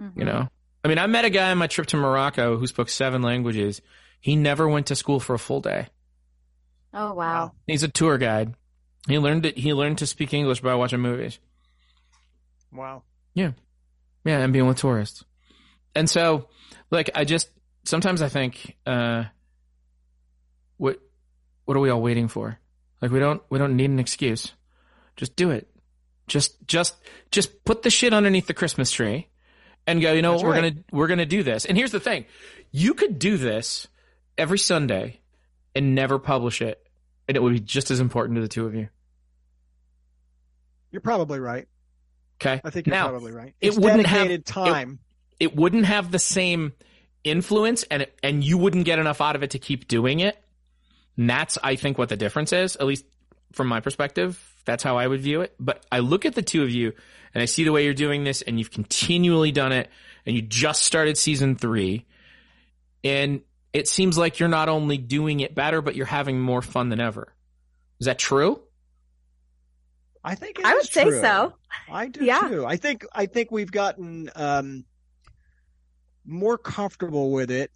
[0.00, 0.12] Mhm.
[0.16, 0.48] You know,
[0.84, 3.80] I mean, I met a guy on my trip to Morocco who spoke seven languages.
[4.20, 5.88] He never went to school for a full day.
[6.94, 8.54] oh wow He's a tour guide.
[9.08, 9.58] He learned it.
[9.58, 11.38] He learned to speak English by watching movies.
[12.72, 13.02] Wow.
[13.34, 13.52] Yeah,
[14.32, 15.24] and being with tourists.
[15.94, 16.48] And so,
[16.90, 17.48] like, I just
[17.84, 19.24] sometimes I think, uh,
[20.76, 21.00] what
[21.64, 22.58] what are we all waiting for?
[23.00, 24.52] Like, we don't we don't need an excuse.
[25.16, 25.68] Just do it.
[26.26, 26.94] Just just
[27.30, 29.28] just put the shit underneath the Christmas tree,
[29.86, 30.12] and go.
[30.12, 31.64] You know, That's what, we're gonna we're gonna do this.
[31.64, 32.26] And here's the thing:
[32.72, 33.86] you could do this
[34.36, 35.20] every Sunday
[35.74, 36.84] and never publish it,
[37.28, 38.88] and it would be just as important to the two of you.
[40.90, 41.68] You're probably right.
[42.40, 42.60] Okay.
[42.64, 43.54] I think you're Now, probably right.
[43.60, 44.98] it wouldn't have- time.
[45.40, 46.72] it wouldn't have the same
[47.24, 50.36] influence and it, and you wouldn't get enough out of it to keep doing it.
[51.16, 53.04] And that's I think what the difference is, at least
[53.52, 54.38] from my perspective.
[54.66, 55.54] That's how I would view it.
[55.58, 56.92] But I look at the two of you
[57.32, 59.88] and I see the way you're doing this and you've continually done it
[60.26, 62.04] and you just started season 3
[63.04, 63.40] and
[63.72, 67.00] it seems like you're not only doing it better but you're having more fun than
[67.00, 67.32] ever.
[68.00, 68.60] Is that true?
[70.26, 71.20] I think it I is would say true.
[71.20, 71.54] so.
[71.90, 72.48] I do Yeah.
[72.48, 72.66] too.
[72.66, 74.84] I think I think we've gotten um,
[76.24, 77.70] more comfortable with it.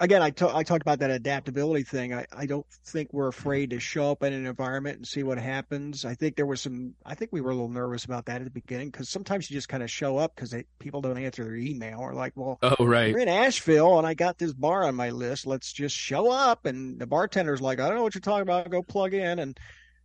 [0.00, 2.12] Again, I ta- I talked about that adaptability thing.
[2.12, 5.38] I, I don't think we're afraid to show up in an environment and see what
[5.38, 6.04] happens.
[6.04, 6.94] I think there was some.
[7.06, 9.54] I think we were a little nervous about that at the beginning because sometimes you
[9.54, 12.84] just kind of show up because people don't answer their email or like, well, Oh
[12.84, 13.14] right.
[13.14, 15.46] we're in Asheville and I got this bar on my list.
[15.46, 16.66] Let's just show up.
[16.66, 18.70] And the bartender's like, I don't know what you're talking about.
[18.70, 19.38] Go plug in.
[19.38, 19.56] And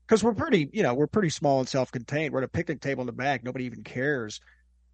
[0.10, 2.34] because we're pretty, you know, we're pretty small and self contained.
[2.34, 3.44] We're at a picnic table in the back.
[3.44, 4.42] Nobody even cares.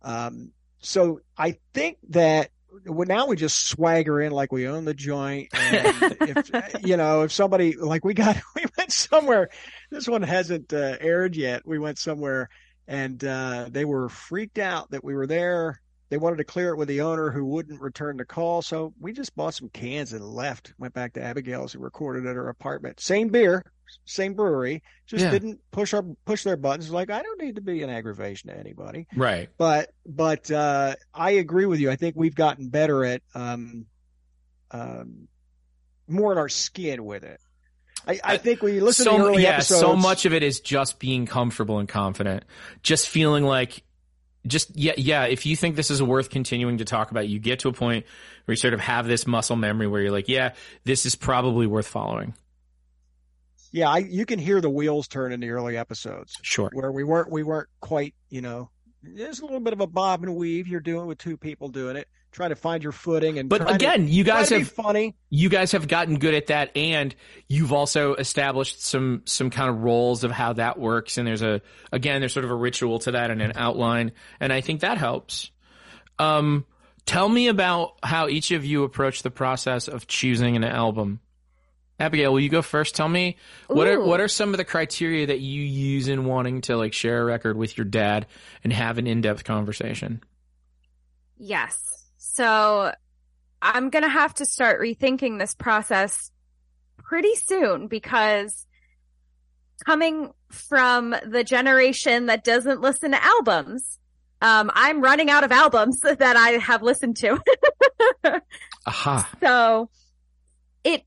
[0.02, 2.50] Um, so I think that
[2.86, 5.48] well, now we just swagger in like we own the joint.
[5.54, 9.50] And if you know, if somebody like we got, we went somewhere.
[9.90, 11.62] This one hasn't uh, aired yet.
[11.66, 12.50] We went somewhere,
[12.86, 15.80] and uh, they were freaked out that we were there.
[16.10, 18.62] They wanted to clear it with the owner who wouldn't return the call.
[18.62, 20.74] So we just bought some cans and left.
[20.78, 23.00] Went back to Abigail's and recorded at her apartment.
[23.00, 23.64] Same beer,
[24.06, 24.84] same brewery.
[25.08, 25.32] Just Yeah.
[25.32, 26.92] didn't push our push their buttons.
[26.92, 29.50] Like I don't need to be an aggravation to anybody Right.
[29.58, 31.90] but but uh, I agree with you.
[31.90, 33.88] I think we've gotten better at um,
[34.72, 35.28] um,
[36.08, 37.40] more in our skin with it.
[38.08, 40.26] I, I Uh, think when you listen so to the early yeah, episodes, so much
[40.26, 42.44] of it is just being comfortable and confident,
[42.84, 43.84] just feeling like,
[44.48, 45.26] just yeah, yeah.
[45.26, 48.06] If you think this is worth continuing to talk about, you get to a point
[48.46, 51.68] where you sort of have this muscle memory where you're like, yeah, this is probably
[51.68, 52.34] worth following.
[53.72, 56.70] yeah, I, you can hear the wheels turn in the early episodes Sure.
[56.74, 58.70] where we weren't we weren't quite you know.
[59.04, 61.96] There's a little bit of a bob and weave you're doing with two people doing
[61.96, 63.50] it, trying to find your footing and.
[63.50, 65.16] But trying to- again, you guys have funny.
[65.30, 67.16] you guys have gotten good at that and
[67.48, 71.62] you've also established some some kind of roles of how that works and there's a
[71.92, 74.98] again there's sort of a ritual to that and an outline and I think that
[74.98, 75.50] helps.
[76.20, 76.66] Um
[77.06, 81.20] tell me about how each of you approach the process of choosing an album.
[81.98, 82.94] Abigail, will you go first?
[82.96, 86.60] Tell me what are what are some of the criteria that you use in wanting
[86.62, 88.26] to like share a record with your dad
[88.66, 90.22] and have an in-depth conversation?
[91.38, 91.95] Yes.
[92.36, 92.92] So
[93.62, 96.32] I'm going to have to start rethinking this process
[96.98, 98.68] pretty soon because
[99.86, 104.00] coming from the generation that doesn't listen to albums,
[104.42, 107.40] um, I'm running out of albums that I have listened to.
[108.86, 109.30] Aha.
[109.40, 109.90] So
[110.84, 111.04] it,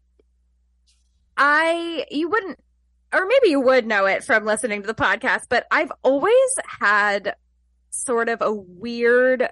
[1.37, 2.59] I, you wouldn't,
[3.13, 7.35] or maybe you would know it from listening to the podcast, but I've always had
[7.91, 9.49] sort of a weird,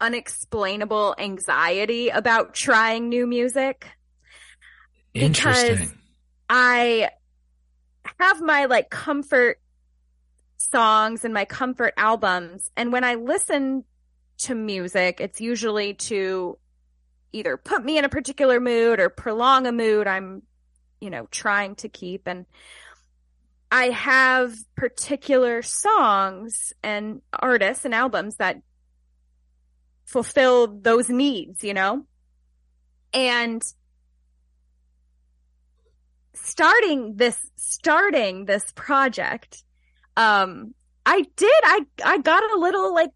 [0.00, 3.86] unexplainable anxiety about trying new music.
[5.12, 5.98] Because- Interesting.
[6.50, 7.10] I
[8.18, 9.60] have my like comfort
[10.56, 12.70] songs and my comfort albums.
[12.76, 13.84] And when I listen
[14.38, 16.58] to music, it's usually to
[17.32, 20.42] either put me in a particular mood or prolong a mood I'm,
[21.00, 22.26] you know, trying to keep.
[22.26, 22.46] And
[23.70, 28.62] I have particular songs and artists and albums that
[30.08, 32.04] fulfill those needs, you know?
[33.12, 33.62] And
[36.32, 39.64] starting this starting this project
[40.16, 40.72] um
[41.04, 43.10] i did i i got a little like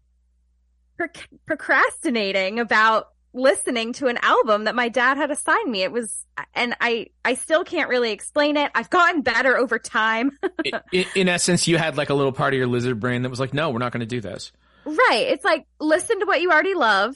[0.97, 6.27] proc- procrastinating about listening to an album that my dad had assigned me it was
[6.53, 10.37] and i i still can't really explain it i've gotten better over time
[10.91, 13.39] in, in essence, you had like a little part of your lizard brain that was
[13.39, 14.51] like, no, we're not going to do this.
[14.85, 17.15] Right it's like listen to what you already love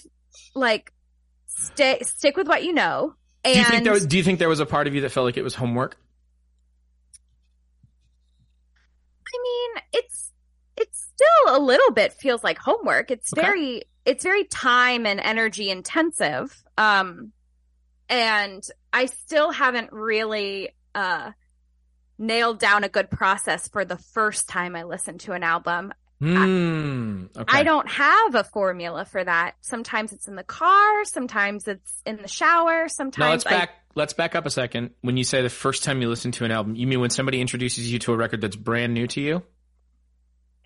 [0.55, 0.91] like
[1.47, 3.13] stay stick with what you know
[3.43, 5.01] and Do you think there was, do you think there was a part of you
[5.01, 5.97] that felt like it was homework?
[9.27, 10.31] I mean, it's
[10.75, 13.11] it's still a little bit feels like homework.
[13.11, 13.41] It's Okay.
[13.45, 16.55] very it's very time and energy intensive.
[16.77, 17.31] Um
[18.09, 18.63] and
[18.93, 21.31] I still haven't really uh
[22.17, 25.93] nailed down a good process for the first time I listen to an album.
[26.19, 27.25] Hmm.
[27.37, 27.45] Okay.
[27.47, 29.55] I don't have a formula for that.
[29.61, 33.69] Sometimes it's in the car, sometimes it's in the shower, sometimes Now let's I- back.
[33.95, 34.91] Let's back up a second.
[35.01, 37.41] When you say the first time you listen to an album, you mean when somebody
[37.41, 39.41] introduces you to a record that's brand new to you?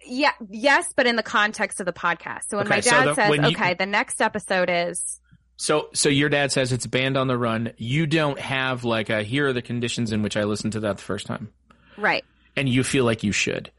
[0.05, 2.49] Yeah, yes, but in the context of the podcast.
[2.49, 5.19] So when Okay, my so dad the- says, you- "Okay, the next episode is
[5.55, 7.71] So, so your dad says it's band on the run.
[7.77, 10.97] You don't have like a here are the conditions in which I listened to that
[10.97, 11.53] the first time,
[11.97, 12.25] right."
[12.57, 13.71] and you feel like you should.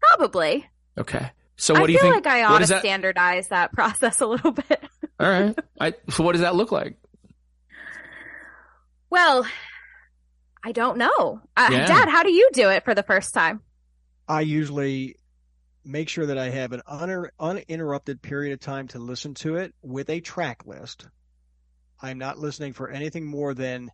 [0.00, 0.68] Probably.
[0.98, 1.30] Okay.
[1.56, 2.04] So what I do you think?
[2.04, 2.80] I feel like I ought to that?
[2.80, 4.82] standardize that process a little bit.
[5.18, 5.58] All right.
[5.80, 6.96] I, so what does that look like?
[9.10, 9.46] Well,
[10.62, 11.40] I don't know.
[11.56, 11.86] Uh, Yeah.
[11.86, 13.60] Dad, how do you do it for the first time?
[14.28, 15.16] I usually
[15.84, 19.74] make sure that I have an un- uninterrupted period of time to listen to it
[19.82, 21.06] with a track list.
[22.00, 23.90] I'm not listening for anything more than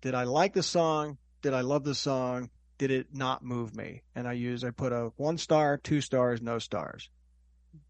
[0.00, 1.18] did I like the song?
[1.42, 2.50] Did I love the song?
[2.82, 4.02] Did it not move me?
[4.16, 7.08] And I use, I put a one star, two stars, no stars.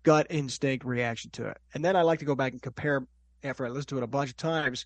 [0.02, 1.56] Gut instinct reaction to it.
[1.72, 3.06] And then I like to go back and compare
[3.42, 4.84] after I listen to it a bunch of times.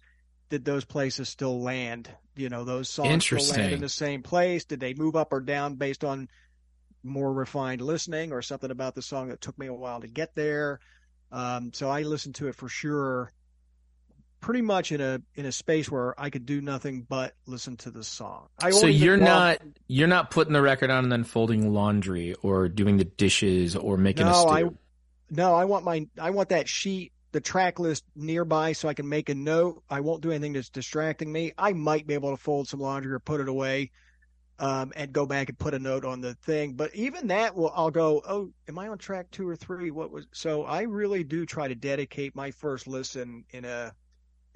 [0.48, 2.08] Did those places still land?
[2.36, 4.64] You know, those songs still land in the same place?
[4.64, 6.28] Did they move up or down based on
[7.02, 10.36] more refined listening or something about the song that took me a while to get
[10.36, 10.78] there.
[11.32, 13.32] Um, so I listened to it for sure,
[14.40, 17.90] pretty much in a in a space where I could do nothing but listen to
[17.90, 18.48] the song.
[18.60, 19.58] I So you're not
[19.88, 23.96] you're not putting the record on and then folding laundry or doing the dishes or
[23.96, 24.48] making a No, stew.
[24.48, 24.64] I
[25.30, 29.08] no, I want my I want that sheet the track list nearby so I can
[29.08, 29.82] make a note.
[29.90, 31.52] I won't do anything that's distracting me.
[31.58, 33.90] I might be able to fold some laundry or put it away
[34.58, 36.74] um, and go back and put a note on the thing.
[36.74, 39.90] But even that will, I'll go, oh, am I on track two or three?
[39.90, 43.92] What was, so I really do try to dedicate my first listen in a,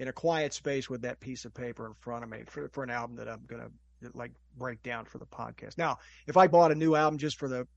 [0.00, 2.82] in a quiet space with that piece of paper in front of me for, for
[2.82, 5.76] an album that I'm going to like break down for the podcast.
[5.76, 7.68] Now, if I bought a new album just for the,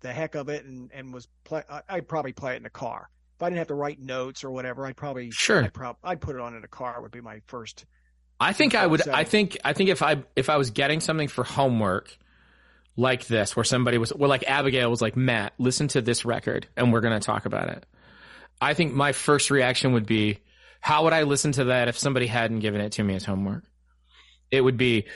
[0.00, 3.08] the heck of it and, and was play, I'd probably play it in the car.
[3.36, 6.20] If I didn't have to write notes or whatever, I'd probably, sure, I'd, prob- I'd
[6.20, 7.86] put it on in a car would be my first
[8.38, 9.08] I think I would.
[9.08, 9.56] I think.
[9.64, 12.18] I think if I if I was getting something for homework
[12.96, 16.66] like this, where somebody was, well, like Abigail was like, Matt, listen to this record,
[16.76, 17.86] and we're going to talk about it.
[18.60, 20.40] I think my first reaction would be,
[20.82, 23.64] how would I listen to that if somebody hadn't given it to me as homework?
[24.50, 25.06] It would be,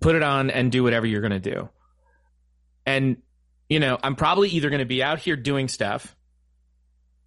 [0.00, 1.68] put it on and do whatever you're going to do.
[2.86, 3.18] And
[3.72, 6.14] you know, I'm probably either going to be out here doing stuff,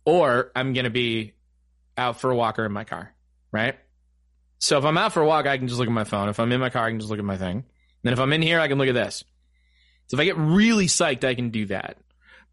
[0.06, 1.34] or I'm going to be
[1.98, 3.16] out for a walk or in my car,
[3.52, 3.80] right?
[4.60, 6.30] So if I'm out for a walk, I can just look at my phone.
[6.30, 7.64] If I'm in my car, I can just look at my thing.
[8.04, 9.24] And if I'm in here, I can look at this.
[10.08, 11.98] So if I get really psyched, I can do that.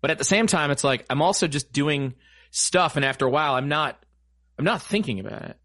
[0.00, 2.14] But at the same time, it's like I'm also just doing
[2.50, 4.01] stuff, and after a while, I'm not,
[4.62, 5.56] I'm not thinking about it.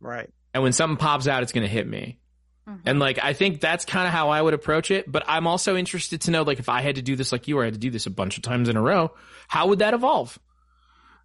[0.00, 0.30] Right.
[0.54, 2.18] And when something pops out, it's going to hit me.
[2.66, 2.88] Mm-hmm.
[2.88, 5.12] And like I think that's kind of how I would approach it.
[5.12, 7.58] But I'm also interested to know, like, if I had to do this like you,
[7.58, 9.12] or I had to do this a bunch of times in a row,
[9.46, 10.38] how would that evolve?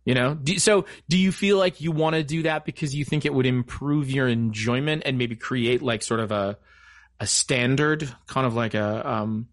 [0.03, 3.05] You know, do, so do you feel like you want to do that because you
[3.05, 6.57] think it would improve your enjoyment and maybe create like sort of a
[7.21, 9.47] a standard, kind of like a um,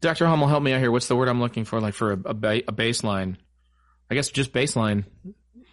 [0.00, 0.26] Dr.
[0.26, 0.90] Hummel, help me out here.
[0.90, 1.80] What's the word I'm looking for?
[1.80, 3.36] Like for a, a, ba- a baseline?
[4.10, 5.04] I guess just baseline.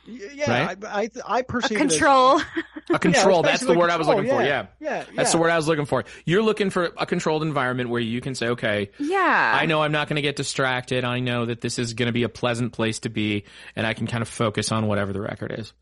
[0.06, 0.86] Yeah, right?
[0.86, 2.42] I, I, I perceive a control.
[2.90, 3.44] a control.
[3.44, 3.92] Yeah, that's the word control.
[3.92, 4.36] I was looking yeah.
[4.36, 4.44] for.
[4.44, 4.66] Yeah.
[4.80, 5.04] yeah, yeah.
[5.16, 6.06] That's the word I was looking for.
[6.26, 9.92] You're looking for a controlled environment where you can say, okay, yeah, I know I'm
[9.92, 11.04] not going to get distracted.
[11.04, 13.46] I know that this is going to be a pleasant place to be,
[13.76, 15.74] and I can kind of focus on whatever the record is.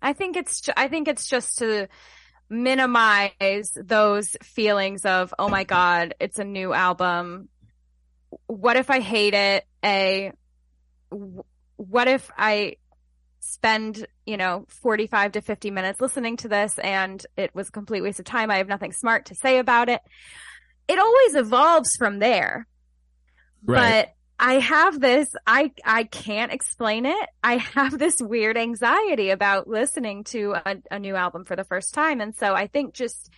[0.00, 0.68] I think it's.
[0.76, 1.88] I think it's just to
[2.48, 7.48] minimize those feelings of, oh my god, it's a new album.
[8.46, 9.64] What if I hate it?
[9.84, 10.32] A
[11.76, 12.76] what if I
[13.44, 18.00] spend, you know, 45 to 50 minutes listening to this and it was a complete
[18.00, 18.52] waste of time.
[18.52, 20.00] I have nothing smart to say about it.
[20.86, 22.68] It always evolves from there.
[23.64, 24.06] Right.
[24.06, 27.28] But I have this, I, I can't explain it.
[27.42, 31.94] I have this weird anxiety about listening to a, a new album for the first
[31.94, 32.20] time.
[32.20, 33.28] And so I think just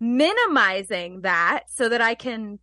[0.00, 2.58] minimizing that so that I can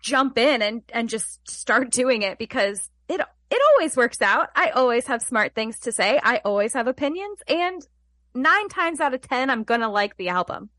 [0.00, 3.20] jump in and, and just start doing it because it
[3.52, 4.48] it always works out.
[4.56, 6.18] I always have smart things to say.
[6.22, 7.86] I always have opinions and
[8.34, 10.70] nine times out of 10, I'm going to like the album.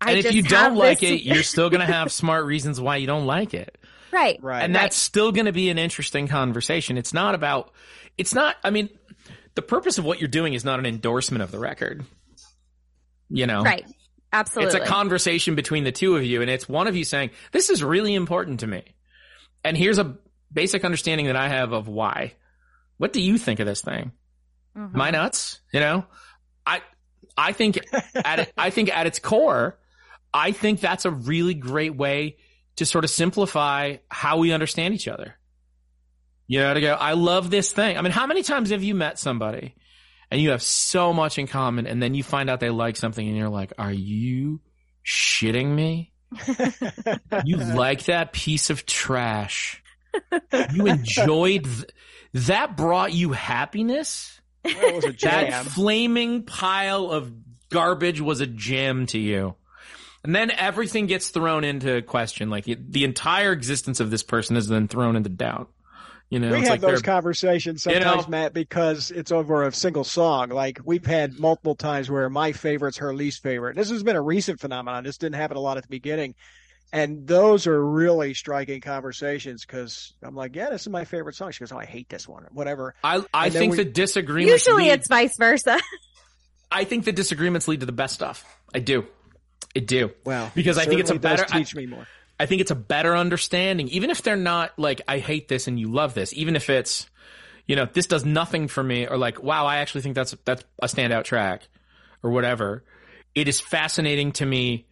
[0.00, 1.10] I and if you don't like this...
[1.10, 3.78] it, you're still going to have smart reasons why you don't like it.
[4.10, 4.38] Right.
[4.42, 4.62] Right.
[4.62, 6.98] And that's still going to be an interesting conversation.
[6.98, 7.72] It's not about,
[8.18, 8.88] it's not, I mean,
[9.54, 12.04] the purpose of what you're doing is not an endorsement of the record.
[13.28, 13.62] You know?
[13.62, 13.86] Right.
[14.32, 14.74] Absolutely.
[14.74, 17.70] It's a conversation between the two of you and it's one of you saying, this
[17.70, 18.82] is really important to me.
[19.64, 20.16] And here's a
[20.52, 22.34] basic understanding that I have of why.
[22.98, 24.12] What do you think of this thing?
[24.76, 24.96] Mm-hmm.
[24.96, 26.04] My nuts, you know?
[26.66, 26.82] I
[27.36, 27.80] I think
[28.14, 29.78] at it, I think at its core,
[30.32, 32.36] I think that's a really great way
[32.76, 35.36] to sort of simplify how we understand each other.
[36.46, 37.96] You know, to go, I love this thing.
[37.96, 39.74] I mean, how many times have you met somebody
[40.30, 43.26] and you have so much in common and then you find out they like something
[43.26, 44.60] and you're like, are you
[45.06, 46.12] shitting me?
[47.44, 49.81] you like that piece of trash
[50.72, 51.86] you enjoyed th-
[52.34, 54.40] that brought you happiness.
[54.64, 57.32] Well, that flaming pile of
[57.70, 59.56] garbage was a gem to you.
[60.24, 62.48] And then everything gets thrown into question.
[62.48, 65.70] Like the entire existence of this person is then thrown into doubt.
[66.30, 69.72] You know, we have like those conversations sometimes, you know, Matt, because it's over a
[69.72, 70.48] single song.
[70.48, 73.76] Like we've had multiple times where my favorite's her least favorite.
[73.76, 75.04] This has been a recent phenomenon.
[75.04, 76.34] This didn't happen a lot at the beginning.
[76.92, 81.50] And those are really striking conversations because I'm like, yeah, this is my favorite song.
[81.50, 82.94] She goes, oh, I hate this one, whatever.
[83.02, 84.66] I I think we, the disagreements.
[84.66, 85.80] Usually, lead, it's vice versa.
[86.70, 88.44] I think the disagreements lead to the best stuff.
[88.74, 89.06] I do,
[89.74, 90.12] I do.
[90.24, 91.44] Well, because I think it's a better.
[91.44, 92.06] Teach I, me more.
[92.38, 95.78] I think it's a better understanding, even if they're not like, I hate this and
[95.78, 96.34] you love this.
[96.34, 97.08] Even if it's,
[97.66, 100.64] you know, this does nothing for me, or like, wow, I actually think that's that's
[100.82, 101.68] a standout track,
[102.22, 102.84] or whatever.
[103.34, 104.86] It is fascinating to me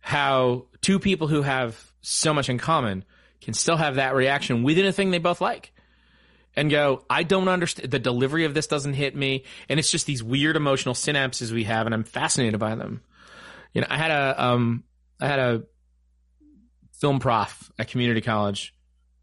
[0.00, 3.04] how two people who have so much in common
[3.40, 5.72] can still have that reaction within a thing they both like
[6.56, 9.44] and go, I don't understand the delivery of this doesn't hit me.
[9.68, 11.86] And it's just these weird emotional synapses we have.
[11.86, 13.02] And I'm fascinated by them.
[13.72, 14.84] You know, I had a, um,
[15.20, 15.62] I had a
[17.00, 18.74] film prof at community college,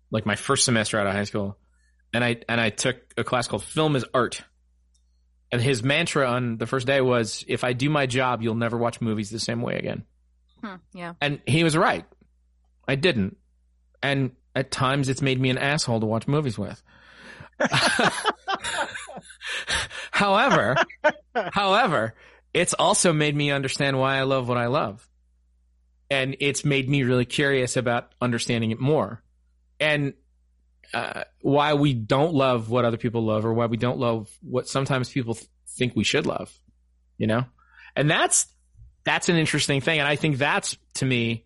[0.09, 1.57] like my first semester out of high school.
[2.13, 4.41] and I and I took a class called Film is Art.
[5.51, 8.77] And his mantra on the first day was, "If I do my job, you'll never
[8.77, 10.05] watch movies the same way again."
[10.63, 11.13] Hmm, yeah.
[11.21, 12.05] And he was right.
[12.87, 13.37] I didn't.
[14.01, 16.81] And at times it's made me an asshole to watch movies with.
[20.11, 20.75] however,
[21.51, 22.13] however,
[22.53, 25.07] it's also made me understand why I love what I love.
[26.09, 29.21] And it's made me really curious about understanding it more.
[29.79, 30.13] And
[30.93, 34.67] uh, why we don't love what other people love or why we don't love what
[34.67, 36.51] sometimes people th- think we should love,
[37.17, 37.43] you know?
[37.95, 38.47] And that's,
[39.07, 39.99] that's an interesting thing.
[39.99, 41.45] And I think that's to me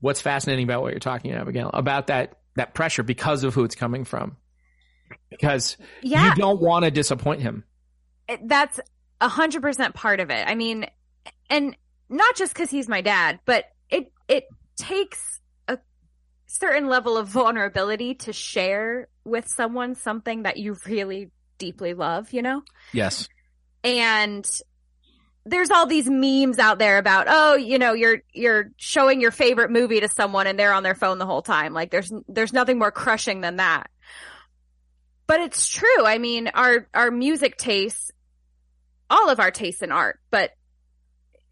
[0.00, 3.64] what's fascinating about what you're talking about, Abigail, about that, that pressure because of who
[3.64, 4.36] it's coming from.
[5.30, 6.28] Because Yeah.
[6.28, 7.64] you don't want to disappoint him.
[8.42, 8.80] That's
[9.20, 10.46] a hundred percent part of it.
[10.46, 10.86] I mean,
[11.50, 11.76] and
[12.08, 14.44] not just because he's my dad, but it it
[14.76, 15.78] takes a
[16.46, 22.32] certain level of vulnerability to share with someone something that you really deeply love.
[22.32, 22.62] You know,
[22.92, 23.28] Yes.
[23.82, 24.48] and
[25.46, 29.70] there's all these memes out there about oh you know you're you're showing your favorite
[29.70, 31.74] movie to someone and they're on their phone the whole time.
[31.74, 33.88] Like there's there's nothing more crushing than that.
[35.26, 36.04] But it's true.
[36.06, 38.10] I mean our our music tastes
[39.10, 40.50] all of our tastes in art but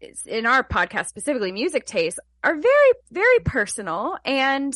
[0.01, 4.73] it's- in our podcast specifically music tastes are very very personal and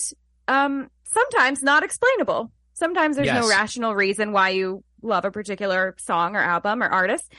[0.47, 2.51] um sometimes not explainable.
[2.73, 7.31] Sometimes there's no rational reason why you love a particular song or album or artist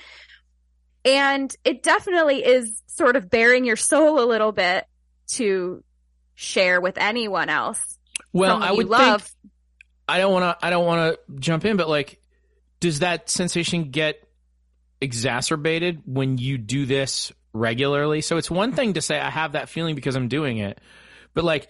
[1.09, 4.87] and it definitely is sort of bearing your soul a little bit
[5.29, 5.83] to
[6.35, 7.99] share with anyone else.
[8.33, 9.23] Well, I would love.
[9.23, 9.53] think
[10.09, 10.67] I don't want to.
[10.67, 12.21] I don't want to jump in, but like,
[12.81, 14.23] does that sensation get
[15.01, 18.21] exacerbated when you do this regularly?
[18.21, 20.81] So it's one thing to say I have that feeling because I'm doing it,
[21.35, 21.69] but like,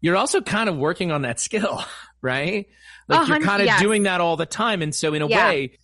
[0.00, 1.82] you're also kind of working on that skill,
[2.22, 2.66] right?
[3.08, 3.80] Like you're uh-huh, kind of yes.
[3.80, 5.48] doing that all the time, and so in a Yeah.
[5.48, 5.78] way.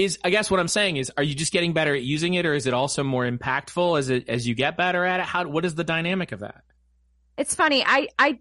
[0.00, 2.46] Is I guess what I'm saying is, are you just getting better at using it,
[2.46, 5.26] or is it also more impactful as it as you get better at it?
[5.26, 6.62] How what is the dynamic of that?
[7.36, 7.84] It's funny.
[7.86, 8.38] I I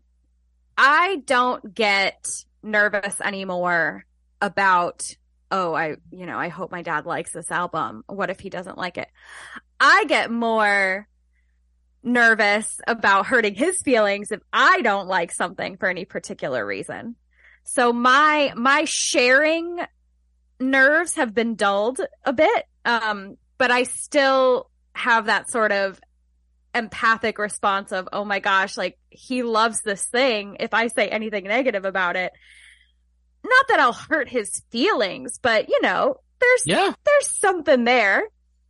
[0.77, 2.29] I don't get
[2.63, 4.05] nervous anymore
[4.41, 5.13] about
[5.51, 8.05] oh, I you know, I hope my dad likes this album.
[8.07, 9.09] What if he doesn't like it?
[9.81, 11.09] I get more
[12.03, 17.17] nervous about hurting his feelings if I don't like something for any particular reason.
[17.65, 19.79] So my my sharing
[20.59, 22.65] nerves have been dulled a bit.
[22.85, 25.99] Um but I still have that sort of
[26.73, 30.57] empathic response of, oh my gosh, like he loves this thing.
[30.59, 32.31] If I say anything negative about it,
[33.43, 38.23] not that I'll hurt his feelings, but you know, there's, Yeah, there's something there.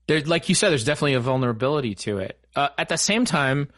[0.07, 2.39] there, like you said, there's definitely a vulnerability to it.
[2.55, 3.69] Uh, at the same time,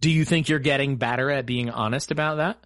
[0.00, 2.58] do you think you're getting better at being honest about that?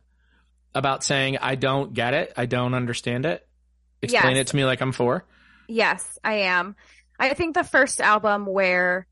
[0.75, 2.33] About saying, I don't get it.
[2.37, 3.47] I don't understand it.
[4.03, 4.41] Explain Yes.
[4.43, 5.25] it to me like I'm four.
[5.69, 6.77] Yes, I am.
[7.19, 9.07] I think the first album where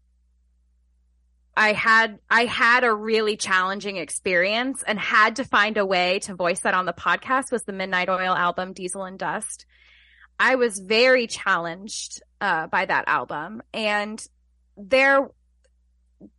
[1.56, 6.34] I had I had a really challenging experience and had to find a way to
[6.34, 9.66] voice that on the podcast was the Midnight Oil album Diesel and Dust.
[10.38, 14.24] I was very challenged uh, by that album and
[14.76, 15.28] there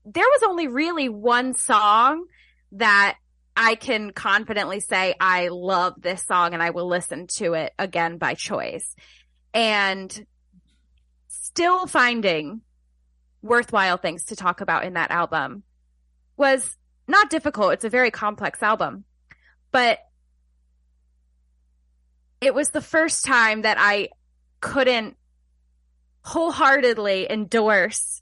[0.06, 2.26] there was only really one song
[2.74, 3.18] that
[3.62, 8.18] I can confidently say I love this song and I will listen to it again
[8.18, 8.96] by choice.
[9.54, 10.26] And
[11.28, 12.62] still finding
[13.42, 15.64] worthwhile things to talk about in that album
[16.38, 17.74] was not difficult.
[17.74, 19.04] It's a very complex album,
[19.74, 20.00] but
[22.40, 24.08] it was the first time that I
[24.62, 25.18] couldn't
[26.24, 28.22] wholeheartedly endorse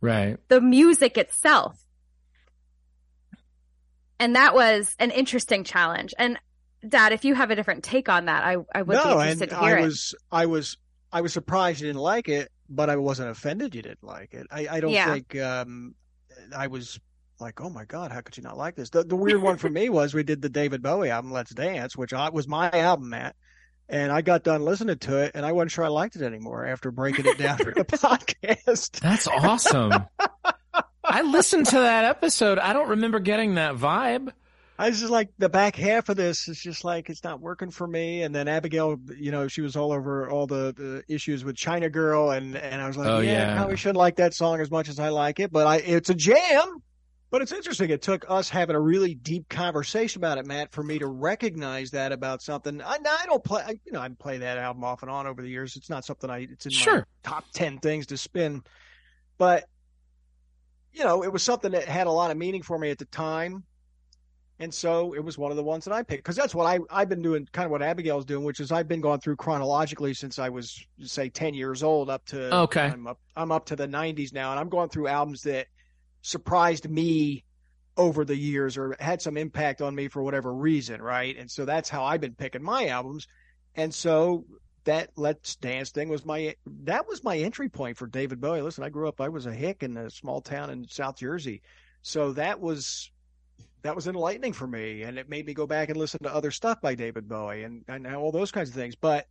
[0.00, 0.38] Right.
[0.48, 1.79] the music itself.
[4.20, 6.14] And that was an interesting challenge.
[6.18, 6.38] And
[6.88, 9.50] Dad, if you have a different take on that, I, I would be interested and
[9.50, 9.82] to hear I it.
[9.82, 10.76] was, I was,
[11.12, 14.46] I was surprised you didn't like it, but I wasn't offended you didn't like it.
[14.50, 15.12] I, I don't Yeah.
[15.12, 15.94] think um,
[16.56, 17.00] I was
[17.40, 18.90] like, oh my god, how could you not like this?
[18.90, 21.96] The, the weird one for me was we did the David Bowie album, Let's Dance,
[21.96, 23.34] which I, was my album, Matt.
[23.88, 26.64] And I got done listening to it, and I wasn't sure I liked it anymore
[26.64, 29.00] after breaking it down for the podcast.
[29.00, 29.92] That's awesome.
[31.10, 32.58] I listened to that episode.
[32.58, 34.32] I don't remember getting that vibe.
[34.78, 37.70] I was just like the back half of this is just like it's not working
[37.70, 38.22] for me.
[38.22, 41.90] And then Abigail, you know, she was all over all the, the issues with China
[41.90, 43.52] Girl, and and I was like, Oh, yeah, yeah.
[43.52, 46.08] I probably shouldn't like that song as much as I like it, but I it's
[46.08, 46.78] a jam.
[47.30, 47.90] But it's interesting.
[47.90, 51.92] It took us having a really deep conversation about it, Matt, for me to recognize
[51.92, 52.82] that about something.
[52.82, 55.40] I, I don't play, I, you know, I play that album off and on over
[55.40, 55.76] the years.
[55.76, 58.64] It's not something I, it's in my top 10 things to spin.
[59.38, 59.66] But,
[60.92, 63.04] you know, it was something that had a lot of meaning for me at the
[63.06, 63.64] time.
[64.58, 66.80] And so it was one of the ones that I picked because that's what I,
[66.90, 70.12] I've been doing, kind of what Abigail's doing, which is I've been going through chronologically
[70.12, 72.82] since I was, say, 10 years old up to, Okay.
[72.82, 74.50] I'm up, I'm up to the 90s now.
[74.50, 75.68] And I'm going through albums that
[76.20, 77.44] surprised me
[77.96, 81.00] over the years or had some impact on me for whatever reason.
[81.00, 81.36] Right.
[81.38, 83.28] And so that's how I've been picking my albums.
[83.76, 84.44] And so
[84.84, 86.54] that Let's Dance thing was my,
[86.84, 88.62] that was my entry point for David Bowie.
[88.62, 91.62] Listen, I grew up, I was a hick in a small town in South Jersey.
[92.02, 93.10] So that was,
[93.82, 96.50] that was enlightening for me and it made me go back and listen to other
[96.50, 98.94] stuff by David Bowie and, and all those kinds of things.
[98.94, 99.26] But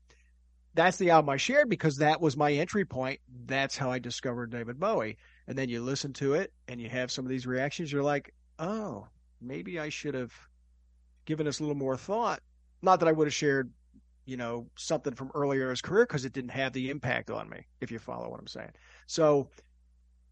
[0.76, 3.20] that's the album I shared because that was my entry point.
[3.46, 5.18] That's how I discovered David Bowie.
[5.48, 7.92] And then you listen to it and you have some of these reactions.
[7.92, 9.08] You're like, oh,
[9.42, 10.34] maybe I should have
[11.26, 12.42] given this a little more thought.
[12.82, 13.72] Not that I would have shared,
[14.30, 17.50] you know, something from earlier in his career because it didn't have the impact on
[17.50, 18.72] me, if you follow what I'm saying.
[19.08, 19.50] So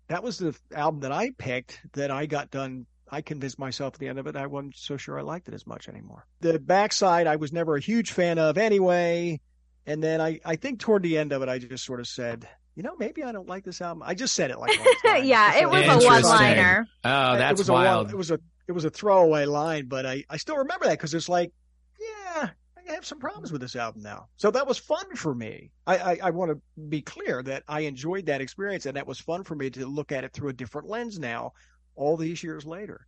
[0.07, 2.86] that was the album that I picked that I got done.
[3.10, 5.53] I convinced myself at the end of it I wasn't so sure I liked it
[5.53, 6.26] as much anymore.
[6.41, 9.40] The backside I was never a huge fan of anyway.
[9.86, 12.48] And then I, I think toward the end of it, I just sort of said,
[12.76, 14.03] you know, maybe I don't like this album.
[14.06, 16.88] I just said it like one yeah, it was a one liner.
[17.03, 18.07] Oh, it that's was A wild.
[18.07, 20.98] one, it was a it was a throwaway line, but I, I still remember that
[20.98, 21.53] because it's like,
[21.99, 22.49] yeah,
[22.90, 24.28] I have some problems with this album now.
[24.38, 25.72] So that was fun for me.
[25.86, 29.20] I, I, I want to be clear that I enjoyed that experience and that was
[29.20, 31.54] fun for me to look at it through a different lens now,
[31.96, 33.06] all these years later.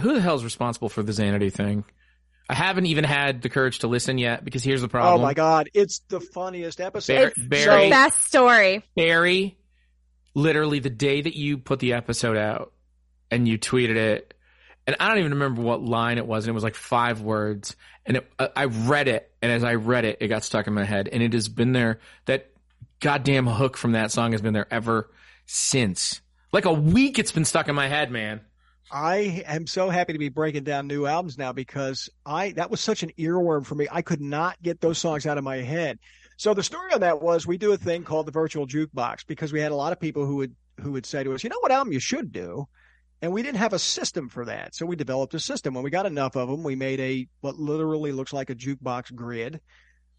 [0.00, 1.84] Who the hell's responsible for the Xanadu thing?
[2.48, 5.20] I haven't even had the courage to listen yet because here's the problem.
[5.20, 7.16] Oh my god, it's the funniest episode.
[7.16, 8.84] Bar- It's Barry, the best story.
[8.94, 9.58] Barry,
[10.34, 12.72] literally the day that you put the episode out
[13.32, 14.34] and you tweeted it,
[14.86, 17.76] and I don't even remember what line it was, and it was like five words,
[18.04, 20.74] and it, I I read it, and as I read it, it got stuck in
[20.74, 21.98] my head, and it has been there.
[22.26, 22.50] That
[23.00, 25.10] goddamn hook from that song has been there ever
[25.46, 26.20] since.
[26.52, 28.40] Like a week, it's been stuck in my head, man.
[28.90, 32.80] I am so happy to be breaking down new albums now because I that was
[32.80, 33.88] such an earworm for me.
[33.90, 35.98] I could not get those songs out of my head.
[36.36, 39.52] So the story on that was we do a thing called the virtual jukebox because
[39.52, 41.58] we had a lot of people who would who would say to us, "You know
[41.60, 42.68] what album you should do?"
[43.22, 44.74] And we didn't have a system for that.
[44.74, 45.74] So we developed a system.
[45.74, 49.14] When we got enough of them, we made a what literally looks like a jukebox
[49.14, 49.60] grid.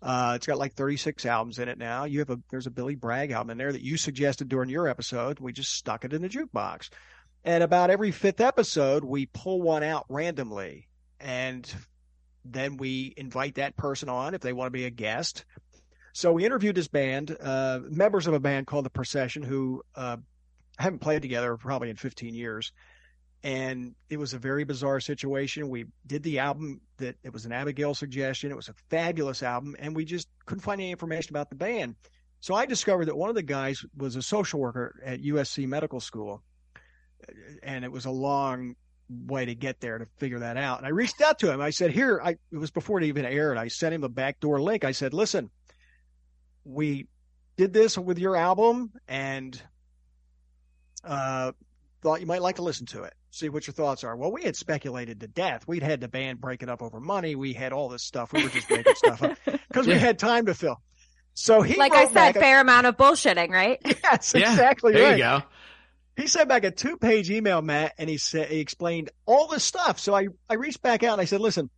[0.01, 2.05] Uh, it's got like 36 albums in it now.
[2.05, 4.87] You have a there's a Billy Bragg album in there that you suggested during your
[4.87, 5.39] episode.
[5.39, 6.89] We just stuck it in the jukebox.
[7.43, 10.87] And about every fifth episode, we pull one out randomly.
[11.19, 11.71] And
[12.43, 15.45] then we invite that person on if they want to be a guest.
[16.13, 20.17] So we interviewed this band, uh, members of a band called The Procession, who uh,
[20.77, 22.71] haven't played together probably in 15 years.
[23.43, 25.69] And it was a very bizarre situation.
[25.69, 28.51] We did the album that it was an Abigail suggestion.
[28.51, 31.95] It was a fabulous album, and we just couldn't find any information about the band.
[32.39, 35.99] So I discovered that one of the guys was a social worker at USC Medical
[35.99, 36.43] School
[37.63, 38.75] and it was a long
[39.09, 40.79] way to get there to figure that out.
[40.79, 41.61] And I reached out to him.
[41.61, 43.57] I said, "Here, I it was before it even aired.
[43.57, 44.83] I sent him a backdoor link.
[44.83, 45.49] I said, "Listen,
[46.63, 47.07] we
[47.55, 49.61] did this with your album, and
[51.07, 51.51] uh,
[52.01, 54.43] thought you might like to listen to it, see what your thoughts are." Well, we
[54.43, 55.67] had speculated to death.
[55.67, 57.35] We'd had the band breaking up over money.
[57.35, 58.33] We had all this stuff.
[58.33, 59.37] We were just making stuff up
[59.69, 60.81] because we had time to fill.
[61.33, 63.79] So he Like I said, back a- fair amount of bullshitting, right?
[63.85, 65.43] yes, Yeah, exactly There right you go.
[66.15, 69.63] he sent back a two page email, Matt, and he said he explained all this
[69.63, 69.99] stuff.
[69.99, 71.69] So I, I reached back out and I said, listen,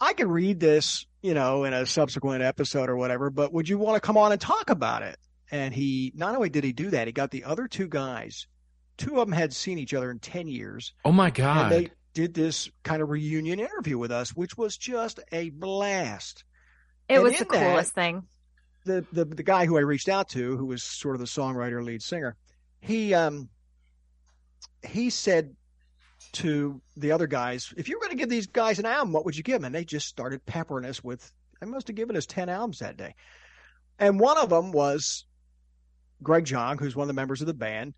[0.00, 3.78] I can read this, you know, in a subsequent episode or whatever, but would you
[3.78, 5.16] want to come on and talk about it?
[5.54, 8.48] And he not only did he do that, he got the other two guys.
[8.96, 11.70] Two of them had seen each other in ten years, Oh my and god.
[11.72, 16.42] they did this kind of reunion interview with us, which was just a blast.
[17.08, 18.24] It And was in the that- coolest thing.
[18.84, 21.84] the the the guy who I reached out to, who was sort of the songwriter
[21.84, 22.34] lead singer,
[22.80, 23.48] he um
[24.82, 25.54] he said
[26.32, 29.24] to the other guys, if you were going to give these guys an album, what
[29.24, 29.66] would you give them?
[29.66, 31.32] And they just started peppering us with.
[31.62, 33.14] I must have given us ten albums that day,
[34.00, 35.26] and one of them was
[36.22, 37.94] Greg Jong, who's one of the members of the band.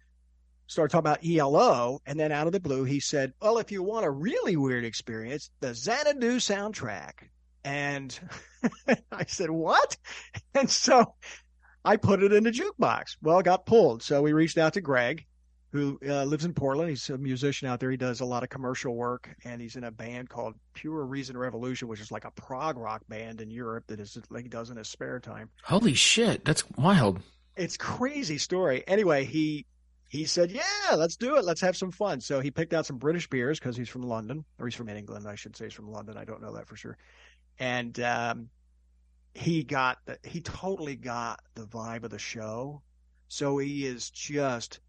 [0.68, 3.84] Started talking about ELO, and then out of the blue, he said, "Well, if you
[3.84, 7.28] want a really weird experience, the Xanadu soundtrack."
[7.64, 8.18] And
[9.12, 9.96] I said, "What?"
[10.54, 11.14] And so
[11.84, 13.16] I put it in the jukebox.
[13.22, 14.02] Well, it got pulled.
[14.02, 15.24] So we reached out to Greg,
[15.70, 16.90] who uh, lives in Portland.
[16.90, 17.90] He's a musician out there.
[17.90, 21.36] He does a lot of commercial work, and he's in a band called Pure Reason
[21.36, 24.70] Revolution, which is like a prog rock band in Europe that is like he does
[24.70, 25.48] in his spare time.
[25.62, 27.20] Holy shit, that's wild.
[27.56, 28.84] It's crazy story.
[28.86, 29.66] Anyway, he
[30.08, 31.44] he said, "Yeah, let's do it.
[31.44, 34.44] Let's have some fun." So he picked out some British beers because he's from London,
[34.58, 35.26] or he's from England.
[35.26, 36.16] I should say he's from London.
[36.16, 36.96] I don't know that for sure.
[37.58, 38.48] And um,
[39.34, 42.82] he got the, he totally got the vibe of the show.
[43.28, 44.80] So he is just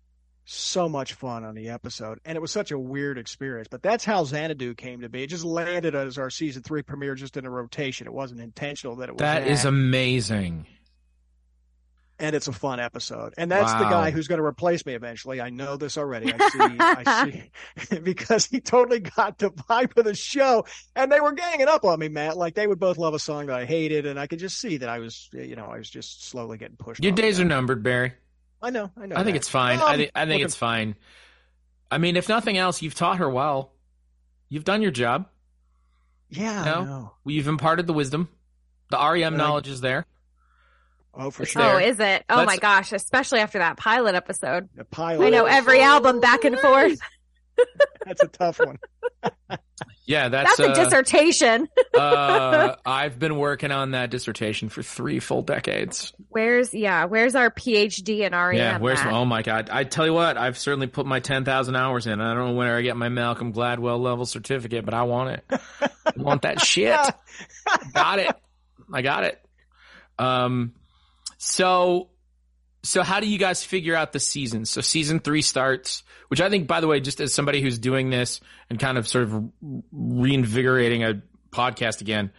[0.45, 3.67] so much fun on the episode, and it was such a weird experience.
[3.69, 5.23] But that's how Xanadu came to be.
[5.23, 8.07] It just landed as our season three premiere, just in a rotation.
[8.07, 9.19] It wasn't intentional that it was.
[9.19, 10.65] That is amazing.
[12.19, 13.77] And it's a fun episode, and that's Wow.
[13.79, 15.39] the guy who's going to replace me eventually.
[15.39, 16.33] I know this already.
[16.33, 17.41] I see, I
[17.83, 20.65] see, because he totally got the vibe of the show,
[20.95, 22.35] and they were ganging up on me, Matt.
[22.35, 24.77] Like they would both love a song that I hated, and I could just see
[24.77, 27.03] that I was, you know, I was just slowly getting pushed.
[27.03, 28.13] Your days are numbered, Barry.
[28.63, 29.15] I know, I know.
[29.15, 29.77] I think it's fine.
[29.79, 30.95] Um, I think I think looking- it's fine.
[31.91, 33.73] I mean, if nothing else, you've taught her well.
[34.49, 35.27] You've done your job.
[36.29, 36.73] Yeah, No?
[36.73, 37.13] I know.
[37.25, 38.27] You've imparted the wisdom.
[38.89, 40.05] The REM knowledge is there.
[41.19, 41.61] Oh, for It's sure.
[41.63, 41.75] there.
[41.75, 42.23] Oh, is it?
[42.29, 44.69] Oh Let's- my gosh, especially after that pilot episode.
[44.75, 45.25] The pilot.
[45.25, 46.99] I know every album back and forth.
[48.05, 48.77] That's a tough one.
[50.05, 51.67] Yeah, that's, That's, a uh, dissertation.
[51.93, 56.13] uh, I've been working on that dissertation for three full decades.
[56.29, 57.05] Where's yeah?
[57.05, 58.55] Where's our PhD in REM?
[58.55, 59.11] yeah, where's at?
[59.11, 59.69] oh my god!
[59.69, 62.21] I tell you what, I've certainly put my ten thousand hours in.
[62.21, 65.61] I don't know where I get my Malcolm Gladwell level certificate, but I want it.
[65.81, 66.97] I want that shit.
[67.93, 68.33] got it.
[68.93, 69.45] I got it.
[70.17, 70.73] Um,
[71.37, 72.09] so,
[72.83, 74.65] so how do you guys figure out the season?
[74.65, 78.09] So season three starts, which I think, by the way, just as somebody who's doing
[78.09, 78.39] this
[78.69, 79.51] and kind of sort of
[79.91, 82.31] reinvigorating a podcast again,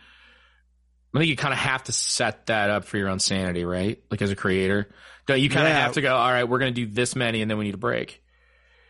[1.14, 4.02] I think you kind of have to set that up for your own sanity, right?
[4.10, 4.88] Like as a creator,
[5.26, 7.42] don't you kind of have to go, all right, we're going to do this many
[7.42, 8.22] and then we need a break.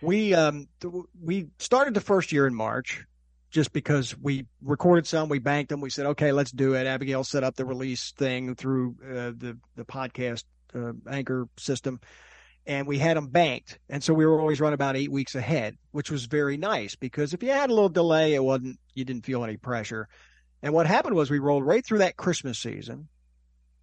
[0.01, 3.05] We um th- we started the first year in March,
[3.51, 5.81] just because we recorded some, we banked them.
[5.81, 6.87] We said, okay, let's do it.
[6.87, 10.45] Abigail set up the release thing through uh, the the podcast
[10.75, 12.01] uh, anchor system,
[12.67, 13.79] and we had them banked.
[13.89, 17.33] And so we were always running about eight weeks ahead, which was very nice because
[17.33, 20.09] if you had a little delay, it wasn't you didn't feel any pressure.
[20.63, 23.09] And what happened was we rolled right through that Christmas season,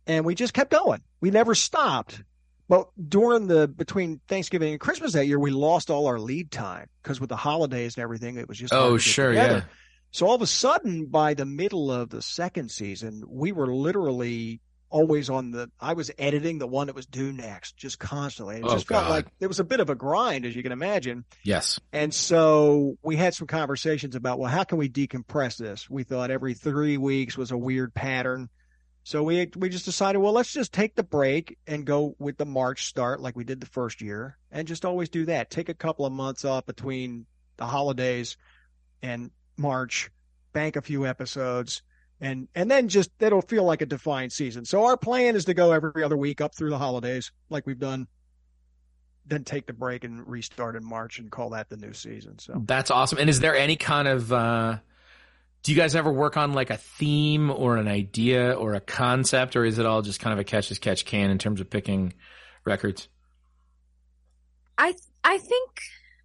[0.05, 1.01] and we just kept going.
[1.21, 2.21] We never stopped.
[2.67, 6.87] But during the between Thanksgiving and Christmas that year, we lost all our lead time
[7.03, 9.29] because with the holidays and everything, it was just Oh, sure.
[9.29, 9.57] together.
[9.57, 9.73] Yeah.
[10.11, 14.61] So all of a sudden, by the middle of the second season, we were literally
[14.89, 15.69] always on the.
[15.79, 18.57] I was editing the one that was due next, just constantly.
[18.57, 20.71] It Oh, just felt like it was a bit of a grind, as you can
[20.71, 21.25] imagine.
[21.43, 21.79] Yes.
[21.91, 25.89] And so we had some conversations about, well, how can we decompress this?
[25.89, 28.49] We thought every three weeks was a weird pattern.
[29.05, 32.45] So we we just decided, well, let's just take the break and go with the
[32.45, 35.51] March start like we did the first year, and just always do that.
[35.51, 37.27] Take a couple of months off between
[37.57, 38.35] the holidays
[39.03, 40.09] and March,
[40.53, 41.83] bank a few episodes,
[42.19, 44.65] and and then just it'll feel like a defined season.
[44.65, 47.79] So our plan is to go every other week up through the holidays, like we've
[47.79, 48.07] done.
[49.27, 52.39] Then take the break and restart in March and call that the new season.
[52.39, 53.19] So That's awesome.
[53.19, 54.77] And is there any kind of uh
[55.65, 59.55] do you guys ever work on like a theme or an idea or a concept
[59.55, 61.71] or is it all just kind of a catch as catch can in terms of
[61.71, 62.13] picking
[62.65, 63.07] records?
[64.77, 64.93] I
[65.23, 65.71] I think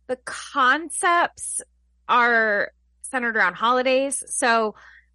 [0.08, 1.62] the concepts
[2.06, 4.22] are centered around holidays.
[4.28, 4.74] So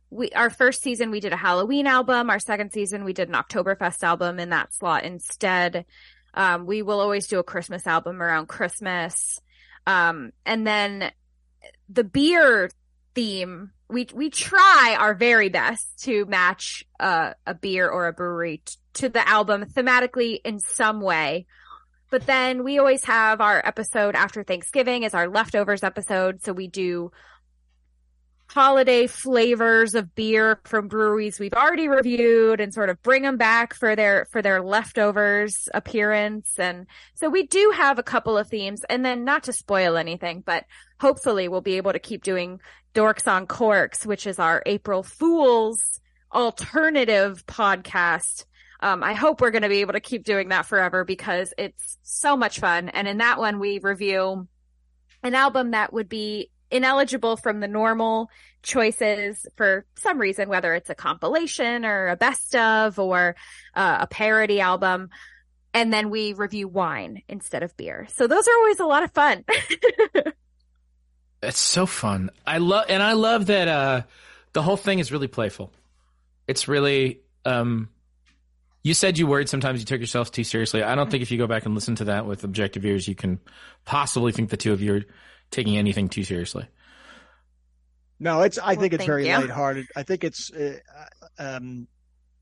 [0.10, 2.32] we our first season we did a Halloween album.
[2.32, 5.86] Our second season we did an Oktoberfest album in that slot instead.
[6.34, 9.40] Um, we will always do a Christmas album around Christmas.
[9.86, 11.12] Um, and then
[11.90, 12.72] the beer
[13.16, 18.62] theme we we try our very best to match uh, a beer or a brewery
[18.66, 21.46] t- to the album thematically in some way.
[22.10, 26.42] But then we always have our episode after Thanksgiving is our leftovers episode.
[26.44, 27.12] So we do
[28.56, 33.74] holiday flavors of beer from breweries we've already reviewed and sort of bring them back
[33.74, 38.86] for their for their leftovers appearance and so we do have a couple of themes
[38.90, 40.64] and then not to spoil anything but
[41.02, 42.62] hopefully we'll be able to keep doing
[42.94, 46.00] dorks on corks which is our april fools
[46.34, 48.46] alternative podcast
[48.80, 51.98] um, I hope we're going to be able to keep doing that forever because it's
[52.04, 52.90] so much fun.
[52.90, 54.48] And in that one, we review
[55.24, 58.30] an album that would be ineligible from the normal
[58.64, 63.36] choices for some reason, whether it's a compilation or a best of or
[63.76, 65.10] uh, a parody album.
[65.74, 68.08] And then we review wine instead of beer.
[68.14, 69.44] So those are always a lot of fun.
[71.46, 72.32] It's so fun.
[72.46, 74.02] I love and I love that uh
[74.54, 75.72] the whole thing is really playful.
[76.48, 77.90] It's really um
[78.84, 80.84] you said you worried sometimes you took yourself too seriously.
[80.84, 83.16] I don't think if you go back and listen to that with objective ears, you
[83.16, 83.40] can
[83.84, 85.02] possibly think the two of you are
[85.52, 86.68] taking anything too seriously.
[88.20, 88.58] No, it's.
[88.58, 89.34] I Well, think it's very you.
[89.38, 89.88] lighthearted.
[89.96, 90.52] I think it's.
[90.52, 90.80] Uh,
[91.38, 91.88] um,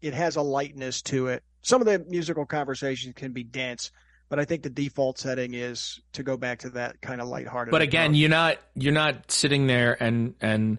[0.01, 1.43] it has a lightness to it.
[1.61, 3.91] Some of the musical conversations can be dense,
[4.29, 7.71] but I think the default setting is to go back to that kind of lighthearted.
[7.71, 8.17] But again, approach.
[8.17, 10.77] you're not you're not sitting there and and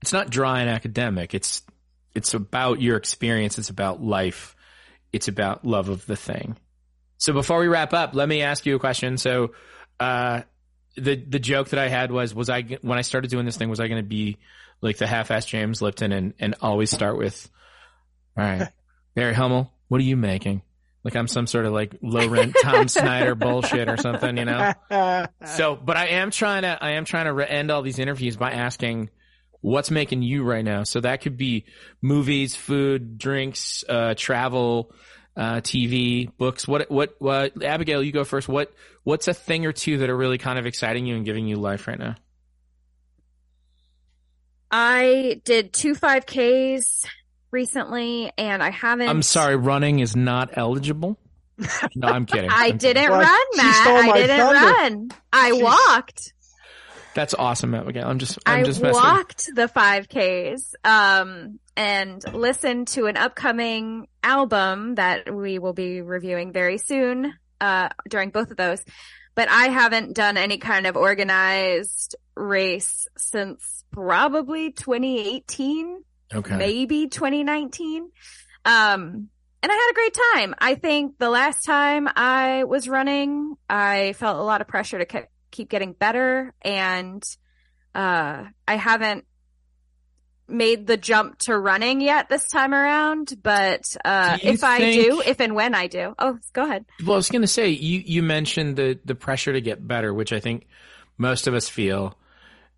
[0.00, 1.34] it's not dry and academic.
[1.34, 1.62] It's
[2.14, 3.58] it's about your experience.
[3.58, 4.54] It's about life.
[5.12, 6.56] It's about love of the thing.
[7.18, 9.16] So before we wrap up, let me ask you a question.
[9.18, 9.52] So,
[9.98, 10.42] uh,
[10.96, 13.68] the the joke that I had was was I when I started doing this thing
[13.68, 14.38] was I going to be
[14.80, 17.50] like the half-ass James Lipton and and always start with,
[18.36, 18.68] all right,
[19.14, 20.62] Barry Hummel, what are you making?
[21.02, 24.72] Like I'm some sort of like low rent Tom Snyder bullshit or something, you know.
[25.46, 28.52] So, but I am trying to I am trying to end all these interviews by
[28.52, 29.10] asking
[29.64, 30.82] what's making you right now.
[30.84, 31.64] So that could be
[32.02, 34.92] movies, food, drinks, uh, travel,
[35.36, 36.68] uh, TV, books.
[36.68, 38.46] What, what, what, Abigail, you go first.
[38.46, 38.72] What,
[39.04, 41.56] what's a thing or two that are really kind of exciting you and giving you
[41.56, 42.16] life right now?
[44.70, 47.06] I did two 5Ks
[47.50, 49.08] recently and I haven't.
[49.08, 51.18] I'm sorry, running is not eligible.
[51.94, 52.50] No, I'm kidding.
[52.50, 53.10] I I'm didn't kidding.
[53.16, 53.86] Run, Matt.
[53.86, 54.60] I didn't thunder.
[54.72, 55.08] run.
[55.32, 56.32] I She's- walked.
[57.14, 57.82] That's awesome, Matt.
[57.82, 58.08] Abigail.
[58.08, 59.00] I'm just, I'm I just messing.
[59.00, 66.52] walked the 5Ks, um, and listened to an upcoming album that we will be reviewing
[66.52, 68.82] very soon, uh, during both of those.
[69.34, 76.02] But I haven't done any kind of organized race since probably 2018,
[76.34, 76.56] Okay.
[76.56, 78.10] maybe 2019.
[78.64, 79.28] Um,
[79.62, 80.54] and I had a great time.
[80.58, 85.06] I think the last time I was running, I felt a lot of pressure to
[85.06, 87.22] ke- keep getting better and,
[87.94, 89.24] uh, I haven't
[90.48, 95.40] made the jump to running yet this time around, but, uh, if I do, if
[95.40, 96.84] and when I do, oh, go ahead.
[97.04, 100.12] Well, I was going to say you you mentioned the the pressure to get better,
[100.12, 100.66] which I think
[101.16, 102.18] most of us feel,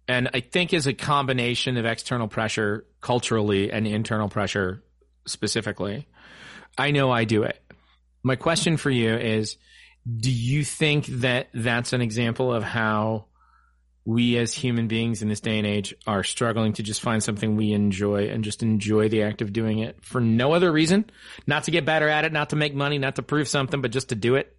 [0.06, 4.82] and I think is a combination of external pressure culturally and internal pressure
[5.26, 6.06] specifically.
[6.78, 7.60] I know I do it.
[8.22, 9.56] My question for you is:
[10.08, 13.26] Do you think that that's an example of how
[14.06, 17.56] we as human beings in this day and age are struggling to just find something
[17.56, 21.10] we enjoy and just enjoy the act of doing it for no other reason?
[21.44, 23.90] Not to get better at it, not to make money, not to prove something, but
[23.90, 24.56] just to do it.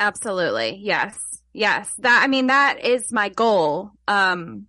[0.00, 0.80] Absolutely.
[0.82, 1.16] Yes.
[1.52, 1.92] Yes.
[1.98, 4.66] That, I mean, that is my goal, um,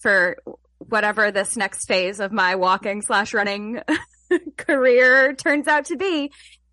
[0.00, 0.38] for
[0.78, 3.82] whatever this next phase of my walking slash running
[4.56, 6.32] career turns out to be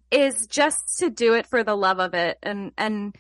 [0.10, 2.38] is just to do it for the love of it.
[2.42, 3.14] And, and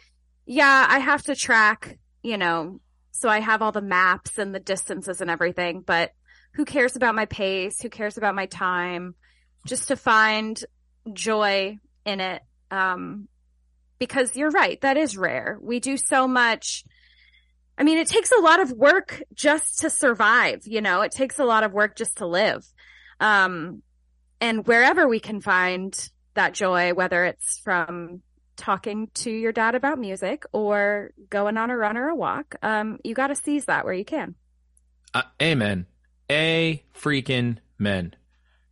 [0.46, 2.80] yeah, I have to track, you know,
[3.22, 6.12] so I have all the maps and the distances and everything, but
[6.54, 7.80] who cares about my pace?
[7.80, 9.14] Who cares about my time?
[9.68, 10.60] Just to find
[11.14, 12.42] joy in it.
[12.72, 13.28] Um,
[14.00, 14.82] because you're right.
[14.82, 15.60] That is rare.
[15.62, 16.84] We do so much.
[17.78, 20.64] I mean, it takes a lot of work just to survive.
[20.66, 22.66] You know, it takes a lot of work just to live.
[23.20, 23.84] Um,
[24.40, 25.96] and wherever we can find
[26.34, 28.24] that joy, whether it's from
[28.62, 33.00] talking to your dad about music or going on a run or a walk, um,
[33.04, 34.36] you got to seize that where you can.
[35.14, 35.88] Uh, amen.
[36.30, 38.16] A freaking men.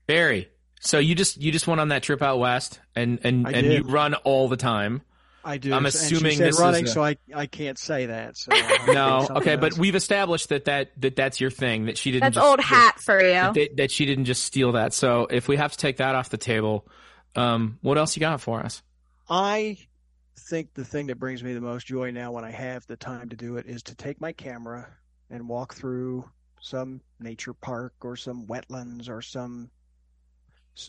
[0.07, 0.47] Barry.
[0.79, 3.67] So you just you just went on that trip out west and and I and
[3.67, 3.85] did.
[3.85, 5.01] you run all the time.
[5.43, 5.73] I do.
[5.73, 8.37] I'm And she assuming said this is running, a- so I I can't say that.
[8.37, 11.41] So I'll have to No, say something okay, but we've established that that that that's
[11.41, 11.85] your thing.
[11.85, 12.23] That she didn't.
[12.23, 13.33] That's just, old hat for you.
[13.53, 14.93] That, that she didn't just steal that.
[14.93, 16.87] So if we have to take that off the table,
[17.35, 18.81] um, what else you got for us?
[19.29, 19.77] I
[20.37, 23.29] think the thing that brings me the most joy now when I have the time
[23.29, 24.87] to do it is to take my camera
[25.29, 26.25] and walk through
[26.61, 29.69] some nature park or some wetlands or some,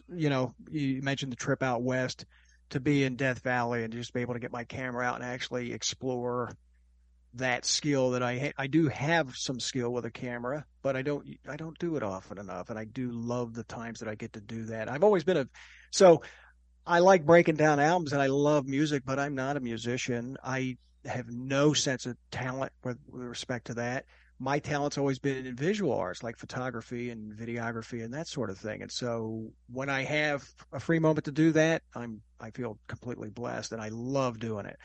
[0.08, 2.24] you know, you mentioned the trip out west
[2.70, 5.24] to be in Death Valley and just be able to get my camera out and
[5.24, 6.50] actually explore
[7.34, 11.02] that skill that I ha- I do have some skill with a camera, but I
[11.02, 14.14] don't I don't do it often enough, and I do love the times that I
[14.14, 14.88] get to do that.
[14.88, 15.48] I've always been a
[15.92, 16.22] so
[16.90, 20.36] I like breaking down albums and I love music, but I'm not a musician.
[20.42, 24.06] I have no sense of talent with, with respect to that.
[24.40, 28.58] My talent's always been in visual arts, like photography and videography and that sort of
[28.58, 28.82] thing.
[28.82, 30.42] And so when I have
[30.72, 34.66] a free moment to do that, I'm I feel completely blessed and I love doing
[34.66, 34.76] it.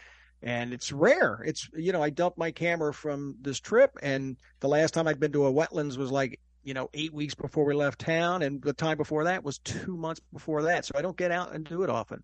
[0.44, 1.41] And it's rare.
[1.44, 5.19] It's you know, I dumped my camera from this trip and the last time I'd
[5.19, 8.62] been to a wetlands was like you know, eight weeks before we left town, and
[8.62, 10.84] the time before that was two months before that.
[10.84, 12.24] So I don't get out and do it often,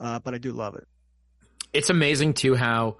[0.00, 0.88] uh, but I do love it.
[1.74, 2.96] It's amazing too how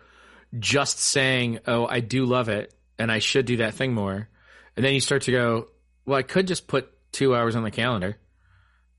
[0.58, 4.28] just saying, "Oh, I do love it," and I should do that thing more,
[4.76, 5.68] and then you start to go,
[6.04, 8.18] "Well, I could just put two hours on the calendar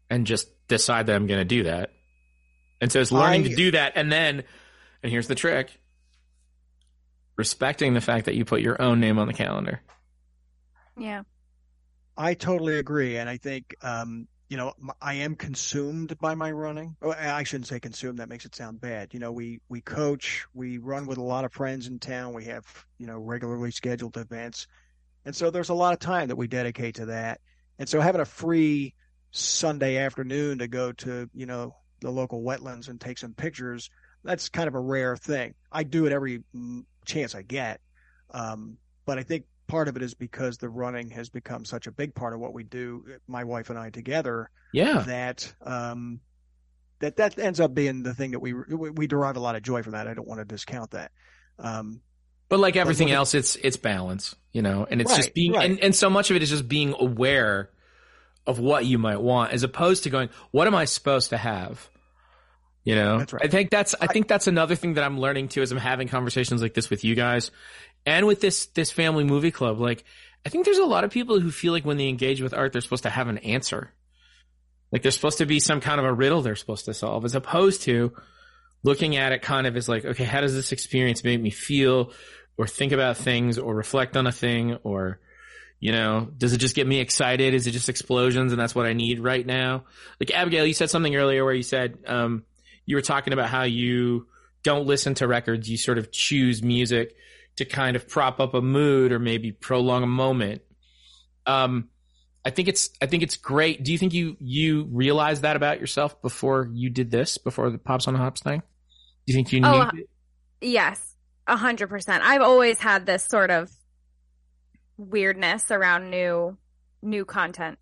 [0.10, 1.92] and just decide that I'm going to do that."
[2.82, 4.44] And so it's learning I- to do that, and then,
[5.04, 5.80] and here's the trick:
[7.36, 9.82] respecting the fact that you put your own name on the calendar.
[10.98, 11.24] Yeah.
[12.18, 16.96] I totally agree, and I think um, you know I am consumed by my running.
[17.02, 19.14] Oh, I shouldn't say consumed; that makes it sound bad.
[19.14, 22.34] You know, we we coach, we run with a lot of friends in town.
[22.34, 22.66] We have
[23.00, 24.68] you know regularly scheduled events,
[25.26, 27.42] and so there's a lot of time that we dedicate to that.
[27.80, 28.94] And so having a free
[29.32, 33.90] Sunday afternoon to go to you know the local wetlands and take some pictures,
[34.24, 35.56] that's kind of a rare thing.
[35.72, 37.82] I do it every mm, chance I get.
[38.30, 41.92] Um, but I think part of it is because the running has become such a
[41.92, 44.52] big part of what we do, my wife and I together.
[44.72, 45.00] Yeah.
[45.08, 46.20] That, um,
[47.00, 49.64] that, that ends up being the thing that we, we, we derive a lot of
[49.64, 50.08] joy from that.
[50.08, 51.12] I don't want to discount that.
[51.58, 52.02] Um,
[52.50, 55.54] but like everything but else, it's, it's balance, you know, and it's right, just being,
[55.54, 55.68] right.
[55.68, 57.72] and, and so much of it is just being aware
[58.46, 61.90] of what you might want as opposed to going, what am I supposed to have?
[62.84, 63.46] You know, That's right.
[63.46, 66.10] I think that's, I think that's another thing that I'm learning too as I'm having
[66.10, 67.50] conversations like this with you guys
[68.06, 69.80] and with this, this family movie club.
[69.80, 70.04] Like,
[70.46, 72.74] I think there's a lot of people who feel like when they engage with art,
[72.74, 73.94] they're supposed to have an answer.
[74.92, 77.36] Like there's supposed to be some kind of a riddle they're supposed to solve as
[77.36, 78.14] opposed to
[78.84, 82.12] looking at it kind of as like, okay, how does this experience make me feel
[82.58, 85.20] or think about things or reflect on a thing or,
[85.80, 87.54] you know, does it just get me excited?
[87.54, 89.86] Is it just explosions and that's what I need right now?
[90.20, 92.44] Like Abigail, you said something earlier where you said, um,
[92.86, 94.28] you were talking about how you
[94.64, 95.70] don't listen to records.
[95.70, 97.16] You sort of choose music
[97.58, 100.62] to kind of prop up a mood or maybe prolong a moment.
[101.46, 101.90] Um,
[102.46, 103.84] I think it's, I think it's great.
[103.84, 107.78] Do you think you, you realized that about yourself before you did this, before the
[107.78, 108.60] Pops on the Hops thing?
[108.60, 110.10] Do you think you knew Oh, it?
[110.62, 111.16] Yes,
[111.48, 112.24] a hundred percent.
[112.24, 113.70] I've always had this sort of
[114.98, 116.58] weirdness around new
[117.02, 117.78] new content.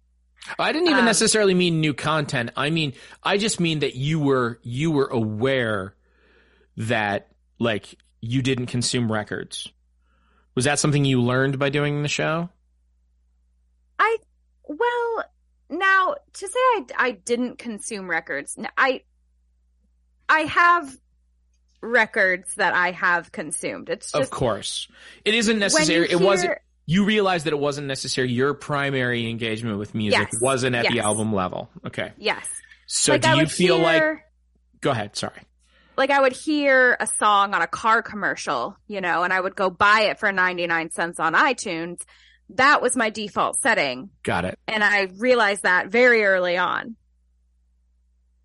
[0.58, 2.52] I didn't even Um, necessarily mean new content.
[2.56, 2.94] I mean,
[3.24, 5.96] I just mean that you were you were aware
[6.78, 9.72] that like you didn't consume records.
[10.56, 12.50] Was that something you learned by doing the show?
[14.00, 14.18] I
[14.68, 15.24] well
[15.70, 18.58] now to say I I didn't consume records.
[18.78, 19.04] I
[20.28, 20.98] I have
[21.82, 23.90] records that I have consumed.
[23.90, 24.88] It's of course,
[25.24, 26.10] it isn't necessary.
[26.10, 26.58] It wasn't.
[26.88, 28.32] Hear- You realized that it wasn't necessary.
[28.32, 30.42] Your primary engagement with music Yes.
[30.42, 31.70] wasn't at the album level.
[31.86, 32.48] Okay, Yes.
[32.88, 34.04] so like do I you feel like?
[34.82, 35.16] Go ahead.
[35.16, 35.42] Sorry.
[35.98, 39.56] like I would hear a song on a car commercial, you know, and I would
[39.56, 41.98] go buy it for 99 cents on iTunes.
[42.56, 44.10] That was my default setting.
[44.24, 44.58] Got it.
[44.68, 46.96] And I realized that very early on.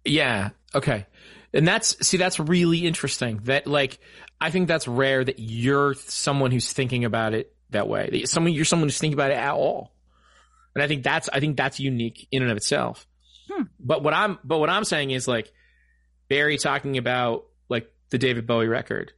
[0.04, 0.50] Yeah.
[0.74, 1.06] Okay.
[1.54, 3.40] And that's, see, that's really interesting.
[3.44, 3.98] That, like,
[4.40, 8.24] I think that's rare that you're someone who's thinking about it that way.
[8.24, 9.92] Someone, you're someone who's thinking about it at all.
[10.74, 13.06] And I think that's, I think that's unique in and of itself.
[13.50, 13.64] Hmm.
[13.80, 15.52] But what I'm, but what I'm saying is like,
[16.28, 19.12] Barry talking about like the David Bowie record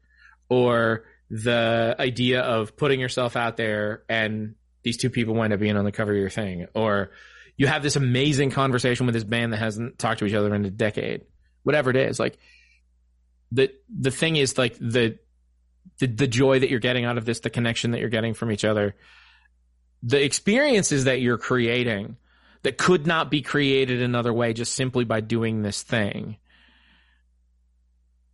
[0.49, 5.77] or the idea of putting yourself out there and these two people wind up being
[5.77, 7.11] on the cover of your thing or
[7.57, 10.65] you have this amazing conversation with this band that hasn't talked to each other in
[10.65, 11.23] a decade
[11.65, 12.39] whatever it is like
[13.53, 15.19] the the thing is like the
[15.99, 18.51] the, the joy that you're getting out of this the connection that you're getting from
[18.51, 18.95] each other
[20.03, 22.17] the experiences that you're creating
[22.63, 26.37] that could not be created another way just simply by doing this thing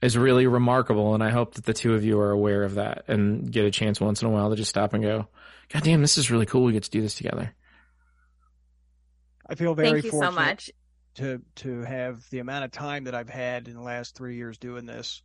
[0.03, 1.15] is really remarkable.
[1.15, 3.71] And i hope that the two of you are aware of that and get a
[3.71, 5.29] chance once in a while to just stop and go
[5.73, 6.65] god damn this is really cool.
[6.65, 7.55] We get to do this together.
[9.47, 10.71] I feel very Thank you fortunate so much.
[11.17, 14.59] to to have the amount of time that I've had in the last three years
[14.59, 15.23] doing this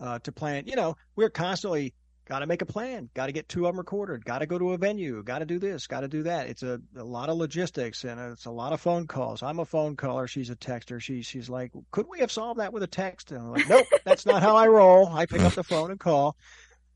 [0.00, 0.66] uh, to plan.
[0.66, 1.94] You know, we're constantly
[2.26, 4.58] got to make a plan, got to get two of them recorded, got to go
[4.58, 6.48] to a venue, got to do this, got to do that.
[6.48, 9.42] It's a, a lot of logistics and it's a lot of phone calls.
[9.42, 10.26] I'm a phone caller.
[10.26, 11.00] She's a texter.
[11.00, 13.30] She she's like, could we have solved that with a text?
[13.30, 15.08] And I'm like, nope, that's not how I roll.
[15.08, 16.36] I pick up the phone and call.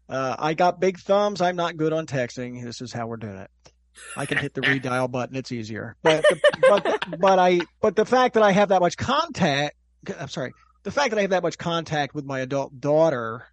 [0.08, 1.42] Uh, I got big thumbs.
[1.42, 2.62] I'm not good on texting.
[2.62, 3.50] This is how we're doing it.
[4.16, 5.36] I can hit the redial button.
[5.36, 5.96] It's easier.
[6.02, 9.76] But, the, but, but I, but the fact that I have that much contact,
[10.18, 10.54] I'm sorry,
[10.88, 13.46] the fact that I have that much contact with my adult daughter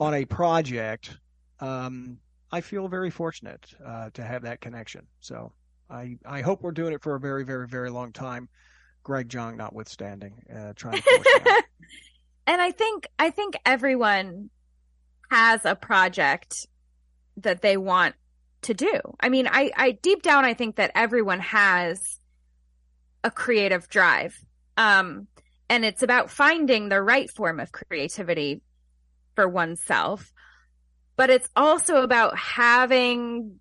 [0.00, 1.18] on a project,
[1.60, 2.16] um,
[2.50, 5.06] I feel very fortunate, uh, to have that connection.
[5.20, 5.52] So
[5.90, 8.48] I, I hope we're doing it for a very, very, very long time.
[9.02, 11.64] Greg Jong notwithstanding, uh, trying to force it out.
[12.46, 14.48] and I think I think everyone
[15.30, 16.66] has a project
[17.36, 18.14] that they want
[18.62, 18.98] to do.
[19.20, 22.18] I mean, I, I deep down I think that everyone has
[23.22, 24.42] a creative drive.
[24.78, 25.26] Um
[25.68, 28.60] and it's about finding the right form of creativity
[29.34, 30.32] for oneself.
[31.16, 33.60] But it's also about having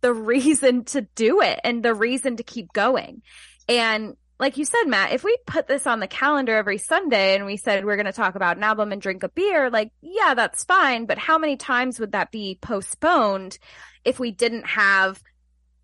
[0.00, 3.22] the reason to do it and the reason to keep going.
[3.68, 7.44] And like you said, Matt, if we put this on the calendar every Sunday and
[7.44, 10.32] we said we're going to talk about an album and drink a beer, like, yeah,
[10.34, 11.04] that's fine.
[11.04, 13.58] But how many times would that be postponed
[14.02, 15.22] if we didn't have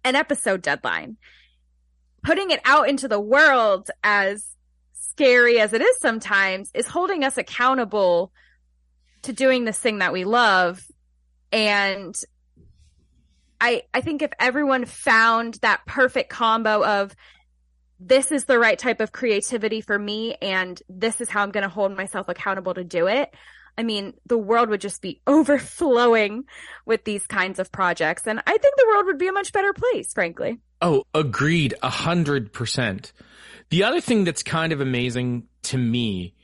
[0.05, 1.19] an episode deadline?
[2.23, 4.56] Putting it out into the world as
[5.17, 8.33] scary as it is sometimes is holding us accountable
[9.23, 10.85] to doing this thing that we love.
[11.51, 12.15] And
[13.59, 17.17] I, I think if everyone found that perfect combo of
[17.99, 21.63] this is the right type of creativity for me and this is how I'm going
[21.63, 23.33] to hold myself accountable to do it.
[23.79, 26.45] I mean, the world would just be overflowing
[26.85, 28.27] with these kinds of projects.
[28.27, 30.59] And I think the world would be a much better place, frankly.
[30.81, 31.75] Oh, agreed.
[31.83, 33.13] A hundred percent.
[33.71, 36.35] The other thing that's kind of amazing to me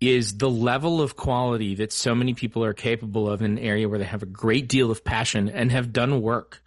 [0.00, 3.88] is the level of quality that so many people are capable of in an area
[3.88, 6.60] where they have a great deal of passion and have done work.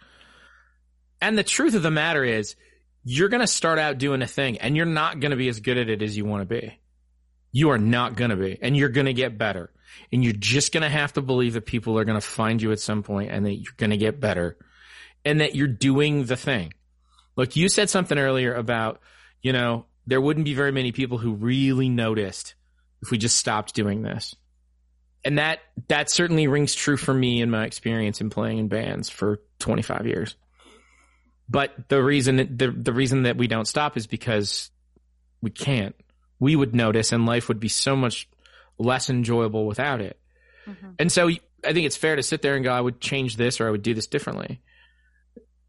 [1.20, 2.56] And the truth of the matter is,
[3.04, 5.60] you're going to start out doing a thing and you're not going to be as
[5.60, 6.78] good at it as you want to be.
[7.52, 9.70] You are not going to be, and you're going to get better.
[10.12, 12.72] And you're just going to have to believe that people are going to find you
[12.72, 14.56] at some point and that you're going to get better
[15.24, 16.72] and that you're doing the thing.
[17.36, 19.00] Look, you said something earlier about,
[19.42, 22.54] you know, there wouldn't be very many people who really noticed
[23.02, 24.34] if we just stopped doing this.
[25.24, 25.58] And that
[25.88, 30.06] that certainly rings true for me in my experience in playing in bands for 25
[30.06, 30.36] years.
[31.48, 34.70] But the reason the the reason that we don't stop is because
[35.42, 35.96] we can't.
[36.38, 38.28] We would notice and life would be so much
[38.78, 40.18] less enjoyable without it.
[40.66, 40.90] Mm-hmm.
[40.98, 43.60] And so I think it's fair to sit there and go I would change this
[43.60, 44.60] or I would do this differently.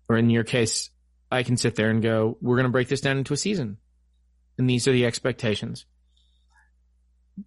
[0.10, 0.90] Or in your case,
[1.32, 3.78] I can sit there and go we're going to break this down into a season.
[4.58, 5.86] And these are the expectations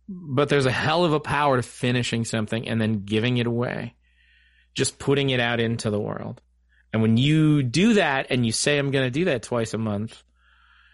[0.08, 3.94] but there's a hell of a power to finishing something and then giving it away,
[4.74, 6.40] just putting it out into the world.
[6.92, 9.78] And when you do that and you say, I'm going to do that twice a
[9.78, 10.22] month,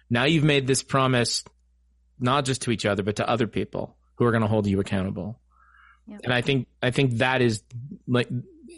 [0.08, 1.44] now you've made this promise,
[2.18, 4.80] not just to each other, but to other people who are going to hold you
[4.80, 5.40] accountable.
[6.08, 6.20] Yep.
[6.24, 7.62] And I think, I think that is
[8.06, 8.28] like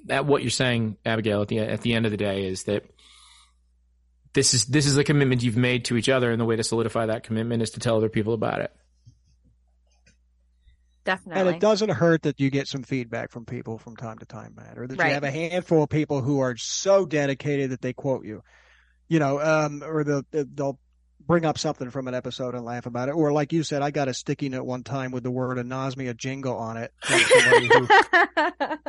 [0.07, 2.85] that what you're saying, Abigail, at the, at the end of the day is that
[4.33, 6.31] this is, this is a commitment you've made to each other.
[6.31, 8.73] And the way to solidify that commitment is to tell other people about it.
[11.05, 11.41] Definitely.
[11.41, 14.55] And it doesn't hurt that you get some feedback from people from time to time,
[14.55, 15.09] Matt, or that right.
[15.09, 18.43] you have a handful of people who are so dedicated that they quote you,
[19.09, 20.79] you know, um, or they'll, they'll
[21.27, 23.13] bring up something from an episode and laugh about it.
[23.13, 26.17] Or like you said, I got a sticky note one time with the word anosmia
[26.17, 27.89] jingle on it who,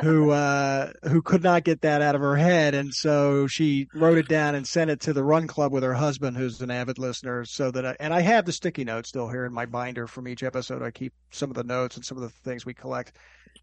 [0.00, 2.74] who, uh, who could not get that out of her head.
[2.74, 5.94] And so she wrote it down and sent it to the run club with her
[5.94, 7.44] husband, who's an avid listener.
[7.44, 10.28] So that, I, and I have the sticky note still here in my binder from
[10.28, 10.82] each episode.
[10.82, 13.12] I keep some of the notes and some of the things we collect.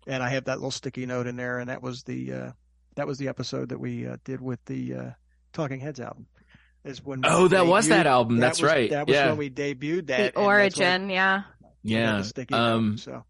[0.05, 1.59] And I have that little sticky note in there.
[1.59, 2.51] And that was the, uh,
[2.95, 5.09] that was the episode that we uh, did with the, uh,
[5.53, 6.27] Talking Heads album
[6.89, 7.21] is when.
[7.23, 7.67] Oh, that debuted.
[7.67, 8.37] was that album.
[8.37, 8.89] That that's was, right.
[8.89, 9.29] That was yeah.
[9.29, 10.33] when we debuted that.
[10.33, 11.43] The origin, yeah.
[11.83, 12.23] Yeah.
[12.51, 13.23] Um, so.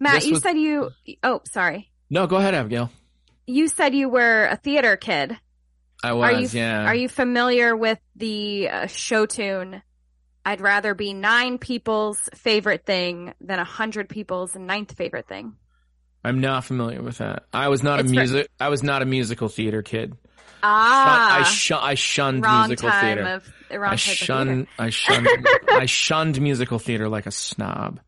[0.00, 0.42] Matt, you was...
[0.42, 0.90] said you.
[1.22, 1.90] Oh, sorry.
[2.10, 2.90] No, go ahead, Abigail.
[3.46, 5.36] You said you were a theater kid.
[6.02, 6.30] I was.
[6.30, 6.86] Are you, yeah.
[6.86, 9.82] Are you familiar with the uh, show tune?
[10.46, 15.56] I'd rather be nine people's favorite thing than a hundred people's ninth favorite thing.
[16.22, 17.44] I'm not familiar with that.
[17.52, 18.48] I was not it's a music.
[18.58, 18.64] For...
[18.64, 20.14] I was not a musical theater kid.
[20.62, 23.22] Ah, I, shun, I shunned musical time theater.
[23.28, 28.00] Of, wrong I shunned, I shunned, I shunned musical theater like a snob.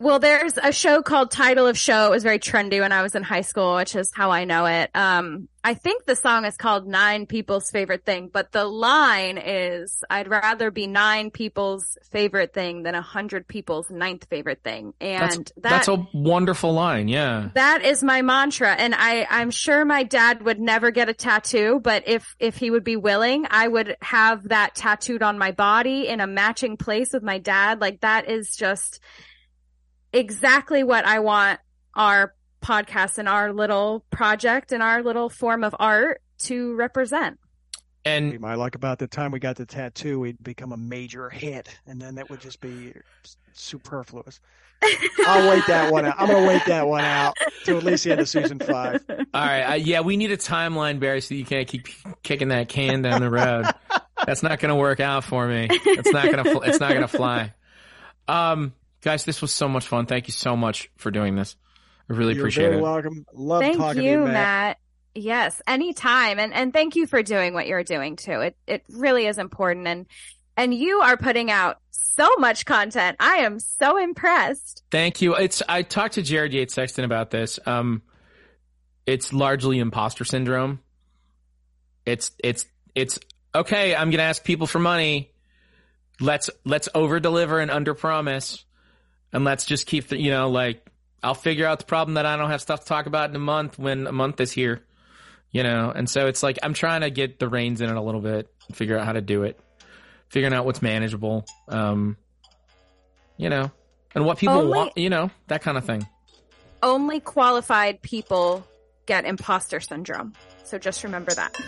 [0.00, 2.06] Well, there's a show called Title of Show.
[2.06, 4.64] It was very trendy when I was in high school, which is how I know
[4.64, 4.88] it.
[4.94, 10.02] Um, I think the song is called Nine People's Favorite Thing, but the line is,
[10.08, 14.94] I'd rather be nine people's favorite thing than a hundred people's ninth favorite thing.
[15.02, 17.08] And that's, that, that's a wonderful line.
[17.08, 17.50] Yeah.
[17.52, 18.72] That is my mantra.
[18.72, 22.70] And I, I'm sure my dad would never get a tattoo, but if, if he
[22.70, 27.12] would be willing, I would have that tattooed on my body in a matching place
[27.12, 27.82] with my dad.
[27.82, 29.00] Like that is just,
[30.12, 31.60] exactly what I want
[31.94, 37.38] our podcast and our little project and our little form of art to represent.
[38.04, 41.68] And I like about the time we got the tattoo, we'd become a major hit,
[41.86, 42.94] and then that would just be
[43.52, 44.40] superfluous.
[45.26, 46.14] I'll wait that one out.
[46.18, 49.04] I'm gonna wait that one out to at least the end of season five.
[49.10, 51.88] All right, uh, yeah, we need a timeline, Barry, so you can't keep
[52.22, 53.66] kicking that can down the road.
[54.24, 55.68] That's not gonna work out for me.
[55.70, 56.60] It's not gonna.
[56.60, 57.52] It's not gonna fly.
[58.26, 60.06] Um, Guys, this was so much fun.
[60.06, 61.56] Thank you so much for doing this.
[62.08, 62.82] I really You're appreciate very it.
[62.82, 63.24] welcome.
[63.32, 64.32] Love thank talking you, to you, Matt.
[64.32, 64.78] Matt.
[65.14, 66.38] Yes, anytime.
[66.38, 68.40] And and thank you for doing what you're doing too.
[68.40, 70.06] It it really is important and
[70.56, 73.16] and you are putting out so much content.
[73.18, 74.82] I am so impressed.
[74.90, 75.34] Thank you.
[75.34, 77.58] It's I talked to Jared Yates Sexton about this.
[77.66, 78.02] Um
[79.06, 80.80] it's largely imposter syndrome.
[82.06, 83.18] It's it's it's
[83.54, 85.32] okay, I'm going to ask people for money.
[86.20, 88.64] Let's let's over deliver and under promise
[89.32, 90.84] and let's just keep the, you know, like
[91.22, 93.40] I'll figure out the problem that I don't have stuff to talk about in a
[93.40, 94.82] month when a month is here,
[95.50, 95.92] you know?
[95.94, 98.48] And so it's like, I'm trying to get the reins in it a little bit,
[98.72, 99.60] figure out how to do it,
[100.28, 102.16] figuring out what's manageable, um,
[103.36, 103.70] you know,
[104.14, 106.06] and what people only, want, you know, that kind of thing.
[106.82, 108.66] Only qualified people
[109.06, 110.34] get imposter syndrome.
[110.64, 111.60] So just remember that.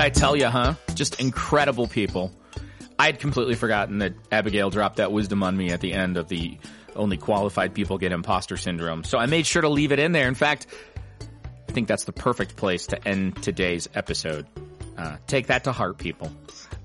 [0.00, 0.74] I tell you, huh?
[0.94, 2.32] Just incredible people.
[2.98, 6.28] I had completely forgotten that Abigail dropped that wisdom on me at the end of
[6.28, 6.58] the
[6.94, 9.04] only qualified people get imposter syndrome.
[9.04, 10.28] So I made sure to leave it in there.
[10.28, 10.66] In fact,
[11.68, 14.46] I think that's the perfect place to end today's episode.
[14.98, 16.30] Uh, take that to heart, people.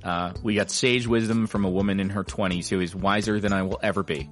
[0.03, 3.51] Uh, we got sage wisdom from a woman in her 20s who is wiser than
[3.51, 4.29] I will ever be.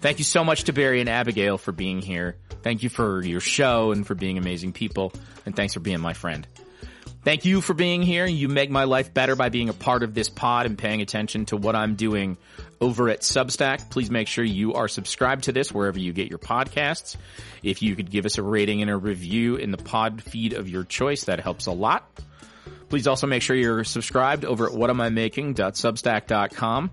[0.00, 2.36] Thank you so much to Barry and Abigail for being here.
[2.62, 5.12] Thank you for your show and for being amazing people.
[5.44, 6.46] And thanks for being my friend.
[7.22, 8.24] Thank you for being here.
[8.24, 11.44] You make my life better by being a part of this pod and paying attention
[11.46, 12.38] to what I'm doing
[12.80, 13.90] over at Substack.
[13.90, 17.16] Please make sure you are subscribed to this wherever you get your podcasts.
[17.62, 20.66] If you could give us a rating and a review in the pod feed of
[20.68, 22.08] your choice, that helps a lot.
[22.88, 26.90] Please also make sure you're subscribed over at whatamimaking.substack.com.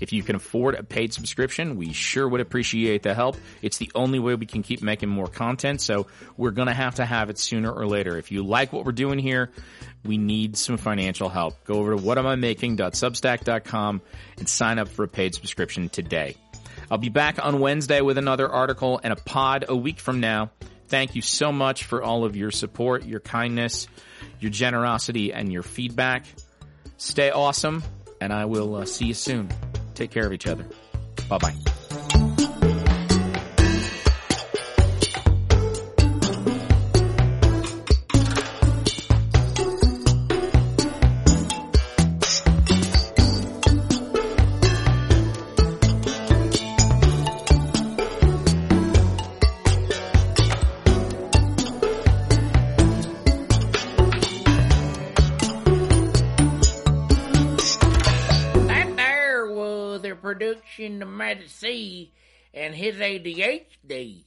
[0.00, 3.36] If you can afford a paid subscription, we sure would appreciate the help.
[3.62, 6.06] It's the only way we can keep making more content, so
[6.36, 8.16] we're gonna have to have it sooner or later.
[8.16, 9.50] If you like what we're doing here,
[10.04, 11.62] we need some financial help.
[11.64, 14.00] Go over to whatamimaking.substack.com
[14.38, 16.36] and sign up for a paid subscription today.
[16.90, 20.50] I'll be back on Wednesday with another article and a pod a week from now.
[20.88, 23.86] Thank you so much for all of your support, your kindness,
[24.40, 26.26] your generosity, and your feedback.
[26.96, 27.84] Stay awesome,
[28.20, 29.48] and I will uh, see you soon.
[30.00, 30.64] Take care of each other.
[31.28, 31.54] Bye bye.
[60.40, 62.12] Production of Matty C
[62.54, 64.24] and his ADHD.